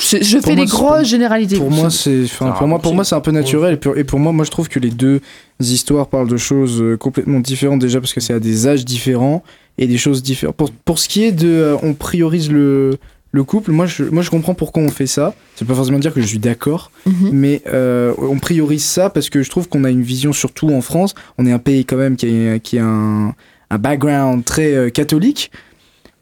Je, 0.00 0.18
je 0.22 0.38
fais 0.38 0.54
moi, 0.54 0.64
des 0.64 0.70
grosses 0.70 1.08
généralités. 1.08 1.56
Pour 1.56 1.70
moi, 1.70 1.88
c'est, 1.88 2.24
enfin, 2.24 2.50
pour 2.52 2.68
moi, 2.68 2.78
pour 2.78 2.94
moi, 2.94 3.04
c'est 3.04 3.14
un 3.14 3.20
peu 3.20 3.30
naturel. 3.30 3.74
Et 3.74 3.76
pour, 3.78 3.96
et 3.96 4.04
pour 4.04 4.18
moi, 4.18 4.32
moi, 4.32 4.44
je 4.44 4.50
trouve 4.50 4.68
que 4.68 4.78
les 4.78 4.90
deux 4.90 5.22
histoires 5.60 6.08
parlent 6.08 6.28
de 6.28 6.36
choses 6.36 6.82
euh, 6.82 6.98
complètement 6.98 7.40
différentes 7.40 7.80
déjà 7.80 7.98
parce 7.98 8.12
que 8.12 8.20
c'est 8.20 8.34
à 8.34 8.38
des 8.38 8.66
âges 8.66 8.84
différents 8.84 9.42
et 9.78 9.86
des 9.86 9.98
choses 9.98 10.22
différentes. 10.22 10.56
Pour, 10.56 10.70
pour 10.70 10.98
ce 10.98 11.08
qui 11.08 11.24
est 11.24 11.32
de, 11.32 11.48
euh, 11.48 11.76
on 11.82 11.94
priorise 11.94 12.50
le, 12.50 12.98
le 13.32 13.44
couple. 13.44 13.70
Moi, 13.72 13.86
je, 13.86 14.04
moi, 14.04 14.22
je 14.22 14.30
comprends 14.30 14.54
pourquoi 14.54 14.82
on 14.82 14.88
fait 14.88 15.06
ça. 15.06 15.34
C'est 15.56 15.66
pas 15.66 15.74
forcément 15.74 15.98
dire 15.98 16.12
que 16.14 16.20
je 16.20 16.26
suis 16.26 16.38
d'accord, 16.38 16.90
Mhm. 17.06 17.30
mais 17.32 17.62
euh, 17.68 18.12
on 18.18 18.38
priorise 18.38 18.84
ça 18.84 19.10
parce 19.10 19.30
que 19.30 19.42
je 19.42 19.50
trouve 19.50 19.68
qu'on 19.68 19.84
a 19.84 19.90
une 19.90 20.02
vision, 20.02 20.32
surtout 20.32 20.70
en 20.70 20.80
France, 20.80 21.14
on 21.38 21.46
est 21.46 21.52
un 21.52 21.58
pays 21.58 21.84
quand 21.84 21.96
même 21.96 22.16
qui 22.16 22.26
a, 22.48 22.58
qui 22.58 22.78
a 22.78 22.84
un, 22.84 23.28
un 23.70 23.78
background 23.78 24.44
très 24.44 24.74
euh, 24.74 24.90
catholique. 24.90 25.50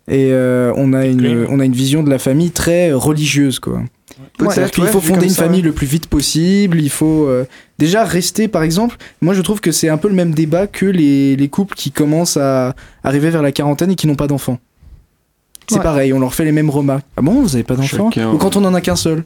Et 0.08 0.28
euh, 0.30 0.72
on, 0.76 0.92
a 0.92 1.04
une, 1.06 1.20
Oui. 1.20 1.46
on 1.48 1.58
a 1.58 1.64
une 1.64 1.72
vision 1.72 2.02
de 2.04 2.10
la 2.10 2.18
famille 2.20 2.50
très 2.52 2.92
religieuse, 2.92 3.58
quoi. 3.58 3.82
Peut-être, 4.38 4.52
C'est-à-dire 4.52 4.70
qu'il 4.72 4.84
ouais, 4.84 4.90
faut 4.90 5.00
fonder 5.00 5.24
une 5.26 5.30
ça, 5.32 5.42
famille 5.44 5.60
ouais. 5.60 5.66
le 5.66 5.72
plus 5.72 5.86
vite 5.86 6.06
possible. 6.06 6.80
Il 6.80 6.90
faut 6.90 7.26
euh, 7.26 7.44
déjà 7.78 8.04
rester, 8.04 8.48
par 8.48 8.62
exemple. 8.62 8.96
Moi, 9.20 9.34
je 9.34 9.40
trouve 9.42 9.60
que 9.60 9.72
c'est 9.72 9.88
un 9.88 9.96
peu 9.96 10.08
le 10.08 10.14
même 10.14 10.32
débat 10.34 10.66
que 10.66 10.86
les, 10.86 11.36
les 11.36 11.48
couples 11.48 11.74
qui 11.74 11.90
commencent 11.92 12.36
à 12.36 12.74
arriver 13.04 13.30
vers 13.30 13.42
la 13.42 13.52
quarantaine 13.52 13.90
et 13.90 13.94
qui 13.96 14.06
n'ont 14.06 14.14
pas 14.16 14.26
d'enfants. 14.26 14.58
C'est 15.68 15.76
Ouais. 15.78 15.82
pareil, 15.82 16.12
on 16.12 16.20
leur 16.20 16.34
fait 16.34 16.44
les 16.44 16.52
mêmes 16.52 16.70
remarques. 16.70 17.04
Ah 17.16 17.22
bon, 17.22 17.40
vous 17.42 17.54
avez 17.54 17.64
pas 17.64 17.74
d'enfant 17.74 18.10
Chacun- 18.12 18.30
Ou 18.32 18.38
quand 18.38 18.56
on 18.56 18.64
en 18.64 18.72
a 18.74 18.80
qu'un 18.80 18.94
seul? 18.96 19.24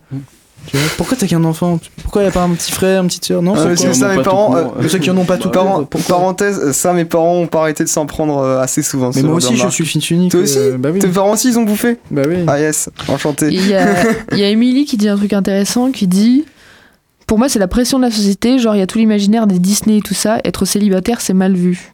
Tu 0.66 0.76
vois, 0.76 0.86
Pourquoi 0.98 1.16
t'as 1.16 1.26
qu'un 1.26 1.42
enfant? 1.44 1.78
Pourquoi 2.02 2.22
y 2.22 2.26
a 2.26 2.30
pas 2.30 2.42
un 2.42 2.50
petit 2.50 2.70
frère, 2.72 3.00
une 3.02 3.08
petite 3.08 3.24
soeur 3.24 3.40
Non, 3.42 3.54
Ah, 3.54 3.60
c'est 3.74 3.82
quoi 3.84 3.94
c'est 3.94 4.00
ça, 4.00 4.14
mes 4.14 4.22
parents. 4.22 4.56
euh, 4.56 4.88
ceux 4.88 4.98
qui 4.98 5.10
en 5.10 5.16
ont 5.16 5.24
pas 5.24 5.38
tout 5.38 5.50
Parent- 5.50 5.78
court, 5.78 5.86
pourquoi 5.88 6.16
parenthèse, 6.16 6.72
ça, 6.72 6.92
mes 6.92 7.06
parents 7.06 7.36
ont 7.36 7.46
pas 7.46 7.60
arrêté 7.60 7.82
de 7.84 7.88
s'en 7.88 8.04
prendre 8.06 8.38
euh, 8.38 8.60
assez 8.60 8.82
souvent. 8.82 9.10
Mais 9.14 9.22
moi 9.22 9.34
aussi, 9.36 9.56
je 9.56 9.68
suis 9.68 9.86
fils 9.86 10.10
unique. 10.10 10.30
Toi 10.32 10.40
aussi 10.40 10.58
euh, 10.58 10.76
Bah 10.78 10.90
oui. 10.92 10.98
Tes 10.98 11.08
parents 11.08 11.32
aussi, 11.32 11.48
ils 11.48 11.58
ont 11.58 11.62
bouffé 11.64 11.96
Bah 12.10 12.22
oui. 12.28 12.36
Ah 12.46 12.58
yes, 12.60 12.90
enchanté. 13.08 13.48
Il 13.50 13.66
y 13.66 13.74
a, 13.74 14.02
il 14.32 14.38
y 14.38 14.42
a 14.44 14.48
Emily 14.50 14.84
qui 14.84 14.96
dit 14.98 15.08
un 15.08 15.16
truc 15.16 15.32
intéressant 15.32 15.90
qui 15.92 16.06
dit 16.06 16.44
Pour 17.30 17.38
moi, 17.38 17.48
c'est 17.48 17.60
la 17.60 17.68
pression 17.68 17.98
de 18.00 18.02
la 18.06 18.10
société. 18.10 18.58
Genre, 18.58 18.74
il 18.74 18.80
y 18.80 18.82
a 18.82 18.88
tout 18.88 18.98
l'imaginaire 18.98 19.46
des 19.46 19.60
Disney 19.60 19.98
et 19.98 20.00
tout 20.00 20.14
ça. 20.14 20.40
Être 20.44 20.64
célibataire, 20.64 21.20
c'est 21.20 21.32
mal 21.32 21.54
vu. 21.54 21.92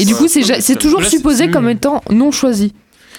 Et 0.00 0.04
du 0.04 0.16
coup, 0.16 0.26
c'est 0.26 0.74
toujours 0.80 1.04
supposé 1.04 1.48
comme 1.48 1.68
étant 1.68 2.02
non 2.10 2.32
choisi. 2.32 2.72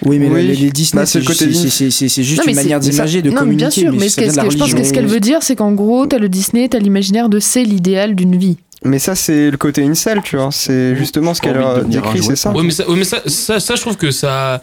Oui, 0.04 0.18
mais 0.18 0.28
Oui. 0.28 0.46
les, 0.46 0.54
les 0.54 0.70
Disney, 0.70 1.00
Bah, 1.00 1.06
c'est 1.06 1.20
Disney. 1.20 1.70
c'est- 1.70 2.22
juste 2.22 2.42
Non, 2.44 2.50
une 2.50 2.56
manière 2.56 2.78
d'imager, 2.78 3.22
de 3.22 3.28
non, 3.30 3.36
mais 3.36 3.38
communiquer. 3.40 3.62
bien 3.64 3.70
sûr, 3.70 3.92
mais, 3.98 4.10
ce 4.10 4.16
que 4.16 4.50
je 4.50 4.58
pense 4.58 4.74
que 4.74 4.84
ce 4.84 4.92
qu'elle 4.92 5.06
veut 5.06 5.18
dire, 5.18 5.42
c'est 5.42 5.56
qu'en 5.56 5.72
gros, 5.72 6.04
t'as 6.04 6.18
le 6.18 6.28
Disney, 6.28 6.68
t'as 6.68 6.78
l'imaginaire 6.78 7.30
de 7.30 7.38
c'est 7.40 7.64
l'idéal 7.64 8.14
d'une 8.14 8.36
vie. 8.36 8.58
Mais 8.84 8.98
ça, 8.98 9.14
c'est 9.14 9.50
le 9.50 9.56
côté 9.56 9.82
incel, 9.82 10.20
tu 10.22 10.36
vois. 10.36 10.50
C'est 10.52 10.94
justement 10.94 11.32
ce 11.32 11.40
qu'elle 11.40 11.56
un 11.56 11.84
décrit, 11.84 12.22
c'est 12.22 12.36
ça. 12.36 12.52
Ouais, 12.52 12.62
mais 12.62 12.70
ça, 12.70 12.86
ouais, 12.86 12.96
mais 12.96 13.04
ça, 13.04 13.22
ça, 13.24 13.58
ça, 13.60 13.76
je 13.76 13.80
trouve 13.80 13.96
que 13.96 14.10
ça. 14.10 14.62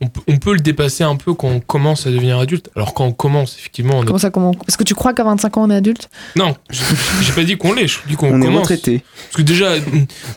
On, 0.00 0.06
peut- 0.06 0.20
on 0.28 0.36
peut 0.36 0.52
le 0.52 0.60
dépasser 0.60 1.02
un 1.02 1.16
peu 1.16 1.34
quand 1.34 1.48
on 1.48 1.58
commence 1.60 2.06
à 2.06 2.10
devenir 2.10 2.38
adulte. 2.38 2.70
Alors, 2.76 2.94
quand 2.94 3.04
on 3.06 3.12
commence, 3.12 3.56
effectivement, 3.58 3.94
on 3.98 4.02
est- 4.02 4.06
Comment 4.06 4.18
ça, 4.18 4.30
comment 4.30 4.52
Est-ce 4.68 4.76
que 4.78 4.84
tu 4.84 4.94
crois 4.94 5.12
qu'à 5.12 5.24
25 5.24 5.56
ans, 5.56 5.64
on 5.64 5.70
est 5.70 5.74
adulte? 5.76 6.08
Non, 6.36 6.54
j'ai 6.70 7.32
pas 7.32 7.42
dit 7.42 7.56
qu'on 7.56 7.72
l'est, 7.72 7.88
je 7.88 7.98
dis 8.06 8.14
qu'on 8.14 8.32
On 8.32 8.40
est 8.40 8.44
commence. 8.44 8.60
retraité. 8.60 9.02
Parce 9.24 9.36
que 9.36 9.42
déjà, 9.42 9.72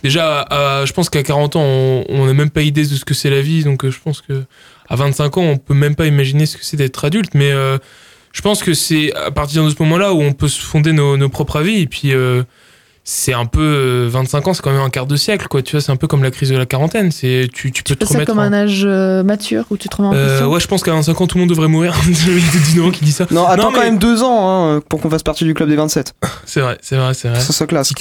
déjà 0.04 0.42
à- 0.50 0.86
je 0.86 0.94
pense 0.94 1.10
qu'à 1.10 1.22
40 1.24 1.56
ans, 1.56 1.62
on- 1.64 2.06
on 2.10 2.26
n'a 2.26 2.34
même 2.34 2.50
pas 2.50 2.62
idée 2.64 2.84
de 2.84 2.96
ce 2.96 3.06
que 3.06 3.14
c'est 3.14 3.30
la 3.30 3.42
vie. 3.42 3.64
Donc, 3.64 3.86
euh, 3.86 3.92
je 3.92 4.00
pense 4.00 4.22
que 4.22 4.44
à 4.90 4.96
25 4.96 5.38
ans, 5.38 5.42
on 5.44 5.58
peut 5.58 5.74
même 5.76 5.96
pas 5.96 6.08
imaginer 6.08 6.46
ce 6.48 6.58
que 6.58 6.66
c'est 6.66 6.78
d'être 6.78 7.06
adulte. 7.06 7.34
Mais 7.36 7.52
euh, 7.52 7.78
je 8.34 8.42
pense 8.42 8.64
que 8.64 8.74
c'est 8.74 9.14
à 9.16 9.30
partir 9.30 9.64
de 9.64 9.70
ce 9.70 9.76
moment-là 9.80 10.14
où 10.14 10.22
on 10.22 10.34
peut 10.34 10.48
se 10.48 10.62
fonder 10.62 10.92
nos, 10.92 11.18
nos 11.18 11.30
propres 11.30 11.58
avis. 11.60 11.82
Et 11.82 11.88
puis, 11.88 12.14
euh, 12.14 12.44
c'est 13.04 13.34
un 13.34 13.46
peu. 13.46 13.62
euh, 13.62 14.08
25 14.10 14.48
ans, 14.48 14.54
c'est 14.54 14.62
quand 14.62 14.72
même 14.72 14.82
un 14.82 14.90
quart 14.90 15.06
de 15.08 15.16
siècle, 15.16 15.48
quoi. 15.50 15.62
Tu 15.62 15.72
vois, 15.72 15.82
c'est 15.82 15.92
un 15.92 15.96
peu 15.96 16.08
comme 16.08 16.22
la 16.24 16.32
crise 16.32 16.50
de 16.50 16.58
la 16.58 16.66
quarantaine. 16.66 17.12
C'est, 17.12 17.50
tu, 17.54 17.72
tu 17.72 17.84
peux 17.84 17.96
te 17.96 18.06
ça 18.06 18.14
remettre. 18.14 18.30
comme 18.32 18.40
en- 18.40 18.44
un 18.44 18.54
âge 18.54 18.84
euh, 18.86 19.24
mature 19.24 19.66
où 19.72 19.78
tu 19.78 19.90
te 19.90 19.96
remets 19.96 20.10
en 20.10 20.14
Euh, 20.14 20.28
question 20.30 20.52
ouais, 20.52 20.60
je 20.60 20.68
pense 20.68 20.84
qu'à 20.84 20.92
25 20.94 21.20
ans, 21.22 21.28
tout 21.28 21.38
le 21.38 21.42
monde 21.42 21.50
devrait 21.50 21.68
mourir. 21.68 21.96
Le 22.06 22.34
mec 22.34 22.44
de 22.54 22.60
19 22.60 22.86
ans 22.86 22.92
qui 22.92 23.04
dit 23.06 23.12
ça. 23.12 23.26
Non, 23.32 23.46
attends 23.48 23.72
mais- 23.72 23.78
quand 23.78 23.84
même 23.84 23.98
deux 23.98 24.22
ans 24.24 24.76
hein, 24.76 24.82
pour 24.88 25.02
qu'on 25.02 25.10
fasse 25.10 25.24
partie 25.24 25.44
du 25.46 25.54
club 25.54 25.70
des 25.70 25.76
27. 25.76 26.14
C'est 26.46 26.60
vrai, 26.62 26.78
c'est 26.82 26.96
vrai, 26.98 27.14
c'est 27.14 27.30
vrai. 27.30 27.40
Ça 27.40 27.54
soit 27.54 27.68
classe. 27.68 27.92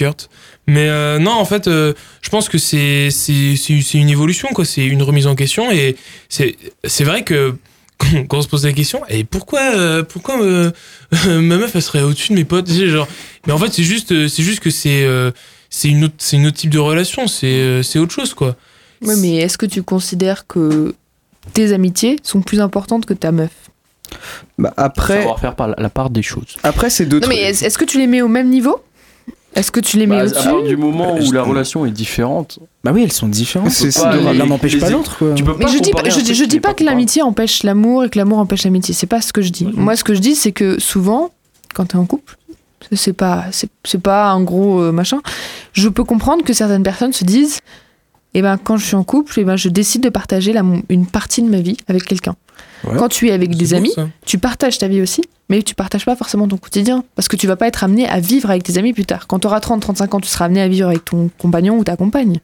Mais 0.66 0.88
euh, 0.88 1.18
non, 1.18 1.32
en 1.32 1.44
fait, 1.44 1.66
euh, 1.68 1.92
je 2.22 2.28
pense 2.30 2.48
que 2.48 2.58
c'est 2.58 3.10
c'est 3.10 3.56
c'est 3.56 3.80
c'est 3.80 3.98
une 3.98 4.08
évolution, 4.10 4.48
quoi. 4.54 4.64
C'est 4.64 4.84
une 4.84 5.02
remise 5.02 5.26
en 5.26 5.34
question 5.34 5.70
et 5.70 5.96
c'est 6.28 6.56
c'est 6.84 7.04
vrai 7.04 7.22
que 7.22 7.54
quand 8.00 8.26
quand 8.28 8.38
on 8.38 8.42
se 8.42 8.48
pose 8.48 8.64
la 8.64 8.72
question, 8.72 9.02
et 9.08 9.24
pourquoi 9.24 9.60
euh, 9.74 10.02
pourquoi 10.02 10.42
euh, 10.42 10.70
ma 11.26 11.56
meuf 11.56 11.74
elle 11.76 11.82
serait 11.82 12.02
au-dessus 12.02 12.30
de 12.30 12.34
mes 12.34 12.44
potes, 12.44 12.68
genre. 12.70 13.06
Mais 13.46 13.52
en 13.52 13.58
fait, 13.58 13.72
c'est 13.72 13.82
juste 13.84 14.12
euh, 14.12 14.26
c'est 14.28 14.42
juste 14.42 14.60
que 14.60 14.70
c'est 14.70 15.04
euh, 15.04 15.30
c'est 15.68 15.88
une 15.88 16.04
autre 16.04 16.14
c'est 16.18 16.36
une 16.36 16.46
autre 16.46 16.56
type 16.56 16.70
de 16.70 16.78
relation, 16.78 17.26
c'est 17.28 17.46
euh, 17.46 17.82
c'est 17.82 17.98
autre 17.98 18.12
chose, 18.12 18.34
quoi. 18.34 18.56
Ouais, 19.02 19.16
mais 19.16 19.36
est-ce 19.36 19.56
que 19.58 19.66
tu 19.66 19.82
considères 19.82 20.46
que 20.46 20.94
tes 21.54 21.72
amitiés 21.72 22.16
sont 22.22 22.42
plus 22.42 22.60
importantes 22.60 23.06
que 23.06 23.14
ta 23.14 23.32
meuf? 23.32 23.50
Bah, 24.58 24.74
après, 24.76 25.18
Savoir 25.18 25.38
faire 25.38 25.54
par 25.54 25.68
la, 25.68 25.88
part 25.88 26.10
des 26.10 26.22
choses. 26.22 26.56
après 26.64 26.90
c'est 26.90 27.06
deux 27.06 27.20
Non, 27.20 27.28
trucs. 27.28 27.36
mais 27.36 27.42
est-ce 27.42 27.78
que 27.78 27.84
tu 27.84 27.98
les 27.98 28.06
mets 28.08 28.22
au 28.22 28.28
même 28.28 28.50
niveau? 28.50 28.82
Est-ce 29.54 29.70
que 29.72 29.80
tu 29.80 29.96
les 29.98 30.06
mets 30.06 30.16
Bah, 30.16 30.22
à 30.22 30.24
au-dessus 30.26 30.44
partir 30.44 30.62
du 30.62 30.76
moment 30.76 31.16
où 31.16 31.20
Je- 31.22 31.32
la 31.34 31.42
relation 31.42 31.84
est 31.84 31.90
différente, 31.90 32.60
Bah 32.84 32.92
oui, 32.94 33.02
elles 33.02 33.12
sont 33.12 33.26
différentes. 33.28 33.70
C'est 33.70 33.92
pas 33.94 34.14
L'un 34.32 34.46
n'empêche 34.46 34.78
pas 34.78 34.90
l'autre, 34.90 35.18
quoi. 35.18 35.32
tu 35.34 35.42
peux 35.44 35.54
Mais 35.58 35.64
pas 35.64 35.70
je 35.72 35.78
dis 35.80 35.90
je, 36.06 36.20
dis- 36.20 36.34
je 36.34 36.44
dis 36.44 36.60
pas 36.60 36.72
que 36.74 36.84
l'amitié 36.84 37.22
empêche 37.22 37.62
l'amour 37.64 38.04
et 38.04 38.10
que 38.10 38.18
l'amour 38.18 38.38
empêche 38.38 38.62
l'amitié. 38.64 38.94
C'est 38.94 39.06
pas 39.08 39.20
ce 39.20 39.32
que 39.32 39.42
je 39.42 39.50
dis. 39.50 39.66
Moi, 39.74 39.96
ce 39.96 40.04
que 40.04 40.14
je 40.14 40.20
dis, 40.20 40.34
c'est 40.36 40.52
que 40.52 40.78
souvent, 40.80 41.30
quand 41.74 41.86
t'es 41.86 41.96
en 41.96 42.06
couple, 42.06 42.36
c'est 42.92 43.12
pas, 43.12 43.46
c'est 43.52 43.68
c'est 43.84 44.00
pas 44.00 44.30
un 44.30 44.42
gros 44.42 44.80
euh, 44.80 44.92
machin. 44.92 45.18
Je 45.72 45.88
peux 45.88 46.04
comprendre 46.04 46.42
que 46.44 46.52
certaines 46.52 46.82
personnes 46.82 47.12
se 47.12 47.24
disent, 47.24 47.58
eh 48.34 48.42
ben, 48.42 48.56
quand 48.62 48.76
je 48.76 48.84
suis 48.84 48.94
en 48.96 49.04
couple, 49.04 49.34
eh 49.38 49.44
ben, 49.44 49.56
je 49.56 49.68
décide 49.68 50.02
de 50.02 50.08
partager 50.08 50.52
la, 50.52 50.62
une 50.88 51.06
partie 51.06 51.42
de 51.42 51.48
ma 51.48 51.60
vie 51.60 51.76
avec 51.88 52.04
quelqu'un. 52.04 52.36
Ouais. 52.84 52.96
Quand 52.96 53.08
tu 53.08 53.28
es 53.28 53.32
avec 53.32 53.54
des 53.56 53.74
amis, 53.74 53.92
ça. 53.94 54.08
tu 54.24 54.38
partages 54.38 54.78
ta 54.78 54.88
vie 54.88 55.02
aussi, 55.02 55.22
mais 55.48 55.62
tu 55.62 55.74
partages 55.74 56.04
pas 56.04 56.16
forcément 56.16 56.46
ton 56.48 56.56
quotidien. 56.56 57.04
Parce 57.16 57.28
que 57.28 57.36
tu 57.36 57.46
vas 57.46 57.56
pas 57.56 57.66
être 57.66 57.84
amené 57.84 58.08
à 58.08 58.20
vivre 58.20 58.48
avec 58.50 58.62
tes 58.62 58.78
amis 58.78 58.92
plus 58.92 59.04
tard. 59.04 59.26
Quand 59.26 59.38
tu 59.40 59.46
auras 59.46 59.58
30-35 59.58 60.16
ans, 60.16 60.20
tu 60.20 60.28
seras 60.28 60.44
amené 60.46 60.62
à 60.62 60.68
vivre 60.68 60.88
avec 60.88 61.04
ton 61.04 61.30
compagnon 61.38 61.76
ou 61.78 61.84
ta 61.84 61.96
compagne. 61.96 62.38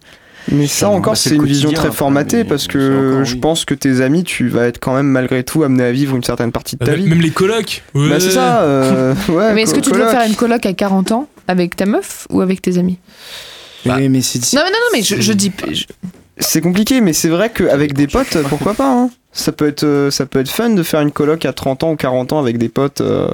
Mais 0.52 0.66
ça 0.68 0.86
Bah, 0.88 0.92
encore, 0.94 1.16
c'est 1.16 1.30
c'est 1.30 1.34
une 1.36 1.44
vision 1.44 1.72
très 1.72 1.90
formatée 1.90 2.38
mais 2.38 2.44
parce 2.44 2.68
que 2.68 3.12
encore, 3.14 3.24
je 3.24 3.34
oui. 3.34 3.40
pense 3.40 3.64
que 3.64 3.74
tes 3.74 4.00
amis, 4.00 4.22
tu 4.22 4.46
vas 4.48 4.66
être 4.66 4.78
quand 4.78 4.94
même 4.94 5.06
malgré 5.08 5.42
tout 5.42 5.64
amené 5.64 5.82
à 5.84 5.90
vivre 5.92 6.14
une 6.14 6.22
certaine 6.22 6.52
partie 6.52 6.76
de 6.76 6.84
ta 6.84 6.92
Bah, 6.92 6.96
vie. 6.96 7.08
Même 7.08 7.20
les 7.20 7.30
colocs. 7.30 7.82
Bah 7.94 8.20
c'est 8.20 8.30
ça. 8.30 8.60
euh, 8.62 9.14
ouais, 9.28 9.54
Mais 9.54 9.62
est-ce 9.62 9.74
que 9.74 9.80
tu 9.80 9.90
dois 9.90 10.08
faire 10.08 10.26
une 10.26 10.36
coloc 10.36 10.64
à 10.66 10.72
40 10.72 11.12
ans 11.12 11.28
avec 11.48 11.74
ta 11.76 11.86
meuf 11.86 12.26
ou 12.30 12.42
avec 12.42 12.62
tes 12.62 12.78
amis? 12.78 12.98
Bah. 13.86 13.96
Oui, 13.98 14.08
mais 14.08 14.22
c'est. 14.22 14.38
Non, 14.54 14.62
mais 14.64 14.70
non, 14.70 14.76
non, 14.78 14.90
mais 14.92 15.02
je, 15.02 15.20
je 15.20 15.32
dis. 15.32 15.52
je- 15.72 15.84
C'est 16.38 16.60
compliqué, 16.60 17.00
mais 17.00 17.12
c'est 17.12 17.28
vrai 17.28 17.50
qu'avec 17.50 17.94
des 17.94 18.06
potes, 18.06 18.36
pourquoi 18.48 18.74
pas 18.74 18.90
hein. 18.90 19.10
Ça 19.32 19.52
peut 19.52 19.66
être, 19.68 19.84
euh, 19.84 20.10
ça 20.10 20.24
peut 20.26 20.40
être 20.40 20.50
fun 20.50 20.70
de 20.70 20.82
faire 20.82 21.00
une 21.02 21.12
coloc 21.12 21.44
à 21.44 21.52
30 21.52 21.82
ans 21.84 21.92
ou 21.92 21.96
40 21.96 22.32
ans 22.32 22.38
avec 22.38 22.56
des 22.58 22.68
potes. 22.68 23.00
euh. 23.02 23.28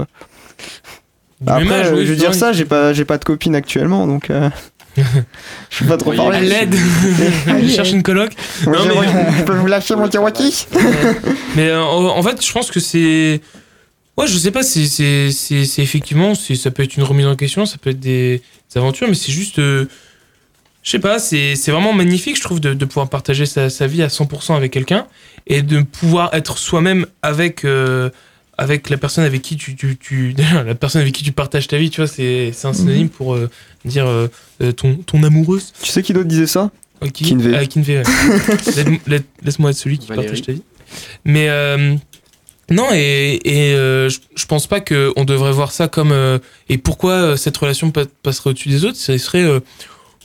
Après, 1.46 1.80
âge, 1.80 1.92
oui, 1.92 2.06
je 2.06 2.10
veux 2.12 2.16
dire 2.16 2.34
ça, 2.34 2.52
j'ai 2.52 2.64
pas, 2.64 2.92
j'ai 2.92 3.04
pas 3.04 3.18
de 3.18 3.24
copine 3.24 3.54
actuellement, 3.56 4.06
donc 4.06 4.30
euh, 4.30 4.48
je 4.96 5.78
peux 5.80 5.86
pas 5.86 5.96
trop 5.96 6.12
parler. 6.16 6.36
À 6.38 6.40
l'aide. 6.40 6.74
Je 7.62 7.68
cherche 7.68 7.90
une 7.92 8.02
coloc. 8.04 8.30
Moi, 8.64 8.76
Non, 8.76 8.82
j'ai- 8.84 9.00
mais- 9.00 9.32
Je 9.38 9.42
peux 9.44 9.54
vous 9.54 9.66
lâcher 9.66 9.96
mon 9.96 10.08
Cherokee 10.10 10.66
Mais 11.56 11.68
euh, 11.70 11.82
en 11.82 12.22
fait, 12.22 12.44
je 12.44 12.52
pense 12.52 12.70
que 12.70 12.78
c'est. 12.80 13.40
Ouais, 14.16 14.26
je 14.26 14.36
sais 14.38 14.50
pas, 14.52 14.62
c'est 14.62 14.86
c'est- 14.86 15.82
effectivement, 15.82 16.34
ça 16.34 16.70
peut 16.70 16.82
être 16.84 16.96
une 16.96 17.02
remise 17.02 17.26
en 17.26 17.34
question, 17.34 17.66
ça 17.66 17.76
peut 17.78 17.90
être 17.90 18.00
des, 18.00 18.42
des 18.72 18.78
aventures, 18.78 19.08
mais 19.08 19.14
c'est 19.14 19.32
juste. 19.32 19.58
euh, 19.58 19.86
je 20.82 20.90
sais 20.90 20.98
pas, 20.98 21.18
c'est 21.18 21.54
c'est 21.56 21.70
vraiment 21.72 21.92
magnifique, 21.92 22.36
je 22.36 22.42
trouve, 22.42 22.60
de, 22.60 22.74
de 22.74 22.84
pouvoir 22.84 23.08
partager 23.08 23.46
sa, 23.46 23.70
sa 23.70 23.86
vie 23.86 24.02
à 24.02 24.08
100% 24.08 24.56
avec 24.56 24.72
quelqu'un 24.72 25.06
et 25.46 25.62
de 25.62 25.82
pouvoir 25.82 26.32
être 26.34 26.58
soi-même 26.58 27.06
avec. 27.22 27.64
euh, 27.64 28.10
avec 28.58 28.90
la 28.90 28.98
personne 28.98 29.24
avec 29.24 29.40
qui 29.40 29.56
tu, 29.56 29.74
tu, 29.74 29.96
tu 29.96 30.34
la 30.66 30.74
personne 30.74 31.00
avec 31.00 31.14
qui 31.14 31.24
tu 31.24 31.32
partages 31.32 31.66
ta 31.68 31.78
vie 31.78 31.88
tu 31.88 32.02
vois 32.02 32.06
c'est 32.06 32.52
c'est 32.52 32.68
un 32.68 32.74
synonyme 32.74 33.08
pour 33.08 33.34
euh, 33.34 33.48
dire 33.86 34.06
euh, 34.06 34.28
ton 34.76 34.96
ton 34.96 35.22
amoureuse 35.22 35.72
Tu 35.82 35.90
sais 35.90 36.02
qui 36.02 36.12
d'autre 36.12 36.28
disait 36.28 36.46
ça? 36.46 36.70
Ok. 37.00 37.12
Kinvey. 37.12 37.56
Ah, 37.56 37.64
Kinvey, 37.64 37.96
ouais. 37.96 38.02
Laisse- 38.76 38.86
laisse- 39.06 39.22
Laisse-moi 39.42 39.70
être 39.70 39.76
celui 39.78 39.98
qui 39.98 40.06
Valérie. 40.06 40.26
partage 40.26 40.42
ta 40.44 40.52
vie. 40.52 40.62
Mais 41.24 41.48
euh, 41.48 41.94
non, 42.70 42.88
et, 42.92 43.40
et 43.44 43.74
euh, 43.74 44.10
je, 44.10 44.18
je 44.36 44.44
pense 44.46 44.66
pas 44.66 44.80
qu'on 44.80 45.24
devrait 45.24 45.50
voir 45.52 45.72
ça 45.72 45.88
comme. 45.88 46.12
euh, 46.12 46.38
et 46.68 46.76
pourquoi 46.76 47.12
euh, 47.12 47.36
cette 47.36 47.56
relation 47.56 47.90
pa- 47.90 48.04
passerait 48.22 48.50
au-dessus 48.50 48.68
des 48.68 48.84
autres 48.84 48.98
Ce 48.98 49.16
serait 49.18 49.42
euh, 49.42 49.60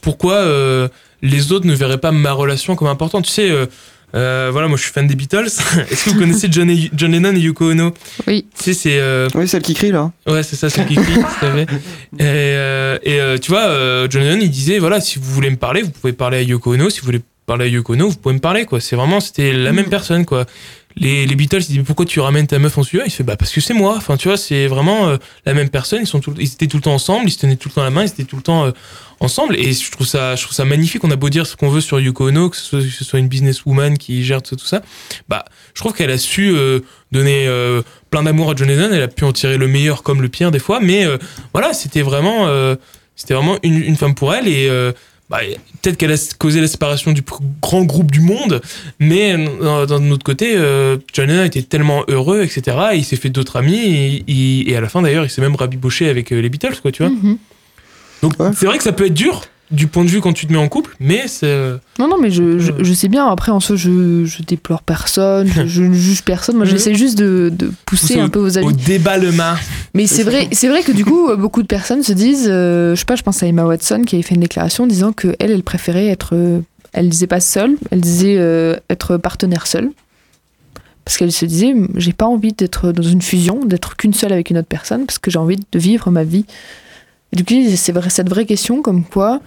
pourquoi 0.01 0.35
euh, 0.35 0.87
les 1.21 1.51
autres 1.51 1.65
ne 1.67 1.73
verraient 1.73 1.97
pas 1.99 2.11
ma 2.11 2.31
relation 2.31 2.75
comme 2.75 2.87
importante. 2.87 3.25
Tu 3.25 3.31
sais, 3.31 3.49
euh, 3.49 3.65
euh, 4.15 4.49
voilà, 4.51 4.67
moi 4.67 4.77
je 4.77 4.83
suis 4.83 4.91
fan 4.91 5.05
des 5.07 5.15
Beatles. 5.15 5.45
Est-ce 5.91 6.05
que 6.05 6.09
vous 6.11 6.19
connaissez 6.19 6.47
John, 6.49 6.69
et- 6.69 6.89
John 6.95 7.11
Lennon 7.11 7.35
et 7.35 7.39
Yoko 7.39 7.71
Ono? 7.71 7.93
Oui. 8.27 8.45
Tu 8.57 8.63
sais, 8.63 8.73
c'est. 8.73 8.99
euh, 8.99 9.27
Oui, 9.35 9.47
celle 9.47 9.61
qui 9.61 9.73
crie 9.73 9.91
là. 9.91 10.11
Ouais, 10.27 10.43
c'est 10.43 10.55
ça, 10.55 10.69
c'est 10.69 10.85
qui 10.85 10.95
crie, 10.95 11.13
tout 11.15 11.45
à 11.45 11.51
fait. 11.51 11.63
Et, 12.19 12.23
euh, 12.23 12.97
et, 13.03 13.19
euh, 13.19 13.37
tu 13.37 13.51
vois, 13.51 13.65
euh, 13.67 14.07
John 14.09 14.21
Lennon, 14.23 14.39
il 14.41 14.49
disait, 14.49 14.79
voilà, 14.79 15.01
si 15.01 15.19
vous 15.19 15.31
voulez 15.33 15.49
me 15.49 15.57
parler, 15.57 15.81
vous 15.81 15.91
pouvez 15.91 16.13
parler 16.13 16.37
à 16.37 16.41
Yoko 16.41 16.73
Ono. 16.73 16.89
Si 16.89 16.99
vous 17.01 17.05
voulez 17.05 17.21
parler 17.45 17.65
à 17.65 17.67
Yoko 17.67 17.93
Ono, 17.93 18.09
vous 18.09 18.15
pouvez 18.15 18.35
me 18.35 18.39
parler, 18.39 18.65
quoi. 18.65 18.79
C'est 18.79 18.95
vraiment, 18.95 19.19
c'était 19.19 19.51
la 19.53 19.71
même 19.73 19.89
personne, 19.89 20.25
quoi. 20.25 20.45
Les, 20.99 21.25
les 21.27 21.35
Beatles, 21.35 21.61
ils 21.69 21.77
disent, 21.77 21.83
pourquoi 21.85 22.05
tu 22.05 22.19
ramènes 22.19 22.47
ta 22.47 22.59
meuf 22.59 22.77
en 22.77 22.83
studio? 22.83 23.03
Il 23.05 23.11
fait, 23.11 23.23
bah, 23.23 23.37
parce 23.37 23.51
que 23.51 23.61
c'est 23.61 23.73
moi. 23.73 23.95
Enfin, 23.97 24.17
tu 24.17 24.27
vois, 24.27 24.37
c'est 24.37 24.67
vraiment 24.67 25.07
euh, 25.07 25.17
la 25.45 25.53
même 25.53 25.69
personne. 25.69 25.99
Ils, 26.01 26.07
sont 26.07 26.19
tout, 26.19 26.33
ils 26.39 26.51
étaient 26.51 26.67
tout 26.67 26.77
le 26.77 26.83
temps 26.83 26.93
ensemble, 26.93 27.27
ils 27.27 27.31
se 27.31 27.39
tenaient 27.39 27.55
tout 27.55 27.69
le 27.69 27.73
temps 27.73 27.83
la 27.83 27.89
main, 27.89 28.03
ils 28.03 28.09
étaient 28.09 28.23
tout 28.23 28.35
le 28.35 28.41
temps 28.41 28.65
euh, 28.65 28.71
ensemble. 29.19 29.55
Et 29.57 29.73
je 29.73 29.91
trouve 29.91 30.07
ça, 30.07 30.35
je 30.35 30.43
trouve 30.43 30.55
ça 30.55 30.65
magnifique. 30.65 31.03
On 31.03 31.11
a 31.11 31.15
beau 31.15 31.29
dire 31.29 31.45
ce 31.45 31.55
qu'on 31.55 31.69
veut 31.69 31.81
sur 31.81 31.99
Yoko 31.99 32.29
Ono, 32.29 32.49
que 32.49 32.57
ce 32.57 32.63
soit, 32.63 32.79
que 32.79 32.89
ce 32.89 33.03
soit 33.03 33.19
une 33.19 33.27
businesswoman 33.27 33.97
qui 33.97 34.23
gère 34.23 34.41
tout, 34.41 34.57
ça. 34.57 34.81
Bah, 35.29 35.45
je 35.73 35.79
trouve 35.81 35.93
qu'elle 35.93 36.11
a 36.11 36.17
su 36.17 36.49
euh, 36.49 36.79
donner 37.11 37.47
euh, 37.47 37.81
plein 38.09 38.23
d'amour 38.23 38.51
à 38.51 38.55
John 38.55 38.67
Lennon. 38.67 38.89
Elle 38.91 39.03
a 39.03 39.07
pu 39.07 39.23
en 39.23 39.33
tirer 39.33 39.57
le 39.57 39.67
meilleur 39.67 40.03
comme 40.03 40.21
le 40.21 40.29
pire 40.29 40.51
des 40.51 40.59
fois. 40.59 40.79
Mais 40.81 41.05
euh, 41.05 41.17
voilà, 41.53 41.73
c'était 41.73 42.01
vraiment, 42.01 42.47
euh, 42.47 42.75
c'était 43.15 43.33
vraiment 43.33 43.57
une, 43.63 43.81
une 43.81 43.95
femme 43.95 44.15
pour 44.15 44.33
elle. 44.33 44.47
Et 44.47 44.69
bah, 45.29 45.39
peut-être 45.81 45.97
qu'elle 45.97 46.11
a 46.11 46.17
causé 46.37 46.61
la 46.61 46.67
séparation 46.67 47.11
du 47.11 47.21
plus 47.21 47.35
grand 47.61 47.83
groupe 47.83 48.11
du 48.11 48.21
monde. 48.21 48.61
Mais 48.99 49.35
euh, 49.37 49.85
d'un 49.85 50.09
autre 50.11 50.23
côté, 50.23 50.53
euh, 50.55 50.97
John 51.13 51.27
Lennon 51.27 51.43
était 51.43 51.61
tellement 51.63 52.03
heureux, 52.07 52.43
etc. 52.43 52.77
Et 52.93 52.97
il 52.97 53.03
s'est 53.03 53.17
fait 53.17 53.29
d'autres 53.29 53.57
amis. 53.57 54.23
Et, 54.27 54.75
à 54.75 54.81
la 54.81 54.87
fin, 54.87 55.01
d'ailleurs, 55.01 55.25
il 55.25 55.29
s'est 55.29 55.41
même 55.41 55.55
rabiboché 55.55 56.07
avec 56.09 56.31
euh, 56.31 56.39
les 56.39 56.49
Beatles, 56.49 56.77
quoi, 56.81 56.91
tu 56.91 57.03
vois. 57.03 57.11
Mhm. 57.11 57.37
Donc, 58.23 58.39
Ouais. 58.39 58.51
c'est 58.55 58.65
vrai 58.65 58.77
que 58.77 58.83
ça 58.83 58.93
peut 58.93 59.05
être 59.07 59.13
dur 59.13 59.41
du 59.69 59.87
point 59.87 60.05
de 60.05 60.09
vue 60.09 60.21
quand 60.21 60.31
tu 60.33 60.47
te 60.47 60.51
mets 60.53 60.57
en 60.57 60.69
couple, 60.69 60.95
mais 60.99 61.27
c'est. 61.27 61.45
euh, 61.45 61.77
Non, 61.99 62.07
non, 62.07 62.17
mais 62.21 62.31
je, 62.31 62.57
je, 62.57 62.71
je 62.79 62.93
sais 62.93 63.09
bien. 63.09 63.27
Après, 63.27 63.51
en 63.51 63.59
soi, 63.59 63.75
je, 63.75 64.23
je 64.25 64.41
déplore 64.43 64.81
personne, 64.81 65.49
je, 65.65 65.81
ne 65.83 65.93
juge 65.93 66.23
personne. 66.23 66.55
Moi, 66.55 66.65
j'essaie 66.71 66.95
juste 66.95 67.17
de, 67.17 67.51
de 67.53 67.71
pousser 67.85 68.19
un 68.19 68.29
peu 68.29 68.39
vos 68.39 68.49
au 68.51 68.57
avis. 68.57 68.73
déballement. 68.75 69.55
Mais 69.93 70.07
c'est 70.07 70.23
vrai, 70.23 70.47
c'est 70.53 70.69
vrai 70.69 70.83
que 70.83 70.91
du 70.93 71.03
coup, 71.03 71.29
euh, 71.29 71.35
beaucoup 71.35 71.61
de 71.61 71.67
personnes 71.67 72.01
se 72.03 72.13
disent, 72.13 72.47
euh, 72.49 72.95
je 72.95 72.99
sais 72.99 73.05
pas, 73.05 73.15
je 73.15 73.23
pense 73.23 73.43
à 73.43 73.47
Emma 73.47 73.65
Watson 73.65 74.03
qui 74.07 74.15
avait 74.15 74.23
fait 74.23 74.35
une 74.35 74.41
déclaration 74.41 74.87
disant 74.87 75.11
que 75.11 75.35
elle, 75.39 75.51
elle 75.51 75.63
préférait 75.63 76.07
être, 76.07 76.29
euh, 76.33 76.59
elle 76.93 77.09
disait 77.09 77.27
pas 77.27 77.39
seule, 77.41 77.75
elle 77.91 77.99
disait 78.01 78.35
euh, 78.37 78.77
être 78.89 79.17
partenaire 79.17 79.67
seule, 79.67 79.89
parce 81.03 81.17
qu'elle 81.17 81.31
se 81.31 81.45
disait, 81.45 81.73
j'ai 81.95 82.13
pas 82.13 82.25
envie 82.25 82.53
d'être 82.53 82.91
dans 82.91 83.03
une 83.03 83.21
fusion, 83.21 83.65
d'être 83.65 83.95
qu'une 83.97 84.13
seule 84.13 84.31
avec 84.33 84.49
une 84.49 84.57
autre 84.57 84.67
personne, 84.67 85.05
parce 85.05 85.19
que 85.19 85.29
j'ai 85.31 85.39
envie 85.39 85.57
de 85.57 85.79
vivre 85.79 86.09
ma 86.11 86.23
vie. 86.23 86.45
Et 87.33 87.35
du 87.35 87.43
coup, 87.43 87.53
c'est 87.75 87.91
vrai, 87.91 88.09
cette 88.09 88.29
vraie 88.29 88.45
question, 88.45 88.81
comme 88.81 89.03
quoi, 89.03 89.41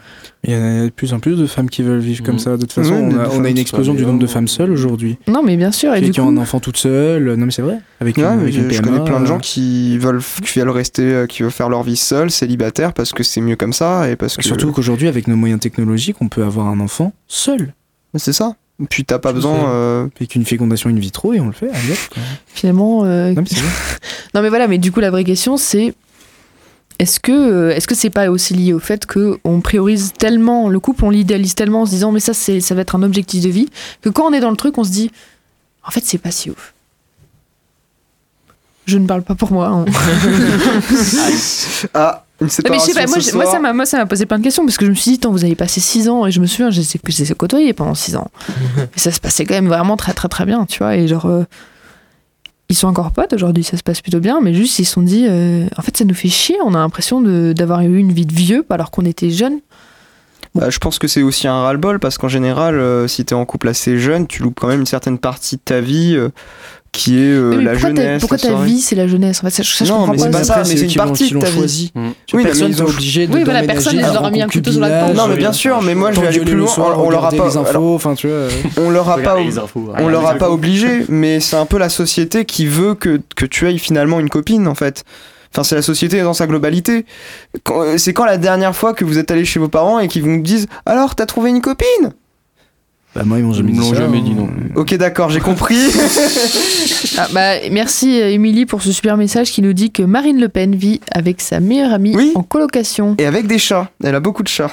Il 0.44 0.50
y 0.50 0.54
a 0.54 0.84
de 0.84 0.88
plus 0.90 1.12
en 1.14 1.18
plus 1.18 1.36
de 1.38 1.46
femmes 1.46 1.70
qui 1.70 1.82
veulent 1.82 1.98
vivre 1.98 2.22
comme 2.22 2.34
Mhm. 2.34 2.38
ça. 2.40 2.50
De 2.56 2.62
toute 2.62 2.72
façon, 2.72 2.92
Ouais, 2.92 3.00
on, 3.14 3.18
a, 3.18 3.26
on 3.28 3.30
femmes 3.30 3.44
a 3.46 3.48
une 3.50 3.58
explosion 3.58 3.94
du 3.94 4.04
nombre 4.04 4.18
de 4.18 4.26
femmes 4.26 4.48
seules 4.48 4.70
aujourd'hui. 4.70 5.16
non, 5.28 5.42
mais 5.42 5.56
bien 5.56 5.72
sûr, 5.72 5.94
et 5.94 6.00
Qui, 6.00 6.06
du 6.06 6.10
qui 6.12 6.20
coup, 6.20 6.26
ont 6.26 6.30
un 6.30 6.36
enfant 6.36 6.60
toute 6.60 6.76
seule. 6.76 7.34
Non, 7.36 7.46
mais 7.46 7.52
c'est 7.52 7.62
vrai. 7.62 7.78
Avec 8.00 8.18
Ouais, 8.18 8.24
avec 8.24 8.52
je, 8.52 8.60
une 8.60 8.70
je 8.70 8.80
PMA, 8.80 8.88
connais 8.98 9.04
plein 9.04 9.20
de 9.20 9.26
gens 9.26 9.38
qui 9.38 9.96
veulent, 9.98 10.20
qui 10.44 10.58
veulent 10.58 10.68
rester, 10.70 11.02
euh, 11.02 11.26
qui 11.26 11.42
veulent 11.42 11.50
faire 11.52 11.68
leur 11.70 11.82
vie 11.82 11.96
seule, 11.96 12.30
célibataire, 12.30 12.92
parce 12.92 13.12
que 13.12 13.22
c'est 13.22 13.40
mieux 13.40 13.56
comme 13.56 13.72
ça 13.72 14.10
et 14.10 14.16
parce 14.16 14.36
que. 14.36 14.42
Surtout 14.42 14.72
qu'aujourd'hui, 14.72 15.08
avec 15.08 15.26
nos 15.26 15.36
moyens 15.36 15.60
technologiques, 15.60 16.16
on 16.20 16.28
peut 16.28 16.44
avoir 16.44 16.68
un 16.68 16.80
enfant 16.80 17.12
seul. 17.28 17.72
C'est 18.16 18.32
ça. 18.34 18.56
Puis 18.88 19.04
t'as 19.04 19.18
pas 19.18 19.32
besoin. 19.34 19.68
euh, 19.70 20.06
Avec 20.16 20.34
une 20.34 20.44
fécondation 20.46 20.88
in 20.90 20.94
vitro 20.94 21.32
et 21.34 21.40
on 21.40 21.46
le 21.46 21.52
fait. 21.52 21.68
allez, 21.68 21.94
finalement, 22.46 23.04
euh, 23.04 23.32
Non, 23.32 23.42
mais 23.42 23.48
c'est 23.48 23.56
vrai. 23.60 23.68
Non 24.34 24.42
mais 24.42 24.48
voilà, 24.48 24.68
mais 24.68 24.78
du 24.78 24.90
coup 24.92 25.00
la 25.00 25.10
vraie 25.10 25.24
question 25.24 25.56
c'est 25.58 25.92
est-ce 27.00 27.18
que 27.18 27.32
euh, 27.32 27.74
est-ce 27.74 27.88
que 27.88 27.94
c'est 27.94 28.10
pas 28.10 28.30
aussi 28.30 28.52
lié 28.54 28.72
au 28.74 28.78
fait 28.78 29.06
que 29.06 29.38
on 29.42 29.60
priorise 29.60 30.12
tellement 30.18 30.68
le 30.68 30.78
couple, 30.78 31.04
on 31.06 31.10
l'idéalise 31.10 31.54
tellement 31.54 31.82
en 31.82 31.86
se 31.86 31.90
disant 31.90 32.12
mais 32.12 32.20
ça 32.20 32.34
c'est 32.34 32.60
ça 32.60 32.74
va 32.74 32.82
être 32.82 32.94
un 32.94 33.02
objectif 33.02 33.42
de 33.42 33.48
vie 33.48 33.68
que 34.02 34.10
quand 34.10 34.24
on 34.28 34.32
est 34.34 34.40
dans 34.40 34.50
le 34.50 34.56
truc 34.56 34.76
on 34.76 34.84
se 34.84 34.90
dit 34.90 35.10
en 35.82 35.90
fait 35.90 36.02
c'est 36.04 36.18
pas 36.18 36.30
si 36.30 36.50
ouf. 36.50 36.74
Je 38.86 38.98
ne 38.98 39.06
parle 39.06 39.22
pas 39.22 39.34
pour 39.34 39.52
moi. 39.52 39.68
hein. 39.68 39.84
Ah, 41.94 42.24
une 42.40 42.46
mais 42.70 42.78
je 42.78 42.84
sais 42.84 42.94
pas, 42.94 43.06
moi, 43.06 43.16
moi, 43.16 43.20
soir. 43.20 43.52
ça 43.52 43.58
m'a 43.60 43.72
moi, 43.72 43.86
ça 43.86 43.98
m'a 43.98 44.06
posé 44.06 44.24
plein 44.26 44.38
de 44.38 44.42
questions 44.44 44.64
parce 44.64 44.76
que 44.78 44.84
je 44.86 44.90
me 44.90 44.94
suis 44.94 45.12
dit 45.12 45.18
tant 45.18 45.30
vous 45.30 45.44
avez 45.44 45.54
passé 45.54 45.78
6 45.80 46.08
ans 46.08 46.26
et 46.26 46.32
je 46.32 46.40
me 46.40 46.46
souviens 46.46 46.70
je 46.70 46.80
sais 46.82 46.98
que 46.98 47.12
je 47.12 47.18
les 47.18 47.32
ai 47.32 47.34
côtoyés 47.34 47.72
pendant 47.72 47.94
6 47.94 48.16
ans. 48.16 48.30
Mais 48.76 48.86
ça 48.96 49.10
se 49.12 49.20
passait 49.20 49.44
quand 49.44 49.54
même 49.54 49.68
vraiment 49.68 49.96
très 49.96 50.12
très 50.12 50.28
très 50.28 50.44
bien, 50.46 50.66
tu 50.66 50.78
vois 50.78 50.96
et 50.96 51.06
genre 51.08 51.26
euh, 51.26 51.44
ils 52.70 52.76
sont 52.76 52.86
encore 52.86 53.10
potes 53.10 53.32
aujourd'hui, 53.32 53.64
ça 53.64 53.76
se 53.76 53.82
passe 53.82 54.00
plutôt 54.00 54.20
bien, 54.20 54.40
mais 54.40 54.54
juste 54.54 54.78
ils 54.78 54.84
se 54.84 54.92
sont 54.92 55.02
dit, 55.02 55.26
euh, 55.28 55.66
en 55.76 55.82
fait 55.82 55.96
ça 55.96 56.04
nous 56.04 56.14
fait 56.14 56.28
chier, 56.28 56.56
on 56.64 56.72
a 56.74 56.78
l'impression 56.78 57.20
d'avoir 57.20 57.80
eu 57.80 57.98
une 57.98 58.12
vie 58.12 58.26
de 58.26 58.32
vieux 58.32 58.64
alors 58.70 58.92
qu'on 58.92 59.04
était 59.04 59.30
jeunes. 59.30 59.58
Bah, 60.54 60.70
je 60.70 60.78
pense 60.78 60.98
que 60.98 61.08
c'est 61.08 61.22
aussi 61.22 61.48
un 61.48 61.60
ras-le-bol 61.62 61.98
parce 61.98 62.16
qu'en 62.16 62.28
général, 62.28 62.76
euh, 62.76 63.06
si 63.06 63.24
t'es 63.24 63.34
en 63.34 63.44
couple 63.44 63.68
assez 63.68 63.98
jeune, 63.98 64.26
tu 64.26 64.42
loupes 64.42 64.58
quand 64.58 64.68
même 64.68 64.80
une 64.80 64.86
certaine 64.86 65.18
partie 65.18 65.56
de 65.56 65.62
ta 65.64 65.80
vie 65.80 66.14
euh, 66.16 66.30
qui 66.92 67.18
est 67.18 67.28
euh, 67.30 67.62
la 67.62 67.72
pourquoi 67.72 67.90
ta- 67.90 68.02
jeunesse. 68.02 68.20
pourquoi 68.20 68.38
ta 68.38 68.54
vie 68.64 68.80
c'est 68.80 68.96
la 68.96 69.06
jeunesse 69.06 69.38
En 69.42 69.48
fait, 69.48 69.50
ça, 69.50 69.62
ça, 69.62 69.84
je 69.84 69.90
Non, 69.90 69.98
comprends 70.06 70.12
mais 70.12 70.18
pas. 70.18 70.24
c'est 70.24 70.30
pas 70.30 70.44
ça, 70.44 70.56
mais 70.68 70.76
c'est 70.76 70.86
une 70.86 70.94
partie 70.94 71.28
qui 71.28 71.34
de 71.34 71.38
ta 71.38 71.46
l'ont 71.46 71.52
vie. 71.52 71.58
choisi. 71.58 71.92
Mm. 71.94 72.08
Oui, 72.34 72.42
personne 72.42 72.70
n'est 72.72 72.80
obligé 72.80 73.26
de 73.26 73.34
Oui, 73.34 73.44
voilà, 73.44 73.62
personne 73.62 73.96
les 73.96 74.02
avant 74.04 74.20
aura 74.20 74.30
mis 74.30 74.42
un 74.42 74.48
couteau 74.48 74.72
sur 74.72 74.80
la 74.80 75.00
tempe. 75.06 75.14
Non, 75.16 75.28
mais 75.28 75.36
bien 75.36 75.52
sûr, 75.52 75.80
mais 75.82 75.94
moi 75.94 76.10
je 76.12 76.20
vais 76.20 76.26
aller 76.26 76.40
plus 76.40 76.54
loin. 76.56 76.68
On 76.98 77.10
leur 77.10 77.24
a 77.26 77.30
pas, 77.30 77.56
enfin 77.56 78.14
tu 78.14 78.26
vois. 78.26 78.36
euh, 78.36 78.50
on 78.76 78.90
leur 78.90 79.08
a 79.08 79.18
pas, 79.18 79.36
on 79.98 80.08
leur 80.08 80.26
a 80.26 80.34
pas 80.34 80.50
obligé, 80.50 81.04
mais 81.08 81.40
c'est 81.40 81.56
un 81.56 81.66
peu 81.66 81.78
la 81.78 81.88
société 81.88 82.44
qui 82.44 82.66
veut 82.66 82.94
que, 82.94 83.20
que 83.36 83.46
tu 83.46 83.68
aies 83.70 83.78
finalement 83.78 84.18
une 84.20 84.28
copine 84.28 84.66
en 84.68 84.74
fait. 84.74 85.04
Enfin, 85.52 85.64
c'est 85.64 85.74
la 85.74 85.82
société 85.82 86.20
dans 86.22 86.32
sa 86.34 86.46
globalité. 86.46 87.04
Euh, 87.70 87.98
C'est 87.98 88.12
quand 88.12 88.24
la 88.24 88.36
dernière 88.36 88.74
fois 88.76 88.94
que 88.94 89.04
vous 89.04 89.18
êtes 89.18 89.32
allé 89.32 89.44
chez 89.44 89.58
vos 89.58 89.66
parents 89.66 89.98
et 89.98 90.06
qu'ils 90.06 90.22
vous 90.22 90.40
disent 90.40 90.68
Alors, 90.86 91.16
t'as 91.16 91.26
trouvé 91.26 91.50
une 91.50 91.60
copine? 91.60 92.12
Bah 93.14 93.22
moi 93.24 93.38
ils 93.38 93.44
m'ont 93.44 93.52
jamais 93.52 93.72
Ils 93.72 93.80
dit 93.80 93.88
ça. 93.88 93.94
jamais 93.96 94.20
dit 94.20 94.30
non. 94.34 94.48
Ok, 94.76 94.94
d'accord, 94.94 95.30
j'ai 95.30 95.40
compris. 95.40 95.76
Ah, 97.18 97.28
bah, 97.32 97.54
merci 97.70 98.20
euh, 98.20 98.30
Émilie 98.30 98.66
pour 98.66 98.82
ce 98.82 98.92
super 98.92 99.16
message 99.16 99.50
qui 99.50 99.62
nous 99.62 99.72
dit 99.72 99.90
que 99.90 100.02
Marine 100.02 100.40
Le 100.40 100.48
Pen 100.48 100.74
vit 100.76 101.00
avec 101.10 101.40
sa 101.40 101.58
meilleure 101.60 101.92
amie 101.92 102.14
Oui. 102.16 102.32
en 102.34 102.42
colocation. 102.42 103.14
et 103.18 103.26
avec 103.26 103.46
des 103.46 103.58
chats. 103.58 103.90
Elle 104.02 104.14
a 104.14 104.20
beaucoup 104.20 104.42
de 104.42 104.48
chats. 104.48 104.70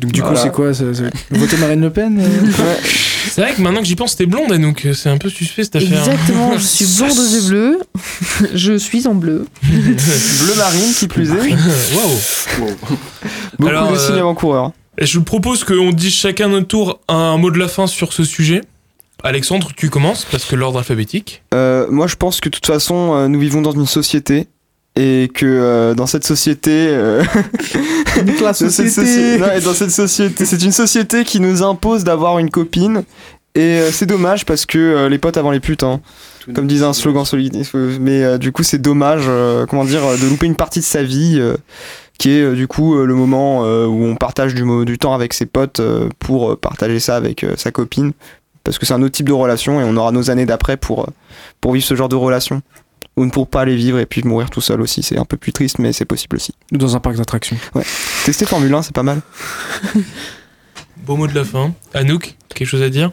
Donc 0.00 0.12
du 0.12 0.22
coup 0.22 0.34
c'est 0.36 0.52
quoi 0.52 0.72
ça, 0.72 0.84
Voter 1.30 1.56
Marine 1.58 1.80
Le 1.80 1.90
Pen 1.90 2.20
euh 2.20 2.28
C'est 3.30 3.42
vrai 3.42 3.52
que 3.52 3.60
maintenant 3.60 3.80
que 3.80 3.86
j'y 3.86 3.96
pense, 3.96 4.16
t'es 4.16 4.26
blonde, 4.26 4.52
donc 4.58 4.86
c'est 4.94 5.08
un 5.10 5.18
peu 5.18 5.28
suspect 5.28 5.64
cette 5.64 5.76
affaire. 5.76 5.98
Exactement, 5.98 6.52
je 6.56 6.64
suis 6.64 6.86
blonde 6.98 7.18
aux 7.18 7.34
yeux 7.34 7.48
bleus. 7.48 7.78
je 8.54 8.78
suis 8.78 9.06
en 9.08 9.14
bleu. 9.14 9.44
Bleu 9.64 10.54
marine, 10.56 10.92
qui 10.96 11.08
plus 11.08 11.30
est. 11.30 11.34
Waouh. 11.34 12.68
Beaucoup 13.58 13.68
Alors, 13.68 13.90
de 13.90 13.96
euh, 13.96 13.98
signes 13.98 14.18
avant-coureurs. 14.18 14.72
Et 15.00 15.06
Je 15.06 15.18
vous 15.18 15.24
propose 15.24 15.64
qu'on 15.64 15.90
dise 15.90 16.12
chacun 16.12 16.48
notre 16.48 16.66
tour 16.66 17.00
un 17.08 17.36
mot 17.36 17.50
de 17.50 17.58
la 17.58 17.68
fin 17.68 17.86
sur 17.86 18.12
ce 18.12 18.24
sujet. 18.24 18.62
Alexandre, 19.22 19.70
tu 19.76 19.90
commences 19.90 20.24
parce 20.30 20.44
que 20.44 20.56
l'ordre 20.56 20.78
alphabétique. 20.78 21.42
Euh, 21.54 21.86
moi, 21.90 22.06
je 22.06 22.16
pense 22.16 22.40
que 22.40 22.48
de 22.48 22.54
toute 22.54 22.66
façon, 22.66 23.14
euh, 23.14 23.28
nous 23.28 23.38
vivons 23.40 23.62
dans 23.62 23.72
une 23.72 23.86
société 23.86 24.46
et 24.96 25.30
que 25.32 25.46
euh, 25.46 25.94
dans 25.94 26.06
cette 26.06 26.24
société, 26.24 26.70
euh, 26.88 27.22
la 28.16 28.22
dans 28.40 28.52
cette 28.52 28.70
soci- 28.70 29.38
non, 29.38 29.52
et 29.56 29.60
dans 29.60 29.74
cette 29.74 29.90
société, 29.90 30.44
c'est 30.44 30.62
une 30.62 30.72
société 30.72 31.24
qui 31.24 31.40
nous 31.40 31.62
impose 31.62 32.04
d'avoir 32.04 32.38
une 32.38 32.50
copine. 32.50 33.04
Et 33.54 33.60
euh, 33.60 33.90
c'est 33.92 34.06
dommage 34.06 34.44
parce 34.44 34.66
que 34.66 34.78
euh, 34.78 35.08
les 35.08 35.18
potes 35.18 35.36
avant 35.36 35.50
les 35.50 35.60
putes, 35.60 35.82
hein, 35.82 36.00
comme 36.54 36.66
disait 36.68 36.84
un 36.84 36.92
slogan 36.92 37.24
solide. 37.24 37.56
Mais 38.00 38.22
euh, 38.22 38.38
du 38.38 38.52
coup, 38.52 38.62
c'est 38.62 38.78
dommage, 38.78 39.22
euh, 39.26 39.66
comment 39.66 39.84
dire, 39.84 40.00
de 40.20 40.26
louper 40.28 40.46
une 40.46 40.54
partie 40.56 40.78
de 40.80 40.84
sa 40.84 41.02
vie, 41.02 41.36
euh, 41.40 41.56
qui 42.18 42.32
est 42.32 42.42
euh, 42.42 42.54
du 42.54 42.66
coup 42.66 42.96
euh, 42.96 43.06
le 43.06 43.14
moment 43.14 43.64
euh, 43.64 43.86
où 43.86 44.04
on 44.04 44.16
partage 44.16 44.54
du, 44.54 44.98
temps 44.98 45.14
avec 45.14 45.32
ses 45.32 45.46
potes 45.46 45.80
pour 46.18 46.58
partager 46.58 47.00
ça 47.00 47.16
avec 47.16 47.46
sa 47.56 47.70
copine. 47.70 48.12
Parce 48.64 48.78
que 48.78 48.84
c'est 48.84 48.92
un 48.92 49.02
autre 49.02 49.14
type 49.14 49.28
de 49.28 49.32
relation 49.32 49.80
et 49.80 49.84
on 49.84 49.96
aura 49.96 50.10
nos 50.10 50.28
années 50.30 50.44
d'après 50.44 50.76
pour, 50.76 51.08
pour 51.60 51.72
vivre 51.72 51.86
ce 51.86 51.94
genre 51.94 52.08
de 52.08 52.16
relation. 52.16 52.60
Ou 53.16 53.24
ne 53.24 53.30
pour 53.30 53.48
pas 53.48 53.64
les 53.64 53.74
vivre 53.74 53.98
et 53.98 54.06
puis 54.06 54.22
mourir 54.22 54.50
tout 54.50 54.60
seul 54.60 54.80
aussi. 54.80 55.02
C'est 55.02 55.18
un 55.18 55.24
peu 55.24 55.36
plus 55.36 55.52
triste, 55.52 55.78
mais 55.78 55.92
c'est 55.92 56.04
possible 56.04 56.36
aussi. 56.36 56.52
Ou 56.72 56.76
dans 56.76 56.94
un 56.94 57.00
parc 57.00 57.16
d'attractions. 57.16 57.56
Tester 58.24 58.46
Formule 58.46 58.72
1, 58.74 58.82
c'est 58.82 58.94
pas 58.94 59.02
mal. 59.02 59.22
Beau 60.98 61.16
mot 61.16 61.26
de 61.26 61.34
la 61.34 61.44
fin. 61.44 61.72
Anouk, 61.94 62.36
quelque 62.54 62.68
chose 62.68 62.82
à 62.82 62.90
dire? 62.90 63.12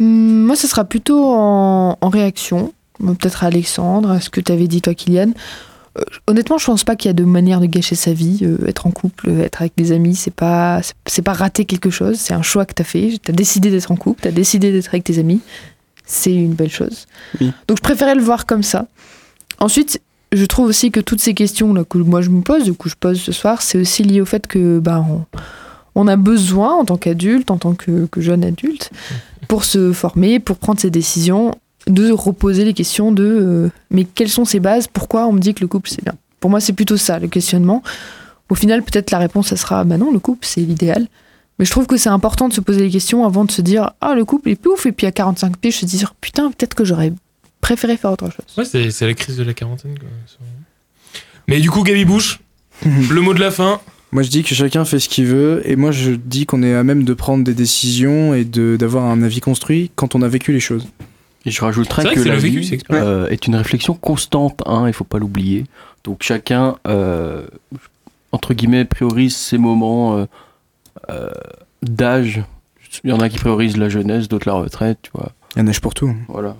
Hmm, 0.00 0.46
Moi, 0.46 0.56
ce 0.56 0.66
sera 0.66 0.84
plutôt 0.84 1.32
en, 1.32 1.98
en 2.00 2.08
réaction. 2.08 2.72
Peut-être 2.98 3.44
à 3.44 3.48
Alexandre, 3.48 4.10
à 4.10 4.20
ce 4.20 4.30
que 4.30 4.40
tu 4.40 4.50
avais 4.50 4.66
dit, 4.66 4.80
toi, 4.80 4.94
Kylian? 4.94 5.32
Euh, 5.98 6.02
honnêtement, 6.26 6.58
je 6.58 6.66
pense 6.66 6.82
pas 6.84 6.96
qu'il 6.96 7.08
y 7.08 7.10
a 7.10 7.14
de 7.14 7.24
manière 7.24 7.60
de 7.60 7.66
gâcher 7.66 7.94
sa 7.94 8.12
vie. 8.12 8.40
Euh, 8.42 8.58
être 8.66 8.86
en 8.86 8.90
couple, 8.90 9.30
être 9.30 9.60
avec 9.62 9.72
des 9.76 9.92
amis, 9.92 10.16
c'est 10.16 10.32
pas, 10.34 10.80
c'est- 11.06 11.22
pas 11.22 11.32
rater 11.32 11.64
quelque 11.64 11.90
chose. 11.90 12.16
C'est 12.18 12.34
un 12.34 12.42
choix 12.42 12.64
que 12.66 12.74
tu 12.74 12.82
as 12.82 12.84
fait. 12.84 13.18
Tu 13.22 13.30
as 13.30 13.34
décidé 13.34 13.70
d'être 13.70 13.90
en 13.92 13.96
couple, 13.96 14.22
tu 14.22 14.28
as 14.28 14.32
décidé 14.32 14.72
d'être 14.72 14.88
avec 14.88 15.04
tes 15.04 15.18
amis. 15.18 15.40
C'est 16.06 16.34
une 16.34 16.54
belle 16.54 16.70
chose. 16.70 17.06
Oui. 17.40 17.52
Donc, 17.68 17.78
je 17.78 17.82
préférais 17.82 18.14
le 18.14 18.22
voir 18.22 18.44
comme 18.46 18.62
ça. 18.62 18.86
Ensuite, 19.60 20.00
je 20.32 20.44
trouve 20.46 20.66
aussi 20.66 20.90
que 20.90 21.00
toutes 21.00 21.20
ces 21.20 21.32
questions 21.32 21.72
là, 21.72 21.84
que 21.84 21.96
moi 21.98 22.20
je 22.20 22.28
me 22.30 22.42
pose, 22.42 22.64
du 22.64 22.72
coup 22.74 22.88
je 22.88 22.96
pose 22.98 23.20
ce 23.20 23.30
soir, 23.30 23.62
c'est 23.62 23.78
aussi 23.78 24.02
lié 24.02 24.20
au 24.20 24.24
fait 24.24 24.48
que 24.48 24.80
bah, 24.80 25.04
on, 25.08 25.24
on 25.94 26.08
a 26.08 26.16
besoin 26.16 26.74
en 26.74 26.84
tant 26.84 26.96
qu'adulte, 26.96 27.52
en 27.52 27.56
tant 27.58 27.74
que, 27.74 28.06
que 28.06 28.20
jeune 28.20 28.42
adulte, 28.44 28.90
pour 29.46 29.62
se 29.64 29.92
former, 29.92 30.40
pour 30.40 30.56
prendre 30.56 30.80
ses 30.80 30.90
décisions, 30.90 31.54
de 31.86 32.10
reposer 32.10 32.64
les 32.64 32.72
questions 32.74 33.12
de 33.12 33.24
euh, 33.24 33.68
mais 33.90 34.04
quelles 34.04 34.28
sont 34.30 34.44
ces 34.44 34.60
bases? 34.60 34.86
Pourquoi 34.86 35.26
on 35.26 35.32
me 35.32 35.40
dit 35.40 35.54
que 35.54 35.60
le 35.60 35.68
couple 35.68 35.88
c'est 35.90 36.02
bien? 36.04 36.14
Pour 36.40 36.50
moi, 36.50 36.60
c'est 36.60 36.72
plutôt 36.74 36.96
ça 36.96 37.18
le 37.18 37.28
questionnement. 37.28 37.82
Au 38.50 38.54
final, 38.54 38.82
peut-être 38.82 39.10
la 39.10 39.18
réponse, 39.18 39.48
ça 39.48 39.56
sera 39.56 39.84
bah 39.84 39.96
non, 39.96 40.12
le 40.12 40.18
couple 40.18 40.46
c'est 40.46 40.60
l'idéal. 40.60 41.06
Mais 41.58 41.64
je 41.64 41.70
trouve 41.70 41.86
que 41.86 41.96
c'est 41.96 42.08
important 42.08 42.48
de 42.48 42.52
se 42.52 42.60
poser 42.60 42.80
les 42.80 42.90
questions 42.90 43.24
avant 43.24 43.44
de 43.44 43.50
se 43.50 43.62
dire 43.62 43.92
ah 44.00 44.14
le 44.14 44.24
couple 44.24 44.50
est 44.50 44.56
plus 44.56 44.70
ouf 44.72 44.86
et 44.86 44.92
puis 44.92 45.06
à 45.06 45.12
45 45.12 45.56
pieds, 45.56 45.70
je 45.70 45.84
me 45.84 45.90
dire 45.90 46.14
putain 46.20 46.50
peut-être 46.50 46.74
que 46.74 46.84
j'aurais 46.84 47.12
préféré 47.60 47.96
faire 47.96 48.12
autre 48.12 48.26
chose. 48.30 48.44
Ouais, 48.74 48.90
c'est 48.90 49.06
la 49.06 49.14
crise 49.14 49.36
de 49.36 49.44
la 49.44 49.54
quarantaine. 49.54 49.98
Quoi. 49.98 50.08
Mais 51.48 51.60
du 51.60 51.70
coup, 51.70 51.82
Gabi 51.82 52.04
Bouche, 52.04 52.40
le 52.84 53.20
mot 53.20 53.34
de 53.34 53.40
la 53.40 53.50
fin. 53.50 53.80
Moi, 54.12 54.22
je 54.22 54.30
dis 54.30 54.44
que 54.44 54.54
chacun 54.54 54.84
fait 54.84 55.00
ce 55.00 55.08
qu'il 55.08 55.26
veut, 55.26 55.60
et 55.64 55.74
moi, 55.74 55.90
je 55.90 56.12
dis 56.12 56.46
qu'on 56.46 56.62
est 56.62 56.72
à 56.74 56.84
même 56.84 57.02
de 57.02 57.14
prendre 57.14 57.42
des 57.42 57.52
décisions 57.54 58.32
et 58.32 58.44
de- 58.44 58.76
d'avoir 58.78 59.04
un 59.06 59.22
avis 59.24 59.40
construit 59.40 59.90
quand 59.96 60.14
on 60.14 60.22
a 60.22 60.28
vécu 60.28 60.52
les 60.52 60.60
choses. 60.60 60.86
Et 61.46 61.50
je 61.50 61.60
rajouterais 61.60 62.04
que, 62.04 62.14
que 62.14 62.22
c'est 62.22 62.28
la 62.28 62.36
vécu, 62.36 62.60
vie 62.60 62.78
euh, 62.90 63.28
est 63.28 63.46
une 63.46 63.56
réflexion 63.56 63.94
constante, 63.94 64.62
hein, 64.66 64.84
il 64.86 64.92
faut 64.94 65.04
pas 65.04 65.18
l'oublier. 65.18 65.64
Donc 66.04 66.22
chacun, 66.22 66.76
euh, 66.86 67.46
entre 68.32 68.54
guillemets, 68.54 68.84
priorise 68.84 69.36
ses 69.36 69.58
moments 69.58 70.18
euh, 70.18 70.26
euh, 71.10 71.30
d'âge. 71.82 72.42
Il 73.02 73.10
y 73.10 73.12
en 73.12 73.20
a 73.20 73.28
qui 73.28 73.38
priorisent 73.38 73.76
la 73.76 73.88
jeunesse, 73.88 74.28
d'autres 74.28 74.48
la 74.48 74.54
retraite, 74.54 74.98
tu 75.02 75.10
vois. 75.14 75.32
Il 75.56 75.60
y 75.60 75.62
en 75.62 75.66
a 75.66 75.80
pour 75.80 75.94
tout. 75.94 76.14
Voilà. 76.28 76.56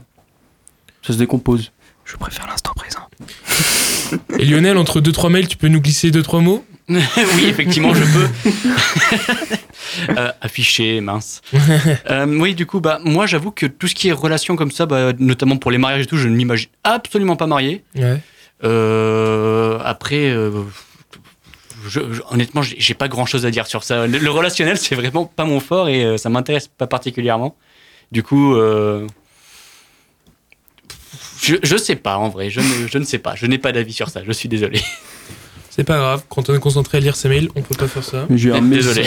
Ça 1.03 1.13
se 1.13 1.19
décompose. 1.19 1.73
Je 2.05 2.17
préfère 2.17 2.47
l'instant 2.47 2.73
présent. 2.75 3.01
Et 4.39 4.45
Lionel, 4.45 4.77
entre 4.77 5.01
2-3 5.01 5.31
mails, 5.31 5.49
tu 5.49 5.57
peux 5.57 5.69
nous 5.69 5.81
glisser 5.81 6.11
2-3 6.11 6.43
mots? 6.43 6.65
Oui, 6.89 7.47
effectivement, 7.47 7.95
je 7.95 8.05
peux. 8.05 8.29
Euh, 10.19 10.31
afficher, 10.41 11.01
mince. 11.01 11.41
Euh, 12.11 12.27
oui, 12.27 12.55
du 12.55 12.67
coup, 12.67 12.81
bah, 12.81 12.99
moi, 13.05 13.27
j'avoue 13.27 13.51
que 13.51 13.67
tout 13.67 13.89
ce 13.89 13.95
qui 13.95 14.09
est 14.09 14.13
relation 14.13 14.57
comme 14.57 14.71
ça, 14.71 14.87
bah, 14.87 15.13
notamment 15.19 15.57
pour 15.57 15.71
les 15.71 15.79
mariages 15.79 16.03
et 16.03 16.07
tout, 16.07 16.17
je 16.17 16.29
ne 16.29 16.35
m'imagine 16.37 16.69
absolument 16.85 17.37
pas 17.37 17.47
marié. 17.47 17.83
Ouais. 17.97 18.19
Euh, 18.65 19.79
après, 19.85 20.31
euh, 20.31 20.51
je- 21.87 22.01
je- 22.13 22.23
honnêtement, 22.31 22.63
j'ai 22.63 22.77
j'ai 22.79 22.95
pas 22.95 23.09
grand 23.09 23.27
chose 23.27 23.45
à 23.47 23.51
dire 23.51 23.67
sur 23.67 23.85
ça. 23.85 24.07
Le, 24.07 24.19
le 24.19 24.31
relationnel, 24.31 24.79
c'est 24.79 24.95
vraiment 24.95 25.27
pas 25.27 25.45
mon 25.45 25.61
fort 25.61 25.89
et 25.89 26.05
euh, 26.05 26.17
ça 26.17 26.29
m'intéresse 26.31 26.69
pas 26.69 26.87
particulièrement. 26.87 27.57
Du 28.13 28.23
coup, 28.23 28.55
euh, 28.55 29.07
je, 31.43 31.57
je 31.63 31.77
sais 31.77 31.97
pas 31.97 32.17
en 32.17 32.29
vrai, 32.29 32.49
je 32.51 32.61
ne, 32.61 32.87
je 32.91 32.99
ne 32.99 33.05
sais 33.05 33.19
pas, 33.19 33.35
je 33.35 33.47
n'ai 33.47 33.59
pas 33.59 33.73
d'avis 33.73 33.93
sur 33.93 34.09
ça, 34.09 34.23
je 34.27 34.33
suis 34.33 34.49
désolé. 34.49 34.81
C'est 35.71 35.85
pas 35.85 35.97
grave, 35.99 36.23
quand 36.29 36.49
on 36.49 36.55
est 36.55 36.61
concentré 36.61 36.99
à 36.99 37.01
lire 37.01 37.17
ses 37.17 37.29
mails, 37.29 37.49
on 37.57 37.61
peut 37.63 37.75
pas 37.75 37.89
faire 37.89 38.05
ça. 38.05 38.27
J'ai 38.31 38.53
un, 38.53 38.63
Désolé. 38.63 39.07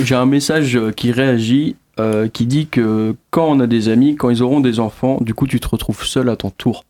J'ai 0.00 0.14
un 0.14 0.26
message 0.26 0.76
euh, 0.76 0.92
qui 0.92 1.12
réagit, 1.12 1.76
euh, 2.00 2.28
qui 2.28 2.46
dit 2.46 2.66
que 2.66 3.14
quand 3.30 3.46
on 3.46 3.60
a 3.60 3.66
des 3.66 3.88
amis, 3.88 4.16
quand 4.16 4.30
ils 4.30 4.42
auront 4.42 4.60
des 4.60 4.80
enfants, 4.80 5.18
du 5.20 5.34
coup 5.34 5.46
tu 5.46 5.60
te 5.60 5.68
retrouves 5.68 6.04
seul 6.04 6.28
à 6.28 6.36
ton 6.36 6.50
tour. 6.50 6.84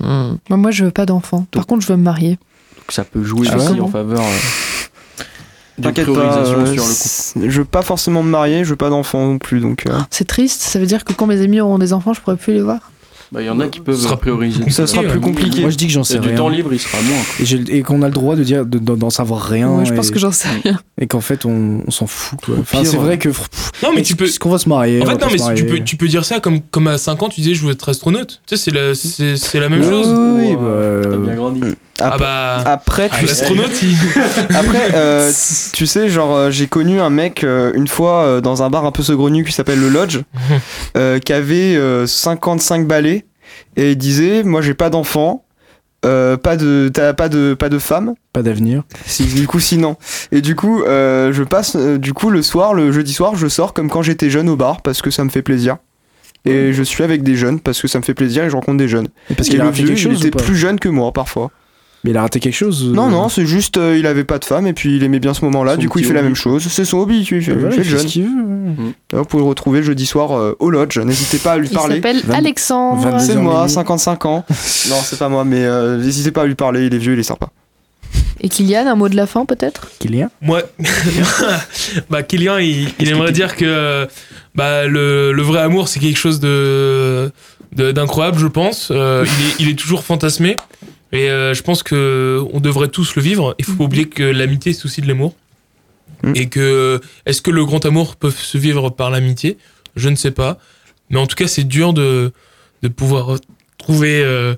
Moi, 0.00 0.36
moi, 0.50 0.70
je 0.70 0.84
veux 0.84 0.90
pas 0.90 1.06
d'enfant. 1.06 1.46
Par 1.50 1.66
contre, 1.66 1.82
je 1.82 1.88
veux 1.88 1.96
me 1.96 2.02
marier. 2.02 2.38
Donc 2.76 2.90
ça 2.90 3.04
peut 3.04 3.22
jouer 3.22 3.46
Ah 3.50 3.56
aussi 3.56 3.72
ouais 3.72 3.80
en 3.80 3.88
faveur 3.88 4.20
euh, 4.20 5.82
T'inquiète 5.82 6.12
pas, 6.12 6.38
euh, 6.38 6.44
sur 6.44 6.58
le 6.58 7.40
couple. 7.40 7.50
je 7.50 7.58
veux 7.58 7.64
pas 7.64 7.82
forcément 7.82 8.22
me 8.22 8.30
marier, 8.30 8.64
je 8.64 8.70
veux 8.70 8.76
pas 8.76 8.90
d'enfant 8.90 9.26
non 9.26 9.38
plus, 9.38 9.60
donc 9.60 9.86
euh, 9.86 9.98
C'est 10.10 10.26
triste. 10.26 10.60
Ça 10.60 10.78
veut 10.78 10.86
dire 10.86 11.04
que 11.04 11.12
quand 11.12 11.26
mes 11.26 11.40
amis 11.40 11.60
auront 11.60 11.78
des 11.78 11.92
enfants, 11.92 12.12
je 12.12 12.20
pourrai 12.20 12.36
plus 12.36 12.52
les 12.52 12.62
voir. 12.62 12.92
Bah, 13.32 13.42
Il 13.42 13.46
y 13.46 13.50
en 13.50 13.58
a 13.60 13.68
qui 13.68 13.80
peuvent 13.80 13.96
Ce 13.96 14.02
sera 14.04 14.16
prioriser. 14.16 14.68
ça 14.70 14.86
sera 14.86 15.02
Ouais, 15.02 15.08
plus 15.08 15.18
ouais. 15.18 15.24
compliqué. 15.24 15.60
Moi, 15.62 15.70
je 15.70 15.76
dis 15.76 15.86
que 15.86 15.92
j'en 15.92 16.04
sais 16.04 16.18
du 16.18 16.28
rien. 16.28 16.36
temps 16.36 16.48
libre, 16.48 16.72
il 16.72 16.78
sera 16.78 16.98
moins. 17.02 17.16
quoi. 17.36 17.46
Et, 17.74 17.82
qu'on 17.82 18.02
a 18.02 18.06
le 18.06 18.12
droit 18.12 18.36
de 18.36 18.44
dire 18.44 18.64
de- 18.66 18.78
d'en 18.78 19.10
savoir 19.10 19.42
rien. 19.42 19.68
Moi, 19.68 19.84
je 19.84 19.92
pense 19.92 20.10
et, 20.10 20.12
que 20.12 20.18
j'en 20.18 20.32
sais 20.32 20.48
rien. 20.62 20.78
et 21.00 21.06
qu'en 21.06 21.20
fait, 21.20 21.44
on, 21.44 21.82
on 21.86 21.90
s'en 21.90 22.06
fout. 22.06 22.38
Quoi. 22.44 22.56
Enfin, 22.60 22.84
c'est 22.84 22.96
vrai 22.96 23.10
ouais. 23.10 23.18
que. 23.18 23.28
pff, 23.28 23.48
Non, 23.82 23.90
mais 23.94 24.02
tu 24.02 24.14
peux. 24.16 24.28
Qu'on 24.40 24.50
va 24.50 24.58
se 24.58 24.68
marier 24.68 25.02
En 25.02 25.06
fait, 25.06 25.12
non, 25.20 25.26
mais 25.30 25.54
tu 25.54 25.64
peux, 25.66 25.80
tu 25.80 25.96
peux 25.96 26.08
dire 26.08 26.24
ça 26.24 26.40
comme, 26.40 26.60
comme 26.60 26.88
à 26.88 26.98
5 26.98 27.22
ans, 27.22 27.28
tu 27.28 27.40
disais 27.40 27.54
je 27.54 27.64
veux 27.64 27.72
être 27.72 27.88
astronaute. 27.88 28.40
Tu 28.46 28.56
sais, 28.56 28.70
c'est 28.70 29.54
la, 29.54 29.60
la 29.60 29.68
même 29.68 29.80
Oui, 29.82 29.88
chose. 29.88 30.08
Oui, 30.08 30.56
euh, 30.60 31.02
bah, 31.02 31.08
t'as 31.10 31.16
bien 31.18 31.34
grandi. 31.34 31.60
Ah 32.00 32.16
bah. 32.18 32.56
Après, 32.66 33.08
tu 33.08 33.14
sais, 33.20 33.26
l'astronaute, 33.26 33.82
il- 33.82 33.96
après, 34.56 34.90
euh, 34.94 35.30
tu 35.72 35.86
sais, 35.86 36.08
genre, 36.08 36.34
euh, 36.34 36.50
j'ai 36.50 36.66
connu 36.66 37.00
un 37.00 37.10
mec 37.10 37.44
euh, 37.44 37.70
une 37.74 37.86
fois 37.86 38.24
euh, 38.24 38.40
dans 38.40 38.64
un 38.64 38.70
bar 38.70 38.84
un 38.84 38.90
peu 38.90 39.02
saugrenu 39.04 39.44
qui 39.44 39.52
s'appelle 39.52 39.78
le 39.80 39.88
Lodge, 39.88 40.18
euh, 40.96 41.20
qui 41.20 41.32
avait 41.32 41.76
euh, 41.76 42.06
55 42.06 42.86
balais 42.88 43.23
et 43.76 43.92
il 43.92 43.98
disait, 43.98 44.42
moi 44.42 44.62
j'ai 44.62 44.74
pas 44.74 44.90
d'enfant, 44.90 45.44
euh, 46.04 46.36
pas 46.36 46.56
de, 46.56 46.90
t'as 46.92 47.14
pas 47.14 47.28
de, 47.28 47.54
pas 47.54 47.68
de 47.68 47.78
femme. 47.78 48.14
pas 48.32 48.42
d'avenir. 48.42 48.82
Si, 49.06 49.24
du 49.24 49.46
coup, 49.46 49.60
sinon. 49.60 49.96
Et 50.32 50.42
du 50.42 50.54
coup, 50.54 50.82
euh, 50.82 51.32
je 51.32 51.42
passe, 51.42 51.76
euh, 51.76 51.98
du 51.98 52.12
coup, 52.12 52.30
le 52.30 52.42
soir, 52.42 52.74
le 52.74 52.92
jeudi 52.92 53.12
soir, 53.12 53.36
je 53.36 53.48
sors 53.48 53.72
comme 53.72 53.88
quand 53.88 54.02
j'étais 54.02 54.28
jeune 54.28 54.48
au 54.48 54.56
bar 54.56 54.82
parce 54.82 55.00
que 55.00 55.10
ça 55.10 55.24
me 55.24 55.30
fait 55.30 55.42
plaisir. 55.42 55.78
Et 56.46 56.74
je 56.74 56.82
suis 56.82 57.02
avec 57.02 57.22
des 57.22 57.36
jeunes 57.36 57.58
parce 57.58 57.80
que 57.80 57.88
ça 57.88 57.98
me 57.98 58.04
fait 58.04 58.12
plaisir 58.12 58.44
et 58.44 58.50
je 58.50 58.54
rencontre 58.54 58.76
des 58.76 58.88
jeunes. 58.88 59.08
Et 59.30 59.34
parce 59.34 59.48
qu'il 59.48 59.58
a 59.62 59.64
le 59.64 59.70
vieux, 59.70 59.96
il 59.96 60.26
était 60.26 60.30
plus 60.30 60.56
jeune 60.56 60.78
que 60.78 60.90
moi 60.90 61.10
parfois. 61.10 61.50
Mais 62.04 62.10
il 62.10 62.16
a 62.18 62.20
raté 62.20 62.38
quelque 62.38 62.54
chose. 62.54 62.84
Non, 62.92 63.06
euh, 63.06 63.10
non, 63.10 63.28
c'est 63.30 63.46
juste, 63.46 63.78
euh, 63.78 63.96
il 63.98 64.06
avait 64.06 64.24
pas 64.24 64.38
de 64.38 64.44
femme 64.44 64.66
et 64.66 64.74
puis 64.74 64.94
il 64.96 65.02
aimait 65.02 65.20
bien 65.20 65.32
ce 65.32 65.42
moment-là, 65.46 65.72
Son 65.74 65.80
du 65.80 65.88
coup 65.88 65.98
il 65.98 66.02
petit 66.02 66.08
fait 66.08 66.14
la 66.14 66.20
hobby. 66.20 66.28
même 66.28 66.36
chose. 66.36 66.66
C'est 66.68 66.84
son 66.84 66.98
hobby, 66.98 67.20
il 67.20 67.24
fait, 67.26 67.40
bah 67.40 67.54
voilà, 67.60 67.74
il 67.74 67.82
fait 67.82 67.88
il 67.88 67.90
fait 67.90 67.96
ce 67.96 68.02
jeune. 68.02 68.06
qu'il 68.10 68.22
veut. 68.24 68.28
ouais. 68.28 68.92
D'ailleurs, 69.10 69.24
vous 69.24 69.24
pouvez 69.24 69.42
le 69.42 69.48
retrouver 69.48 69.82
jeudi 69.82 70.04
soir 70.04 70.32
euh, 70.38 70.54
au 70.58 70.68
Lodge, 70.70 70.98
n'hésitez 70.98 71.38
pas 71.38 71.52
à 71.52 71.56
lui 71.58 71.68
Il 71.70 71.74
parler. 71.74 71.94
s'appelle 71.96 72.20
Vingt- 72.26 72.34
Alexandre. 72.36 73.20
C'est 73.20 73.36
moi, 73.36 73.60
minuit. 73.60 73.70
55 73.72 74.26
ans. 74.26 74.44
non, 74.90 74.96
c'est 75.02 75.18
pas 75.18 75.30
moi, 75.30 75.44
mais 75.46 75.64
euh, 75.64 75.96
n'hésitez 75.96 76.30
pas 76.30 76.42
à 76.42 76.46
lui 76.46 76.54
parler, 76.54 76.84
il 76.86 76.94
est 76.94 76.98
vieux, 76.98 77.14
il 77.14 77.18
est 77.18 77.22
sympa. 77.22 77.48
Et 78.40 78.48
Kylian, 78.50 78.86
un 78.86 78.94
mot 78.96 79.08
de 79.08 79.16
la 79.16 79.26
fin 79.26 79.46
peut-être? 79.46 79.88
Kylian? 79.98 80.28
Moi, 80.42 80.60
bah 82.10 82.22
Kylian, 82.22 82.58
il, 82.58 82.88
il 82.98 83.08
aimerait 83.08 83.32
dire 83.32 83.56
que 83.56 84.06
bah, 84.54 84.86
le, 84.86 85.32
le 85.32 85.42
vrai 85.42 85.60
amour, 85.60 85.88
c'est 85.88 86.00
quelque 86.00 86.18
chose 86.18 86.40
de 86.40 87.30
de- 87.72 87.90
d'incroyable, 87.92 88.38
je 88.38 88.46
pense. 88.46 88.88
Euh, 88.92 89.24
il, 89.40 89.46
est, 89.46 89.54
il 89.60 89.68
est 89.72 89.78
toujours 89.78 90.04
fantasmé. 90.04 90.56
Et 91.14 91.30
euh, 91.30 91.54
je 91.54 91.62
pense 91.62 91.82
que 91.82 92.42
on 92.52 92.60
devrait 92.60 92.88
tous 92.88 93.14
le 93.16 93.22
vivre. 93.22 93.54
Il 93.58 93.64
faut 93.64 93.74
pas 93.74 93.84
oublier 93.84 94.08
que 94.08 94.22
l'amitié, 94.22 94.72
c'est 94.72 94.84
aussi 94.84 95.00
de 95.00 95.08
l'amour. 95.08 95.34
Mm. 96.22 96.32
Et 96.36 96.48
que, 96.48 97.00
est-ce 97.24 97.40
que 97.40 97.50
le 97.50 97.64
grand 97.64 97.84
amour 97.86 98.16
peut 98.16 98.30
se 98.30 98.58
vivre 98.58 98.90
par 98.90 99.10
l'amitié? 99.10 99.56
Je 99.96 100.08
ne 100.08 100.16
sais 100.16 100.30
pas. 100.32 100.58
Mais 101.10 101.18
en 101.18 101.26
tout 101.26 101.36
cas, 101.36 101.46
c'est 101.46 101.64
dur 101.64 101.92
de, 101.92 102.32
de 102.82 102.88
pouvoir 102.88 103.38
trouver 103.78 104.22
euh, 104.24 104.54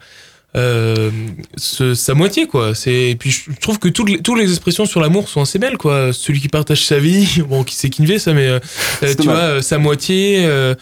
euh, 0.56 1.10
ce- 1.56 1.94
sa 1.94 2.14
moitié, 2.14 2.46
quoi. 2.46 2.72
Et 2.86 3.16
puis 3.16 3.30
je 3.30 3.50
trouve 3.60 3.78
que 3.78 3.88
toutes 3.88 4.08
les, 4.08 4.18
toutes 4.22 4.38
les 4.38 4.48
expressions 4.50 4.86
sur 4.86 5.00
l'amour 5.00 5.28
sont 5.28 5.42
assez 5.42 5.58
belles, 5.58 5.76
quoi. 5.76 6.12
Celui 6.14 6.40
qui 6.40 6.48
partage 6.48 6.84
sa 6.84 6.98
vie, 6.98 7.42
bon, 7.48 7.64
qui 7.64 7.74
c'est 7.74 7.90
Kinvé, 7.90 8.18
ça, 8.18 8.32
mais 8.32 8.46
euh, 8.48 8.60
C'est 9.00 9.16
tu 9.16 9.24
vois, 9.24 9.34
euh, 9.36 9.60
sa 9.62 9.78
moitié, 9.78 10.44
euh, 10.46 10.74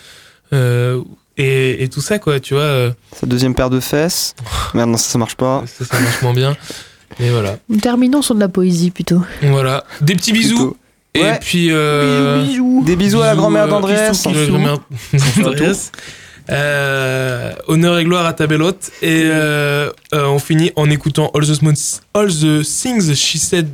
euh, 0.53 1.01
et, 1.37 1.83
et 1.83 1.89
tout 1.89 2.01
ça, 2.01 2.19
quoi, 2.19 2.41
tu 2.41 2.55
vois. 2.55 2.63
euh, 2.63 2.91
Sa 3.19 3.27
deuxième 3.27 3.55
paire 3.55 3.71
de 3.71 3.81
fesses. 3.81 4.35
Merde, 4.75 4.91
non, 4.91 4.97
ça, 4.97 5.11
ça 5.11 5.19
marche 5.19 5.35
pas. 5.37 5.65
ça, 5.67 5.85
ça 5.85 5.99
marche 6.01 6.23
moins 6.23 6.35
bien. 6.35 6.57
Et 7.21 7.31
voilà. 7.31 7.59
Terminons 7.81 8.23
sur 8.23 8.35
de 8.35 8.41
la 8.41 8.49
poésie 8.49 8.91
plutôt. 8.91 9.23
Voilà. 9.43 9.85
Des 10.01 10.15
petits 10.15 10.33
bisous. 10.33 10.57
Plutôt. 10.57 10.77
Et 11.15 11.21
Ouais. 11.23 11.39
puis. 11.41 11.69
euh, 11.71 12.45
Des 12.85 12.97
bisous 12.97 13.23
à 13.23 13.27
la 13.27 13.37
grand-mère 13.37 13.65
euh, 13.65 13.69
d'Andreas. 13.69 14.11
bisous 14.11 14.29
à 14.29 14.33
la 14.33 14.47
grand-mère 14.47 14.79
d'Andreas. 15.39 15.91
Euh, 16.51 17.53
honneur 17.69 17.99
et 17.99 18.05
gloire 18.05 18.27
à 18.27 18.33
ta 18.33 18.47
belle 18.47 18.63
hôte. 18.63 18.91
Et 19.03 19.23
euh, 19.27 19.91
euh, 20.15 20.27
on 20.27 20.39
finit 20.39 20.73
en 20.77 20.91
écoutant 20.91 21.31
All 21.35 21.47
the, 21.47 21.61
All 22.15 22.29
the 22.29 22.63
Things 22.65 23.15
She 23.15 23.39
Said 23.39 23.69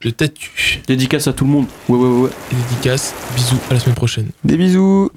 de 0.00 0.10
Tatu. 0.10 0.80
Dédicace 0.86 1.28
à 1.28 1.32
tout 1.32 1.44
le 1.44 1.50
monde. 1.50 1.66
Ouais, 1.88 1.98
ouais, 1.98 2.20
ouais. 2.22 2.30
Et 2.52 2.54
dédicace. 2.70 3.14
Bisous, 3.36 3.58
à 3.70 3.74
la 3.74 3.80
semaine 3.80 3.94
prochaine. 3.96 4.30
Des 4.44 4.56
bisous. 4.56 5.10